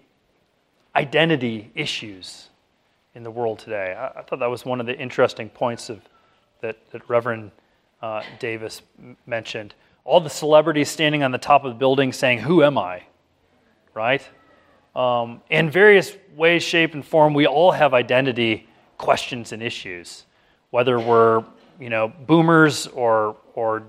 identity 0.96 1.70
issues 1.76 2.48
in 3.14 3.22
the 3.22 3.30
world 3.30 3.60
today. 3.60 3.94
I, 3.96 4.08
I, 4.08 4.22
thought 4.22 4.40
that 4.40 4.50
was 4.50 4.64
one 4.64 4.80
of 4.80 4.86
the 4.86 4.98
interesting 4.98 5.48
points 5.48 5.88
of 5.88 6.00
that, 6.62 6.78
that 6.90 7.08
Reverend 7.08 7.52
uh, 8.02 8.24
Davis 8.40 8.82
m- 8.98 9.16
mentioned. 9.24 9.72
All 10.04 10.20
the 10.20 10.28
celebrities 10.28 10.88
standing 10.88 11.22
on 11.22 11.30
the 11.30 11.38
top 11.38 11.64
of 11.64 11.74
the 11.74 11.78
building 11.78 12.12
saying, 12.12 12.40
"Who 12.40 12.64
am 12.64 12.76
I?" 12.76 13.04
Right? 13.94 14.28
Um, 14.96 15.42
in 15.48 15.70
various 15.70 16.16
ways, 16.34 16.64
shape, 16.64 16.94
and 16.94 17.06
form, 17.06 17.34
we 17.34 17.46
all 17.46 17.70
have 17.70 17.94
identity 17.94 18.66
questions 18.98 19.52
and 19.52 19.62
issues 19.62 20.24
whether 20.70 20.98
we're 20.98 21.44
you 21.78 21.90
know 21.90 22.12
boomers 22.26 22.86
or 22.88 23.36
or 23.54 23.84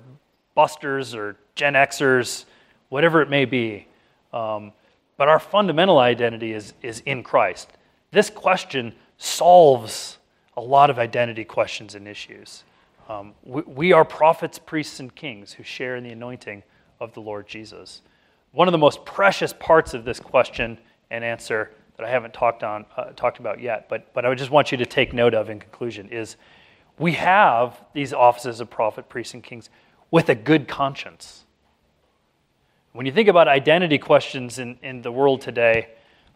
busters 0.62 1.16
or 1.16 1.36
Gen 1.56 1.74
Xers, 1.74 2.46
whatever 2.90 3.24
it 3.24 3.32
may 3.32 3.46
be. 3.46 3.88
Um, 4.32 4.74
but 5.18 5.28
our 5.28 5.40
fundamental 5.40 5.98
identity 5.98 6.54
is, 6.54 6.76
is 6.84 7.02
in 7.08 7.24
Christ. 7.24 7.72
This 8.12 8.30
question 8.30 8.94
solves 9.18 10.20
a 10.56 10.62
lot 10.62 10.92
of 10.92 11.00
identity 11.00 11.44
questions 11.44 11.96
and 11.96 12.08
issues. 12.08 12.64
Um, 13.10 13.34
we, 13.44 13.62
we 13.64 13.92
are 13.92 14.06
prophets, 14.06 14.60
priests, 14.60 15.00
and 15.00 15.14
kings 15.16 15.52
who 15.52 15.64
share 15.64 15.96
in 15.96 16.04
the 16.04 16.12
anointing 16.12 16.62
of 17.00 17.12
the 17.16 17.22
Lord 17.22 17.48
Jesus. 17.48 18.04
One 18.52 18.68
of 18.68 18.72
the 18.72 18.78
most 18.78 19.04
precious 19.04 19.54
parts 19.54 19.96
of 19.96 20.06
this 20.06 20.20
question 20.20 20.78
and 21.10 21.24
answer 21.24 21.72
that 21.98 22.06
I 22.06 22.10
haven't 22.12 22.36
talked, 22.36 22.64
on, 22.64 22.86
uh, 22.96 23.06
talked 23.16 23.40
about 23.40 23.60
yet, 23.60 23.90
but, 23.90 24.14
but 24.14 24.26
I 24.26 24.30
would 24.30 24.38
just 24.38 24.52
want 24.52 24.72
you 24.72 24.78
to 24.78 24.86
take 24.86 25.12
note 25.12 25.34
of 25.34 25.50
in 25.50 25.60
conclusion 25.60 26.08
is 26.10 26.36
we 27.00 27.14
have 27.14 27.84
these 27.94 28.14
offices 28.14 28.60
of 28.60 28.70
prophet, 28.70 29.10
priest, 29.10 29.34
and 29.34 29.42
kings 29.42 29.72
with 30.12 30.30
a 30.30 30.36
good 30.36 30.68
conscience. 30.68 31.46
When 32.92 33.06
you 33.06 33.14
think 33.14 33.30
about 33.30 33.48
identity 33.48 33.98
questions 33.98 34.60
in, 34.60 34.78
in 34.84 35.02
the 35.02 35.12
world 35.12 35.42
today 35.42 35.88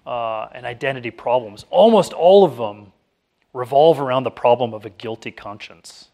uh, 0.07 0.47
and 0.53 0.65
identity 0.65 1.11
problems, 1.11 1.65
almost 1.69 2.13
all 2.13 2.45
of 2.45 2.55
them 2.55 2.93
revolve 3.53 3.99
around 3.99 4.23
the 4.23 4.31
problem 4.31 4.73
of 4.73 4.85
a 4.85 4.89
guilty 4.89 5.31
conscience. 5.31 6.09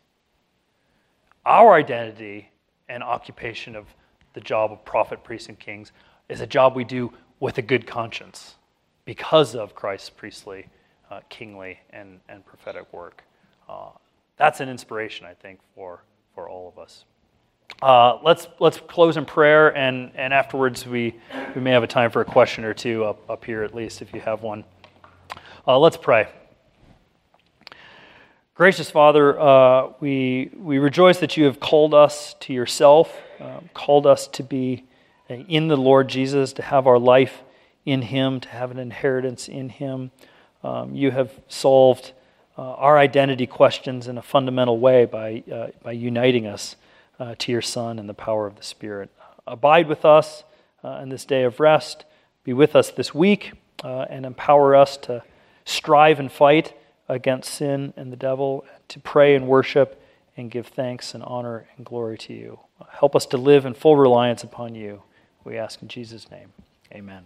Our 1.45 1.74
identity 1.74 2.49
and 2.89 3.03
occupation 3.03 3.76
of 3.76 3.86
the 4.34 4.41
job 4.41 4.72
of 4.72 4.84
prophet, 4.84 5.24
priest, 5.24 5.49
and 5.49 5.59
kings 5.59 5.91
is 6.30 6.41
a 6.41 6.47
job 6.47 6.76
we 6.76 6.84
do 6.84 7.14
with 7.39 7.57
a 7.57 7.62
good 7.62 7.86
conscience 7.86 8.55
because 9.05 9.55
of 9.55 9.76
Christ's 9.76 10.09
priestly, 10.09 10.68
uh, 11.09 11.22
kingly, 11.30 11.80
and, 11.91 12.20
and 12.30 12.45
prophetic 12.45 12.91
work. 12.93 13.24
Uh, 13.68 13.89
that's 14.38 14.59
an 14.59 14.70
inspiration, 14.70 15.26
I 15.26 15.34
think, 15.34 15.59
for, 15.76 16.03
for 16.34 16.47
all 16.49 16.68
of 16.68 16.82
us. 16.82 17.05
Uh, 17.82 18.19
let's, 18.24 18.47
let's 18.59 18.80
close 18.80 19.17
in 19.17 19.26
prayer, 19.26 19.76
and, 19.76 20.11
and 20.15 20.34
afterwards 20.34 20.86
we, 20.86 21.15
we 21.55 21.61
may 21.61 21.72
have 21.72 21.84
a 21.84 21.88
time 21.88 22.11
for 22.11 22.22
a 22.22 22.26
question 22.26 22.63
or 22.63 22.74
two 22.74 23.03
up, 23.03 23.30
up 23.30 23.43
here, 23.45 23.63
at 23.63 23.74
least, 23.74 24.01
if 24.01 24.13
you 24.13 24.22
have 24.22 24.43
one. 24.43 24.63
Uh, 25.67 25.78
let's 25.78 25.97
pray. 25.97 26.28
Gracious 28.53 28.91
Father, 28.91 29.39
uh, 29.39 29.93
we, 29.99 30.51
we 30.55 30.78
rejoice 30.78 31.19
that 31.19 31.38
you 31.38 31.45
have 31.45 31.59
called 31.59 31.93
us 31.93 32.36
to 32.41 32.53
yourself, 32.53 33.15
uh, 33.39 33.59
called 33.74 34.05
us 34.05 34.28
to 34.28 34.43
be 34.43 34.86
in 35.28 35.67
the 35.67 35.78
Lord 35.78 36.07
Jesus, 36.07 36.53
to 36.53 36.61
have 36.61 36.86
our 36.86 36.99
life 36.99 37.41
in 37.86 38.03
Him, 38.03 38.39
to 38.41 38.49
have 38.49 38.69
an 38.72 38.78
inheritance 38.78 39.47
in 39.47 39.69
Him. 39.69 40.11
Um, 40.63 40.93
you 40.93 41.11
have 41.11 41.32
solved 41.47 42.11
uh, 42.57 42.61
our 42.61 42.97
identity 42.97 43.47
questions 43.47 44.07
in 44.07 44.17
a 44.17 44.22
fundamental 44.22 44.78
way 44.78 45.05
by, 45.05 45.43
uh, 45.51 45.67
by 45.82 45.93
uniting 45.93 46.45
us 46.45 46.76
uh, 47.22 47.36
to 47.38 47.51
your 47.51 47.61
Son 47.61 47.99
and 47.99 48.09
the 48.09 48.15
power 48.15 48.47
of 48.47 48.55
the 48.55 48.63
Spirit. 48.63 49.11
Abide 49.45 49.88
with 49.88 50.05
us 50.05 50.43
uh, 50.84 50.99
in 51.03 51.09
this 51.09 51.24
day 51.24 51.43
of 51.43 51.59
rest. 51.59 52.03
Be 52.43 52.51
with 52.51 52.76
us 52.76 52.89
this 52.89 53.13
week 53.13 53.51
uh, 53.84 54.05
and 54.09 54.26
empower 54.26 54.76
us 54.76 54.97
to 54.97 55.24
strive 55.63 56.19
and 56.19 56.32
fight 56.32 56.74
against 57.07 57.53
sin 57.53 57.93
and 57.95 58.11
the 58.11 58.17
devil, 58.17 58.65
to 58.88 58.99
pray 58.99 59.36
and 59.36 59.47
worship 59.47 60.01
and 60.36 60.49
give 60.49 60.65
thanks 60.65 61.13
and 61.13 61.24
honor 61.24 61.67
and 61.78 61.86
glory 61.86 62.17
to 62.17 62.34
you. 62.34 62.59
Help 62.89 63.15
us 63.15 63.28
to 63.28 63.38
live 63.38 63.65
in 63.65 63.76
full 63.76 63.95
reliance 63.95 64.43
upon 64.43 64.74
you. 64.74 65.03
We 65.43 65.57
ask 65.57 65.82
in 65.82 65.89
Jesus' 65.89 66.32
name. 66.32 66.53
Amen. 66.91 67.24